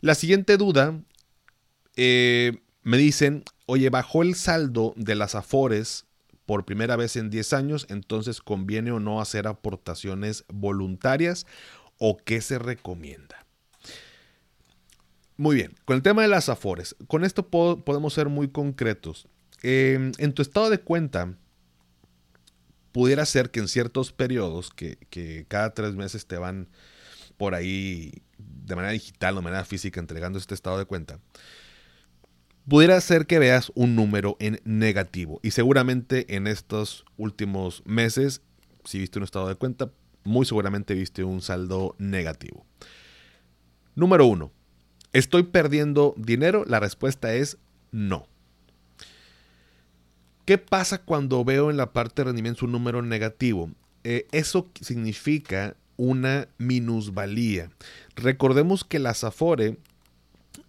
la 0.00 0.14
siguiente 0.14 0.56
duda, 0.56 1.00
eh, 1.96 2.60
me 2.82 2.96
dicen, 2.96 3.44
oye, 3.66 3.90
bajó 3.90 4.22
el 4.22 4.34
saldo 4.34 4.94
de 4.96 5.14
las 5.14 5.34
Afores 5.34 6.06
por 6.46 6.64
primera 6.64 6.96
vez 6.96 7.16
en 7.16 7.28
10 7.28 7.52
años, 7.52 7.86
entonces 7.90 8.40
conviene 8.40 8.92
o 8.92 9.00
no 9.00 9.20
hacer 9.20 9.46
aportaciones 9.46 10.44
voluntarias 10.48 11.46
o 11.98 12.16
qué 12.16 12.40
se 12.40 12.58
recomienda. 12.58 13.44
Muy 15.36 15.56
bien, 15.56 15.74
con 15.84 15.96
el 15.96 16.02
tema 16.02 16.22
de 16.22 16.28
las 16.28 16.48
Afores, 16.48 16.96
con 17.06 17.24
esto 17.24 17.48
podemos 17.48 18.14
ser 18.14 18.28
muy 18.28 18.48
concretos. 18.48 19.28
Em, 19.62 20.12
en 20.18 20.32
tu 20.32 20.40
estado 20.40 20.70
de 20.70 20.78
cuenta, 20.78 21.34
pudiera 22.92 23.24
ser 23.26 23.50
que 23.50 23.60
en 23.60 23.68
ciertos 23.68 24.12
periodos, 24.12 24.70
que, 24.70 24.98
que 25.10 25.44
cada 25.48 25.74
tres 25.74 25.94
meses 25.94 26.26
te 26.26 26.38
van 26.38 26.68
por 27.36 27.54
ahí 27.54 28.22
de 28.38 28.76
manera 28.76 28.92
digital 28.92 29.34
o 29.34 29.36
de 29.38 29.44
manera 29.44 29.64
física 29.64 30.00
entregando 30.00 30.38
este 30.38 30.54
estado 30.54 30.78
de 30.78 30.84
cuenta, 30.84 31.20
pudiera 32.68 33.00
ser 33.00 33.26
que 33.26 33.38
veas 33.38 33.72
un 33.74 33.96
número 33.96 34.36
en 34.40 34.60
negativo. 34.64 35.40
Y 35.42 35.52
seguramente 35.52 36.36
en 36.36 36.46
estos 36.46 37.04
últimos 37.16 37.82
meses, 37.86 38.42
si 38.84 38.98
viste 38.98 39.18
un 39.18 39.24
estado 39.24 39.48
de 39.48 39.54
cuenta, 39.54 39.90
muy 40.24 40.44
seguramente 40.44 40.94
viste 40.94 41.24
un 41.24 41.40
saldo 41.40 41.96
negativo. 41.98 42.66
Número 43.94 44.26
uno, 44.26 44.52
¿estoy 45.12 45.44
perdiendo 45.44 46.14
dinero? 46.16 46.64
La 46.66 46.78
respuesta 46.78 47.34
es 47.34 47.56
no. 47.90 48.27
¿Qué 50.48 50.56
pasa 50.56 50.96
cuando 50.96 51.44
veo 51.44 51.68
en 51.68 51.76
la 51.76 51.92
parte 51.92 52.22
de 52.22 52.24
rendimiento 52.24 52.64
un 52.64 52.72
número 52.72 53.02
negativo? 53.02 53.70
Eh, 54.02 54.26
eso 54.32 54.70
significa 54.80 55.76
una 55.98 56.48
minusvalía. 56.56 57.70
Recordemos 58.16 58.82
que 58.82 58.98
la 58.98 59.10
Afore 59.10 59.76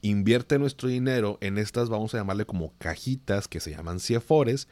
invierte 0.02 0.60
nuestro 0.60 0.90
dinero 0.90 1.38
en 1.40 1.58
estas, 1.58 1.88
vamos 1.88 2.14
a 2.14 2.18
llamarle 2.18 2.46
como 2.46 2.74
cajitas 2.78 3.48
que 3.48 3.62
se 3.62 3.72
llaman 3.72 4.02
CIAFORES, 4.02 4.68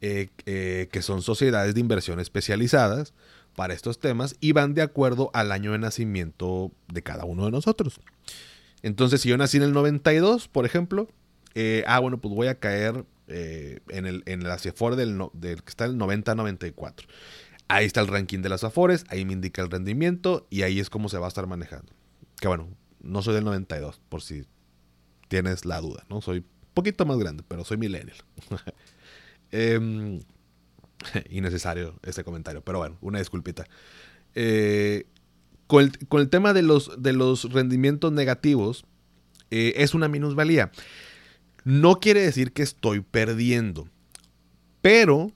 eh, 0.00 0.30
eh, 0.46 0.88
que 0.90 1.02
son 1.02 1.20
sociedades 1.20 1.74
de 1.74 1.80
inversión 1.80 2.18
especializadas 2.18 3.12
para 3.54 3.74
estos 3.74 3.98
temas 3.98 4.34
y 4.40 4.52
van 4.52 4.72
de 4.72 4.80
acuerdo 4.80 5.30
al 5.34 5.52
año 5.52 5.72
de 5.72 5.78
nacimiento 5.78 6.72
de 6.90 7.02
cada 7.02 7.26
uno 7.26 7.44
de 7.44 7.50
nosotros. 7.50 8.00
Entonces, 8.80 9.20
si 9.20 9.28
yo 9.28 9.36
nací 9.36 9.58
en 9.58 9.64
el 9.64 9.74
92, 9.74 10.48
por 10.48 10.64
ejemplo, 10.64 11.06
ah, 11.86 11.98
bueno, 11.98 12.16
pues 12.16 12.34
voy 12.34 12.46
a 12.46 12.54
caer 12.54 13.04
en, 13.28 14.06
el, 14.06 14.22
en 14.26 14.42
la 14.42 14.56
del, 14.56 15.28
del 15.34 15.62
que 15.62 15.68
está 15.68 15.84
el 15.84 15.96
90-94. 15.96 17.06
Ahí 17.68 17.84
está 17.84 18.00
el 18.00 18.06
ranking 18.06 18.40
de 18.40 18.48
las 18.48 18.64
Afores, 18.64 19.04
ahí 19.08 19.24
me 19.24 19.34
indica 19.34 19.60
el 19.62 19.70
rendimiento 19.70 20.46
y 20.50 20.62
ahí 20.62 20.80
es 20.80 20.88
como 20.88 21.08
se 21.08 21.18
va 21.18 21.26
a 21.26 21.28
estar 21.28 21.46
manejando. 21.46 21.92
Que 22.40 22.48
bueno, 22.48 22.68
no 23.00 23.22
soy 23.22 23.34
del 23.34 23.44
92, 23.44 24.00
por 24.08 24.22
si 24.22 24.44
tienes 25.28 25.66
la 25.66 25.80
duda, 25.80 26.04
¿no? 26.08 26.22
Soy 26.22 26.44
poquito 26.72 27.04
más 27.04 27.18
grande, 27.18 27.44
pero 27.46 27.64
soy 27.64 27.76
millennial. 27.76 28.16
eh, 29.52 30.20
innecesario 31.30 31.98
ese 32.02 32.24
comentario, 32.24 32.62
pero 32.62 32.78
bueno, 32.78 32.98
una 33.00 33.18
disculpita. 33.18 33.66
Eh, 34.34 35.06
con, 35.66 35.92
el, 36.10 36.30
tema 36.30 36.52
de 36.52 36.62
los, 36.62 36.90
de 37.00 37.12
los 37.12 37.52
rendimientos 37.52 38.12
negativos, 38.12 38.84
eh, 39.50 39.74
es 39.76 39.94
una 39.94 40.08
minusvalía. 40.08 40.70
No 41.64 42.00
quiere 42.00 42.22
decir 42.22 42.52
que 42.52 42.62
estoy 42.62 43.00
perdiendo, 43.00 43.88
pero 44.80 45.32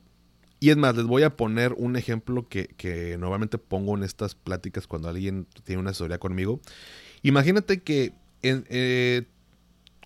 y 0.63 0.71
es 0.71 0.77
más, 0.77 0.95
les 0.95 1.07
voy 1.07 1.25
a 1.25 1.37
poner 1.37 1.75
un 1.77 1.97
ejemplo 1.97 2.47
que, 2.49 3.17
normalmente 3.19 3.59
pongo 3.59 3.97
en 3.97 4.05
estas 4.05 4.37
pláticas 4.37 4.87
cuando 4.87 5.09
alguien 5.09 5.49
tiene 5.65 5.81
una 5.81 5.91
historia 5.91 6.19
conmigo. 6.19 6.61
Imagínate 7.23 7.83
que 7.83 8.13
eh, 8.45 9.25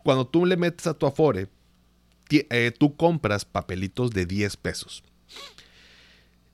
cuando 0.03 0.27
tú 0.27 0.47
le 0.47 0.57
metes 0.57 0.87
a 0.87 0.95
tu 0.95 1.05
Afore, 1.05 1.49
eh, 2.31 2.73
tú 2.79 2.97
compras 2.97 3.45
papelitos 3.45 4.13
de 4.13 4.25
10 4.25 4.57
pesos. 4.57 5.05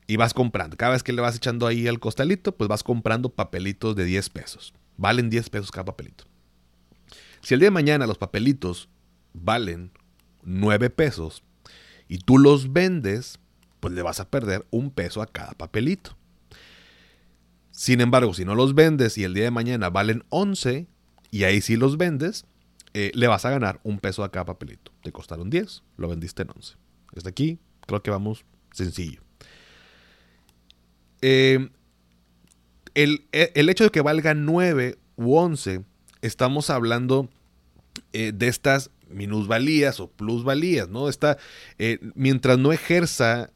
Y 0.09 0.17
vas 0.17 0.35
comprando. 0.35 0.77
Cada 0.77 0.95
vez 0.95 1.05
que 1.05 1.13
le 1.13 1.23
vas 1.23 1.37
echando 1.37 1.69
ahí 1.69 1.87
al 1.87 2.01
costalito, 2.01 2.57
pues 2.57 2.67
vas 2.67 2.83
comprando 2.83 3.29
papelitos 3.29 3.95
de 3.95 4.05
10 4.05 4.31
pesos. 4.31 4.75
Valen 4.97 5.31
10 5.31 5.49
pesos 5.49 5.71
cada 5.71 5.85
papelito. 5.85 6.25
Si 7.41 7.55
el 7.55 7.61
día 7.61 7.69
de 7.69 7.71
mañana 7.71 8.09
los 8.09 8.19
papelitos 8.19 8.89
valen 9.35 9.93
9 10.43 10.91
pesos 10.91 11.43
y 12.09 12.19
tú 12.19 12.39
los 12.39 12.73
vendes, 12.73 13.39
pues 13.81 13.95
le 13.95 14.03
vas 14.03 14.21
a 14.21 14.29
perder 14.29 14.67
un 14.71 14.91
peso 14.91 15.23
a 15.23 15.27
cada 15.27 15.53
papelito. 15.53 16.17
Sin 17.71 18.01
embargo, 18.01 18.35
si 18.35 18.45
no 18.45 18.55
los 18.55 18.75
vendes 18.75 19.17
y 19.19 19.25
el 19.25 19.35
día 19.35 19.45
de 19.45 19.51
mañana 19.51 19.91
valen 19.91 20.25
11 20.29 20.87
y 21.31 21.45
ahí 21.45 21.61
sí 21.61 21.77
los 21.77 21.97
vendes, 21.97 22.45
eh, 22.95 23.11
le 23.15 23.27
vas 23.27 23.45
a 23.47 23.51
ganar 23.51 23.81
un 23.83 23.99
peso 23.99 24.23
a 24.23 24.31
cada 24.31 24.45
papelito. 24.45 24.93
Te 25.03 25.11
costaron 25.11 25.49
10, 25.49 25.83
lo 25.97 26.09
vendiste 26.09 26.43
en 26.43 26.51
11. 26.55 26.77
Desde 27.13 27.29
aquí 27.31 27.59
creo 27.87 28.03
que 28.03 28.11
vamos 28.11 28.45
sencillo. 28.73 29.23
Eh, 31.23 31.71
el, 32.95 33.25
hecho 33.69 33.85
de 33.85 33.91
que 33.91 34.03
valga 34.03 34.35
9 34.35 34.99
u 35.17 35.37
11, 35.37 35.85
estamos 36.21 36.69
hablando 36.69 37.29
eh, 38.13 38.33
de 38.35 38.49
estas 38.49 38.91
minusvalías 39.13 40.01
o 40.01 40.11
plusvalías, 40.11 40.89
¿no? 40.89 41.09
Está, 41.09 41.39
mientras 42.15 42.59
no 42.59 42.73
ejerza 42.73 43.51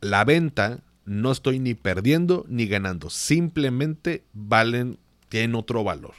la 0.00 0.24
venta 0.24 0.82
no 1.04 1.32
estoy 1.32 1.58
ni 1.58 1.74
perdiendo 1.74 2.44
ni 2.48 2.66
ganando, 2.66 3.10
simplemente 3.10 4.24
valen, 4.32 4.98
tienen 5.28 5.54
otro 5.54 5.84
valor. 5.84 6.14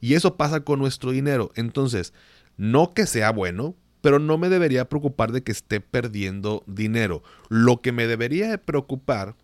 Y 0.00 0.14
eso 0.14 0.36
pasa 0.36 0.60
con 0.60 0.80
nuestro 0.80 1.12
dinero. 1.12 1.52
Entonces, 1.54 2.12
no 2.56 2.92
que 2.92 3.06
sea 3.06 3.30
bueno, 3.30 3.76
pero 4.00 4.18
no 4.18 4.36
me 4.36 4.48
debería 4.48 4.88
preocupar 4.88 5.32
de 5.32 5.42
que 5.42 5.52
esté 5.52 5.80
perdiendo 5.80 6.64
dinero. 6.66 7.22
Lo 7.48 7.80
que 7.80 7.92
me 7.92 8.06
debería 8.06 8.58
preocupar 8.58 9.36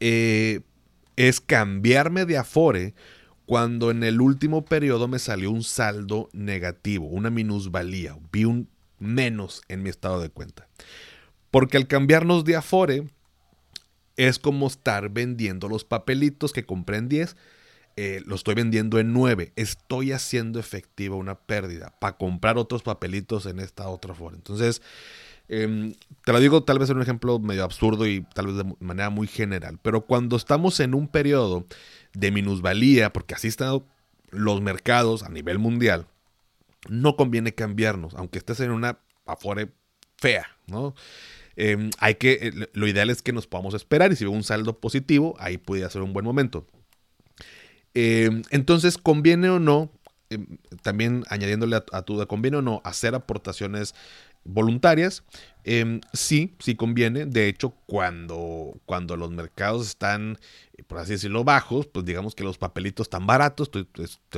eh, 0.00 0.62
es 1.16 1.40
cambiarme 1.40 2.24
de 2.24 2.38
Afore 2.38 2.94
cuando 3.48 3.90
en 3.90 4.04
el 4.04 4.20
último 4.20 4.66
periodo 4.66 5.08
me 5.08 5.18
salió 5.18 5.50
un 5.50 5.62
saldo 5.62 6.28
negativo, 6.34 7.06
una 7.06 7.30
minusvalía, 7.30 8.14
vi 8.30 8.44
un 8.44 8.68
menos 8.98 9.62
en 9.68 9.82
mi 9.82 9.88
estado 9.88 10.20
de 10.20 10.28
cuenta. 10.28 10.68
Porque 11.50 11.78
al 11.78 11.86
cambiarnos 11.86 12.44
de 12.44 12.56
Afore, 12.56 13.06
es 14.18 14.38
como 14.38 14.66
estar 14.66 15.08
vendiendo 15.08 15.66
los 15.66 15.84
papelitos 15.84 16.52
que 16.52 16.66
compré 16.66 16.98
en 16.98 17.08
10. 17.08 17.36
Eh, 17.96 18.20
lo 18.26 18.34
estoy 18.34 18.54
vendiendo 18.54 18.98
en 18.98 19.14
9. 19.14 19.54
Estoy 19.56 20.12
haciendo 20.12 20.60
efectiva 20.60 21.16
una 21.16 21.38
pérdida 21.38 21.94
para 22.00 22.18
comprar 22.18 22.58
otros 22.58 22.82
papelitos 22.82 23.46
en 23.46 23.60
esta 23.60 23.88
otra 23.88 24.12
forma. 24.12 24.36
Entonces, 24.36 24.82
em, 25.48 25.94
te 26.24 26.32
lo 26.32 26.40
digo 26.40 26.62
tal 26.64 26.78
vez 26.78 26.90
en 26.90 26.96
un 26.96 27.02
ejemplo 27.02 27.38
medio 27.38 27.64
absurdo 27.64 28.06
y 28.06 28.22
tal 28.34 28.48
vez 28.48 28.56
de 28.56 28.74
manera 28.80 29.10
muy 29.10 29.26
general. 29.26 29.78
Pero 29.82 30.02
cuando 30.02 30.36
estamos 30.36 30.80
en 30.80 30.94
un 30.94 31.08
periodo 31.08 31.66
de 32.14 32.30
minusvalía, 32.30 33.12
porque 33.12 33.34
así 33.34 33.48
están 33.48 33.82
los 34.30 34.60
mercados 34.60 35.22
a 35.22 35.28
nivel 35.28 35.58
mundial, 35.58 36.06
no 36.88 37.16
conviene 37.16 37.54
cambiarnos, 37.54 38.14
aunque 38.14 38.38
estés 38.38 38.60
en 38.60 38.70
una 38.70 38.98
afore 39.26 39.70
fea, 40.16 40.46
¿no? 40.66 40.94
Em, 41.56 41.90
hay 41.98 42.14
que, 42.14 42.32
eh, 42.40 42.68
lo 42.72 42.86
ideal 42.86 43.10
es 43.10 43.20
que 43.20 43.32
nos 43.32 43.46
podamos 43.46 43.74
esperar 43.74 44.12
y 44.12 44.16
si 44.16 44.24
veo 44.24 44.32
un 44.32 44.44
saldo 44.44 44.78
positivo, 44.78 45.34
ahí 45.40 45.58
puede 45.58 45.88
ser 45.90 46.02
un 46.02 46.12
buen 46.12 46.24
momento. 46.24 46.66
Em, 47.94 48.42
entonces, 48.50 48.96
¿conviene 48.96 49.50
o 49.50 49.58
no? 49.58 49.90
También 50.82 51.24
añadiéndole 51.28 51.76
a, 51.76 51.84
a, 51.92 52.02
tu 52.02 52.14
duda, 52.14 52.26
¿conviene 52.26 52.58
o 52.58 52.62
no 52.62 52.80
hacer 52.84 53.14
aportaciones 53.14 53.94
voluntarias? 54.44 55.24
sí, 56.14 56.56
sí 56.60 56.74
conviene. 56.76 57.26
De 57.26 57.48
hecho, 57.48 57.74
cuando, 57.86 58.80
cuando 58.86 59.16
los 59.16 59.30
mercados 59.30 59.86
están, 59.86 60.38
por 60.86 60.98
así 60.98 61.12
decirlo, 61.12 61.44
bajos, 61.44 61.86
pues 61.86 62.06
digamos 62.06 62.34
que 62.34 62.44
los 62.44 62.56
papelitos 62.56 63.06
están 63.06 63.26
baratos. 63.26 63.70
Tú, 63.70 63.86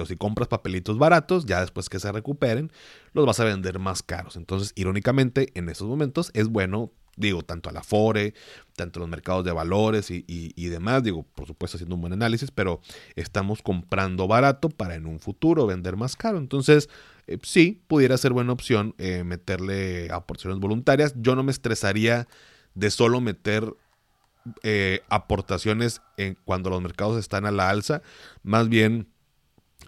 si 0.06 0.16
compras 0.16 0.48
papelitos 0.48 0.98
baratos, 0.98 1.46
ya 1.46 1.60
después 1.60 1.88
que 1.88 2.00
se 2.00 2.10
recuperen, 2.10 2.72
los 3.12 3.26
vas 3.26 3.38
a 3.38 3.44
vender 3.44 3.78
más 3.78 4.02
caros. 4.02 4.36
Entonces, 4.36 4.72
irónicamente, 4.74 5.50
en 5.54 5.68
esos 5.68 5.86
momentos 5.86 6.30
es 6.34 6.48
bueno 6.48 6.90
digo, 7.20 7.42
tanto 7.42 7.68
a 7.68 7.72
la 7.72 7.82
FORE, 7.82 8.34
tanto 8.74 8.98
a 8.98 9.00
los 9.02 9.08
mercados 9.08 9.44
de 9.44 9.52
valores 9.52 10.10
y, 10.10 10.68
demás, 10.68 11.02
digo, 11.02 11.22
por 11.22 11.46
supuesto 11.46 11.76
haciendo 11.76 11.94
un 11.94 12.00
buen 12.00 12.12
análisis, 12.12 12.50
pero 12.50 12.80
estamos 13.14 13.62
comprando 13.62 14.26
barato 14.26 14.70
para 14.70 14.94
en 14.94 15.06
un 15.06 15.20
futuro 15.20 15.66
vender 15.66 15.96
más 15.96 16.16
caro. 16.16 16.38
Entonces, 16.38 16.88
eh, 17.26 17.38
sí, 17.42 17.82
pudiera 17.86 18.16
ser 18.16 18.32
buena 18.32 18.52
opción 18.52 18.94
eh, 18.98 19.22
meterle 19.24 20.10
aportaciones 20.10 20.58
voluntarias. 20.58 21.14
Yo 21.16 21.36
no 21.36 21.42
me 21.42 21.52
estresaría 21.52 22.26
de 22.74 22.90
solo 22.90 23.20
meter 23.20 23.74
eh, 24.62 25.02
aportaciones 25.10 26.00
cuando 26.44 26.70
los 26.70 26.80
mercados 26.80 27.18
están 27.18 27.44
a 27.44 27.50
la 27.50 27.68
alza, 27.68 28.02
más 28.42 28.68
bien 28.68 29.08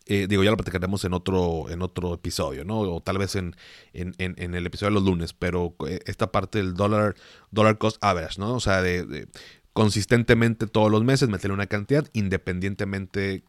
eh, 0.07 0.27
digo, 0.29 0.43
ya 0.43 0.51
lo 0.51 0.57
platicaremos 0.57 1.05
en 1.05 1.13
otro, 1.15 1.71
en 1.71 1.83
otro 1.83 2.15
episodio, 2.15 2.65
¿no? 2.65 2.81
O 2.81 3.01
tal 3.01 3.19
vez 3.19 3.37
en, 3.37 3.55
en, 3.93 4.55
el 4.55 4.67
episodio 4.67 4.91
de 4.91 4.95
los 4.95 5.05
lunes, 5.05 5.33
pero 5.33 5.75
eh, 5.89 6.01
esta 6.07 6.33
parte 6.33 6.59
del 6.59 6.75
dólar, 6.75 7.15
dollar 7.51 7.79
cost 7.79 7.99
average, 8.03 8.41
¿no? 8.41 8.55
O 8.55 8.61
sea, 8.61 8.83
de, 8.83 9.29
consistentemente 9.73 10.67
todos 10.67 10.91
los 10.91 11.05
meses 11.05 11.29
meterle 11.29 11.55
una 11.55 11.67
cantidad, 11.67 12.09
independientemente 12.13 13.45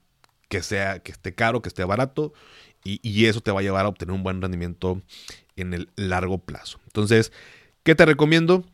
que 0.47 0.61
sea, 0.61 0.99
que 0.99 1.11
esté 1.11 1.33
caro, 1.33 1.61
que 1.61 1.69
esté 1.69 1.83
barato, 1.83 2.33
y, 2.83 2.99
y 3.01 3.25
eso 3.25 3.41
te 3.41 3.51
va 3.51 3.61
a 3.61 3.63
llevar 3.63 3.85
a 3.85 3.89
obtener 3.89 4.13
un 4.13 4.23
buen 4.23 4.41
rendimiento 4.41 5.01
en 5.55 5.73
el 5.73 5.89
largo 5.95 6.37
plazo. 6.39 6.79
Entonces, 6.85 7.31
¿qué 7.83 7.95
te 7.95 8.05
recomiendo? 8.05 8.65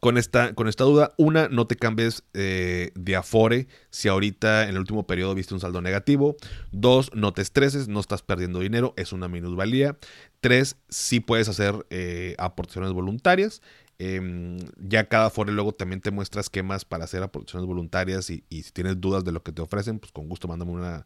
Con 0.00 0.16
esta, 0.16 0.54
con 0.54 0.66
esta 0.66 0.84
duda. 0.84 1.12
Una, 1.18 1.48
no 1.48 1.66
te 1.66 1.76
cambies 1.76 2.24
eh, 2.34 2.90
de 2.94 3.16
Afore 3.16 3.68
si 3.90 4.08
ahorita 4.08 4.64
en 4.64 4.70
el 4.70 4.78
último 4.78 5.06
periodo 5.06 5.34
viste 5.34 5.54
un 5.54 5.60
saldo 5.60 5.80
negativo. 5.82 6.36
Dos, 6.72 7.10
no 7.14 7.32
te 7.32 7.42
estreses, 7.42 7.86
no 7.86 8.00
estás 8.00 8.22
perdiendo 8.22 8.60
dinero, 8.60 8.94
es 8.96 9.12
una 9.12 9.28
minusvalía. 9.28 9.96
Tres, 10.40 10.76
sí 10.88 11.20
puedes 11.20 11.48
hacer 11.48 11.86
eh, 11.90 12.34
aportaciones 12.38 12.92
voluntarias. 12.92 13.62
Em, 13.98 14.58
ya 14.78 15.08
cada 15.08 15.26
Afore 15.26 15.52
luego 15.52 15.72
también 15.72 16.00
te 16.00 16.10
muestra 16.10 16.40
esquemas 16.40 16.86
para 16.86 17.04
hacer 17.04 17.22
aportaciones 17.22 17.66
voluntarias 17.66 18.30
y, 18.30 18.42
si 18.48 18.72
tienes 18.72 18.98
dudas 18.98 19.24
de 19.24 19.32
lo 19.32 19.42
que 19.42 19.52
te 19.52 19.60
ofrecen, 19.60 19.98
pues 19.98 20.10
con 20.10 20.26
gusto 20.26 20.48
mándame 20.48 20.70
una, 20.72 21.04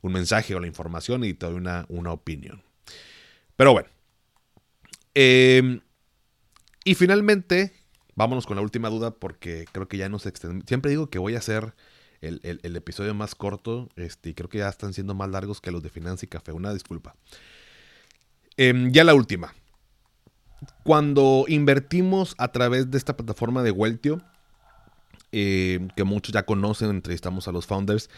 un 0.00 0.12
mensaje 0.12 0.52
o 0.56 0.60
la 0.60 0.66
información 0.66 1.22
y 1.22 1.34
te 1.34 1.46
doy 1.46 1.54
una, 1.54 1.86
una 1.88 2.10
opinión. 2.10 2.64
Pero 3.54 3.72
bueno. 3.72 3.88
Em, 5.14 5.80
y 6.84 6.94
finalmente, 6.96 7.81
vámonos 8.14 8.46
con 8.46 8.56
la 8.56 8.62
última 8.62 8.88
duda 8.88 9.10
porque 9.12 9.66
creo 9.72 9.88
que 9.88 9.96
ya 9.96 10.08
nos 10.08 10.26
extendemos. 10.26 10.64
Siempre 10.66 10.90
digo 10.90 11.08
que 11.08 11.18
voy 11.18 11.34
a 11.34 11.38
hacer 11.38 11.74
el, 12.20 12.76
episodio 12.76 13.14
más 13.14 13.34
corto 13.34 13.88
este, 13.96 14.34
creo 14.34 14.48
que 14.48 14.58
ya 14.58 14.68
están 14.68 14.94
siendo 14.94 15.14
más 15.14 15.28
largos 15.28 15.60
que 15.60 15.72
los 15.72 15.82
de 15.82 15.90
Finanza 15.90 16.24
y 16.24 16.28
Café. 16.28 16.52
Una 16.52 16.72
disculpa. 16.72 17.16
Em, 18.56 18.92
ya 18.92 19.04
la 19.04 19.14
última. 19.14 19.54
Cuando 20.84 21.44
invertimos 21.48 22.34
a 22.38 22.52
través 22.52 22.90
de 22.90 22.98
esta 22.98 23.16
plataforma 23.16 23.62
de 23.62 23.72
Weltio, 23.72 24.22
eh, 25.32 25.88
que 25.96 26.04
muchos 26.04 26.32
ya 26.32 26.44
conocen, 26.44 26.90
entrevistamos 26.90 27.48
a 27.48 27.52
los 27.52 27.66
founders, 27.66 28.10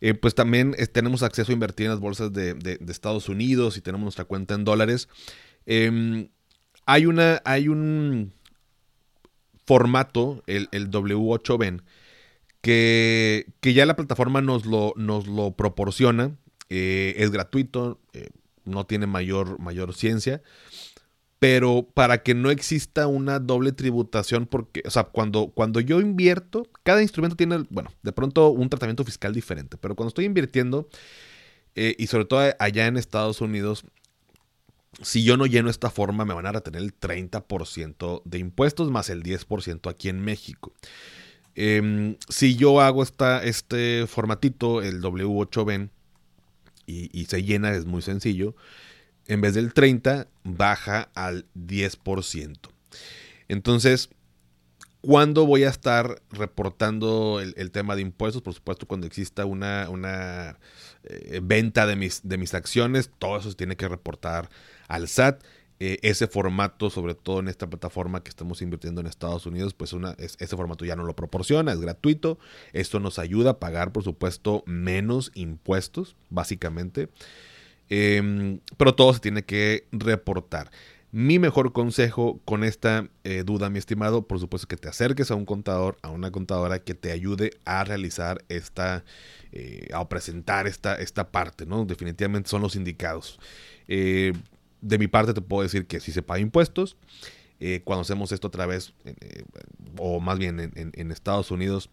eh, 0.00 0.14
pues 0.14 0.34
también 0.34 0.74
eh, 0.78 0.86
tenemos 0.86 1.22
acceso 1.22 1.52
a 1.52 1.54
invertir 1.54 1.86
en 1.86 1.92
las 1.92 2.00
bolsas 2.00 2.32
de, 2.32 2.78
Estados 2.88 3.28
Unidos 3.28 3.76
y 3.76 3.80
tenemos 3.80 4.04
nuestra 4.04 4.24
cuenta 4.24 4.54
en 4.54 4.64
dólares. 4.64 5.08
Em, 5.64 6.28
hay, 6.84 7.06
una, 7.06 7.40
hay 7.44 7.68
un, 7.68 8.32
formato, 9.66 10.42
el, 10.46 10.68
W8Ben, 10.70 11.82
que, 12.60 13.52
que, 13.60 13.74
ya 13.74 13.86
la 13.86 13.96
plataforma 13.96 14.40
nos 14.40 14.66
lo, 14.66 14.92
nos 14.96 15.26
lo 15.26 15.52
proporciona. 15.52 16.36
Eh, 16.68 17.14
es 17.18 17.30
gratuito, 17.30 18.00
eh, 18.12 18.30
no 18.64 18.86
tiene 18.86 19.06
mayor, 19.06 19.58
mayor 19.58 19.94
ciencia. 19.94 20.42
Pero 21.38 21.86
para 21.92 22.22
que 22.22 22.34
no 22.34 22.50
exista 22.50 23.06
una 23.06 23.38
doble 23.38 23.72
tributación, 23.72 24.46
porque, 24.46 24.82
o 24.86 24.90
sea, 24.90 25.04
cuando, 25.04 25.48
cuando 25.48 25.80
yo 25.80 26.00
invierto, 26.00 26.66
cada 26.82 27.02
instrumento 27.02 27.36
tiene, 27.36 27.66
bueno, 27.68 27.90
de 28.02 28.12
pronto 28.12 28.48
un 28.48 28.70
tratamiento 28.70 29.04
fiscal 29.04 29.34
diferente. 29.34 29.76
Pero 29.76 29.94
cuando 29.94 30.08
estoy 30.08 30.24
invirtiendo, 30.24 30.88
eh, 31.74 31.94
y 31.98 32.06
sobre 32.06 32.24
todo 32.24 32.40
allá 32.58 32.86
en 32.86 32.96
Estados 32.96 33.42
Unidos, 33.42 33.84
si 35.02 35.24
yo 35.24 35.36
no 35.36 35.46
lleno 35.46 35.70
esta 35.70 35.90
forma, 35.90 36.24
me 36.24 36.34
van 36.34 36.46
a 36.46 36.52
retener 36.52 36.82
el 36.82 36.98
30% 36.98 38.22
de 38.24 38.38
impuestos 38.38 38.90
más 38.90 39.10
el 39.10 39.22
10% 39.22 39.90
aquí 39.90 40.08
en 40.08 40.20
México. 40.20 40.72
Em, 41.54 42.16
si 42.28 42.56
yo 42.56 42.80
hago 42.80 43.02
esta, 43.02 43.42
este 43.42 44.06
formatito, 44.06 44.82
el 44.82 45.02
W8Ben, 45.02 45.90
y, 46.86 47.24
se 47.24 47.42
llena, 47.42 47.72
es 47.72 47.84
muy 47.84 48.00
sencillo, 48.00 48.54
en 49.26 49.40
vez 49.40 49.54
del 49.54 49.74
30, 49.74 50.28
baja 50.44 51.10
al 51.14 51.46
10%. 51.54 52.70
Entonces, 53.48 54.10
¿cuándo 55.00 55.46
voy 55.46 55.64
a 55.64 55.68
estar 55.68 56.22
reportando 56.30 57.40
el, 57.40 57.70
tema 57.72 57.96
de 57.96 58.02
impuestos? 58.02 58.42
Por 58.42 58.54
supuesto, 58.54 58.86
cuando 58.86 59.08
exista 59.08 59.46
una, 59.46 59.90
una 59.90 60.58
eh, 61.02 61.40
venta 61.42 61.86
de 61.86 61.96
mis, 61.96 62.20
de 62.22 62.38
mis 62.38 62.54
acciones, 62.54 63.10
todo 63.18 63.38
eso 63.38 63.50
se 63.50 63.56
tiene 63.56 63.76
que 63.76 63.88
reportar 63.88 64.48
al 64.88 65.08
SAT. 65.08 65.42
Eh, 65.78 65.98
ese 66.00 66.26
formato, 66.26 66.88
sobre 66.88 67.14
todo 67.14 67.40
en 67.40 67.48
esta 67.48 67.68
plataforma 67.68 68.22
que 68.22 68.30
estamos 68.30 68.62
invirtiendo 68.62 69.02
en 69.02 69.06
Estados 69.06 69.44
Unidos, 69.44 69.74
pues 69.74 69.94
ese 70.18 70.56
formato 70.56 70.86
ya 70.86 70.96
no 70.96 71.04
lo 71.04 71.14
proporciona, 71.14 71.72
es 71.72 71.80
gratuito. 71.80 72.38
Esto 72.72 72.98
nos 72.98 73.18
ayuda 73.18 73.50
a 73.50 73.58
pagar, 73.58 73.92
por 73.92 74.02
supuesto, 74.02 74.62
menos 74.66 75.32
impuestos, 75.34 76.16
básicamente. 76.30 77.10
Em, 77.90 78.60
pero 78.78 78.94
todo 78.94 79.12
se 79.12 79.20
tiene 79.20 79.44
que 79.44 79.86
reportar. 79.92 80.70
Mi 81.12 81.38
mejor 81.38 81.72
consejo 81.72 82.40
con 82.44 82.64
esta 82.64 83.08
eh, 83.24 83.42
duda, 83.44 83.70
mi 83.70 83.78
estimado, 83.78 84.26
por 84.26 84.40
supuesto 84.40 84.66
que 84.68 84.76
te 84.76 84.88
acerques 84.88 85.30
a 85.30 85.34
un 85.34 85.44
contador, 85.44 85.98
a 86.02 86.10
una 86.10 86.30
contadora 86.30 86.78
que 86.80 86.94
te 86.94 87.12
ayude 87.12 87.52
a 87.64 87.84
realizar 87.84 88.44
esta, 88.48 89.04
eh, 89.52 89.88
a 89.92 90.08
presentar 90.08 90.66
esta, 90.66 90.96
esta 90.96 91.30
parte, 91.30 91.64
¿no? 91.66 91.84
Definitivamente 91.84 92.48
son 92.48 92.62
los 92.62 92.76
indicados 92.76 93.38
de 94.80 94.98
mi 94.98 95.08
parte 95.08 95.34
te 95.34 95.40
puedo 95.40 95.62
decir 95.62 95.86
que 95.86 96.00
si 96.00 96.12
se 96.12 96.22
paga 96.22 96.40
impuestos. 96.40 96.96
Eh, 97.58 97.80
cuando 97.84 98.02
hacemos 98.02 98.32
esto 98.32 98.48
a 98.48 98.50
través, 98.50 98.92
eh, 99.04 99.44
o 99.96 100.20
más 100.20 100.38
bien 100.38 100.60
en, 100.60 101.10
Estados 101.10 101.50
Unidos, 101.50 101.88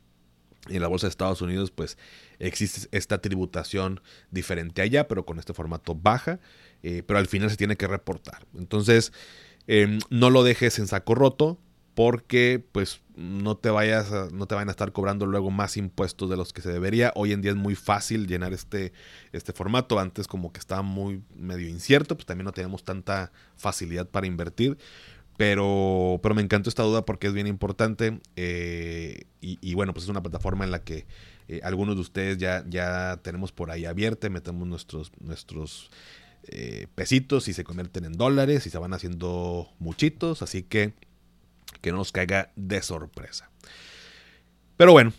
en 0.68 0.82
la 0.82 0.90
bolsa 0.90 1.08
de 1.08 1.12
Estados 1.12 1.42
Unidos, 1.42 1.72
pues 1.72 1.98
existe 2.40 2.90
esta 2.92 3.20
tributación 3.20 4.02
diferente 4.30 4.82
allá, 4.82 5.08
pero 5.08 5.26
con 5.26 5.40
este 5.40 5.54
formato 5.54 5.96
baja, 5.96 6.40
eh, 6.84 7.04
pero 7.06 7.18
al 7.20 7.28
final 7.28 7.50
se 7.50 7.56
tiene 7.56 7.78
que 7.78 7.88
reportar. 7.88 8.46
Entonces, 8.58 9.14
em, 9.68 10.00
no 10.10 10.30
lo 10.30 10.44
dejes 10.44 10.80
en 10.80 10.88
saco 10.88 11.16
roto, 11.16 11.58
porque 11.96 12.64
pues 12.72 13.02
no 13.16 13.56
te 13.58 13.70
vayas 13.70 14.10
no 14.32 14.48
te 14.48 14.56
van 14.56 14.68
a 14.68 14.72
estar 14.72 14.92
cobrando 14.92 15.26
luego 15.26 15.52
más 15.52 15.78
impuestos 15.78 16.30
de 16.30 16.38
los 16.38 16.54
que 16.54 16.62
se 16.62 16.72
debería. 16.72 17.12
Hoy 17.16 17.32
en 17.32 17.42
día 17.42 17.52
es 17.52 17.58
muy 17.58 17.76
fácil 17.76 18.28
llenar 18.28 18.54
este, 18.54 18.94
este 19.32 19.54
formato. 19.54 20.00
Antes 20.00 20.28
como 20.28 20.52
que 20.52 20.60
estaba 20.60 20.82
muy 20.82 21.22
medio 21.36 21.68
incierto, 21.68 22.16
pues 22.16 22.26
también 22.26 22.46
no 22.46 22.52
tenemos 22.52 22.84
tanta 22.84 23.32
facilidad 23.56 24.10
para 24.10 24.28
invertir. 24.28 24.78
Pero, 25.38 26.20
pero 26.22 26.36
me 26.36 26.42
encantó 26.42 26.70
esta 26.70 26.84
duda 26.84 27.06
porque 27.06 27.28
es 27.28 27.34
bien 27.34 27.48
importante. 27.48 28.20
Eh, 28.36 29.26
y, 29.42 29.74
bueno, 29.74 29.94
pues 29.94 30.06
es 30.06 30.10
una 30.10 30.24
plataforma 30.24 30.64
en 30.64 30.72
la 30.72 30.84
que 30.84 31.06
eh, 31.48 31.60
algunos 31.64 31.96
de 31.96 32.02
ustedes 32.02 32.38
ya, 32.38 32.64
ya 32.68 33.20
tenemos 33.24 33.52
por 33.52 33.72
ahí 33.72 33.86
abierta. 33.86 34.30
Metemos 34.30 34.68
nuestros, 34.68 35.12
nuestros 35.20 35.92
eh, 36.48 36.88
pesitos 36.96 37.48
y 37.48 37.54
se 37.54 37.64
convierten 37.64 38.06
en 38.06 38.14
dólares 38.14 38.66
y 38.68 38.70
se 38.70 38.78
van 38.78 38.94
haciendo 38.94 39.70
muchitos. 39.80 40.42
Así 40.42 40.64
que 40.64 40.94
que 41.82 41.92
no 41.92 41.98
nos 41.98 42.12
caiga 42.12 42.52
de 42.56 42.82
sorpresa. 42.82 43.50
Pero 44.78 44.92
bueno, 44.92 45.14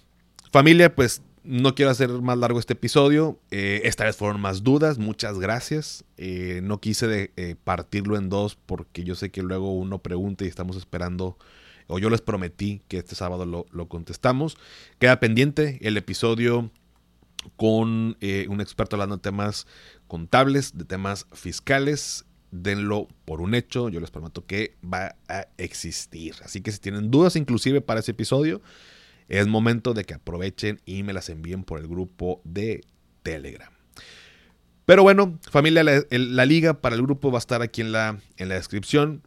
familia, 0.51 0.95
pues 0.95 1.23
no 1.45 1.75
quiero 1.75 1.91
hacer 1.91 2.09
más 2.09 2.39
largo 2.39 2.59
este 2.59 2.73
episodio. 2.73 3.39
Eh, 3.51 3.83
esta 3.85 4.05
vez 4.05 4.17
fueron 4.17 4.41
más 4.41 4.63
dudas. 4.63 4.99
Muchas 4.99 5.39
gracias. 5.39 6.05
Eh, 6.17 6.61
no 6.63 6.81
quise 6.81 7.33
eh, 7.37 7.57
partirlo 7.63 8.17
en 8.17 8.31
dos 8.31 8.57
porque 8.57 9.05
yo 9.05 9.15
sé 9.15 9.31
que 9.31 9.43
luego 9.43 9.73
uno 9.73 9.99
pregunta 9.99 10.45
y 10.45 10.49
estamos 10.49 10.77
esperando. 10.77 11.39
O 11.87 11.99
yo 11.99 12.09
les 12.09 12.23
prometí 12.23 12.81
que 12.89 12.97
este 12.97 13.15
sábado 13.15 13.45
lo, 13.45 13.67
lo 13.71 13.89
contestamos. 13.89 14.57
Queda 14.99 15.21
pendiente 15.21 15.79
el 15.83 15.99
episodio 15.99 16.71
con 17.57 18.17
un 18.49 18.61
experto 18.63 18.97
hablando 18.97 19.17
de 19.17 19.23
temas 19.23 19.67
contables, 20.07 20.79
de 20.79 20.87
temas 20.87 21.27
fiscales. 21.33 22.25
Denlo 22.57 23.09
por 23.25 23.41
un 23.41 23.55
hecho. 23.55 23.89
Yo 23.89 23.99
les 23.99 24.11
prometo 24.11 24.47
que 24.47 24.77
va 24.83 25.17
a 25.29 25.49
existir. 25.59 26.35
Así 26.45 26.61
que 26.61 26.71
si 26.71 26.79
tienen 26.79 27.11
dudas 27.11 27.35
inclusive 27.35 27.81
para 27.81 28.01
ese 28.01 28.13
episodio 28.13 28.63
es 29.29 29.47
momento 29.47 29.95
de 29.95 30.05
que 30.05 30.15
aprovechen 30.15 30.81
y 30.85 31.03
me 31.03 31.13
las 31.13 31.29
envíen 31.29 31.65
por 31.65 31.81
el 31.81 31.89
grupo 31.89 32.41
de 32.45 32.83
Telegram. 33.23 33.73
Pero 34.87 35.03
bueno, 35.03 35.39
familia, 35.51 35.83
la, 35.83 36.45
liga 36.45 36.81
para 36.81 36.95
el 36.95 37.03
grupo 37.03 37.31
va 37.31 37.39
a 37.39 37.41
estar 37.41 37.63
aquí 37.63 37.81
en 37.81 37.93
la, 37.93 38.21
en 38.37 38.49
la 38.49 38.57
descripción. 38.57 39.23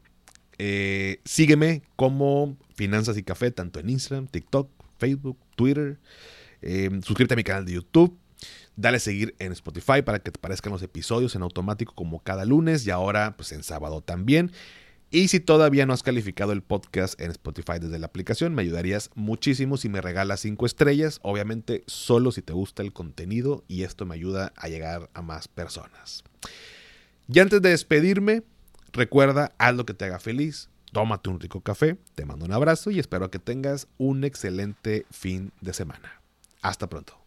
Eh, 0.59 1.19
sígueme 1.25 1.81
como 1.95 2.57
Finanzas 2.75 3.17
y 3.17 3.23
Café, 3.23 3.51
tanto 3.51 3.79
en 3.79 3.89
Instagram, 3.89 4.27
TikTok, 4.27 4.69
Facebook, 4.99 5.37
Twitter. 5.55 5.99
Eh, 6.61 6.89
suscríbete 7.03 7.33
a 7.33 7.37
mi 7.37 7.43
canal 7.43 7.65
de 7.65 7.73
YouTube. 7.73 8.17
Dale 8.77 8.97
a 8.97 8.99
seguir 8.99 9.35
en 9.39 9.51
Spotify 9.51 10.03
para 10.03 10.19
que 10.19 10.31
te 10.31 10.37
aparezcan 10.37 10.71
los 10.71 10.83
episodios 10.83 11.35
en 11.35 11.41
automático 11.41 11.93
como 11.95 12.19
cada 12.19 12.45
lunes 12.45 12.85
y 12.85 12.91
ahora 12.91 13.35
pues 13.35 13.51
en 13.51 13.63
sábado 13.63 14.01
también. 14.01 14.51
Y 15.09 15.29
si 15.29 15.39
todavía 15.39 15.85
no 15.85 15.93
has 15.93 16.03
calificado 16.03 16.51
el 16.51 16.61
podcast 16.61 17.19
en 17.19 17.31
Spotify 17.31 17.79
desde 17.79 17.97
la 17.97 18.05
aplicación, 18.07 18.53
me 18.53 18.61
ayudarías 18.61 19.09
muchísimo 19.15 19.77
si 19.77 19.89
me 19.89 20.01
regalas 20.01 20.41
5 20.41 20.65
estrellas. 20.65 21.19
Obviamente, 21.23 21.83
solo 21.87 22.31
si 22.31 22.41
te 22.43 22.53
gusta 22.53 22.83
el 22.83 22.93
contenido 22.93 23.63
y 23.67 23.83
esto 23.83 24.05
me 24.05 24.15
ayuda 24.15 24.53
a 24.55 24.67
llegar 24.67 25.09
a 25.13 25.21
más 25.21 25.47
personas. 25.47 26.23
Y 27.29 27.39
antes 27.39 27.61
de 27.61 27.69
despedirme, 27.69 28.43
recuerda, 28.93 29.53
haz 29.57 29.75
lo 29.75 29.85
que 29.85 29.93
te 29.93 30.05
haga 30.05 30.19
feliz. 30.19 30.69
Tómate 30.91 31.29
un 31.29 31.39
rico 31.39 31.61
café, 31.61 31.97
te 32.13 32.25
mando 32.25 32.45
un 32.45 32.53
abrazo 32.53 32.91
y 32.91 32.99
espero 32.99 33.31
que 33.31 33.39
tengas 33.39 33.87
un 33.97 34.23
excelente 34.23 35.05
fin 35.09 35.51
de 35.61 35.73
semana. 35.73 36.21
Hasta 36.61 36.87
pronto. 36.87 37.26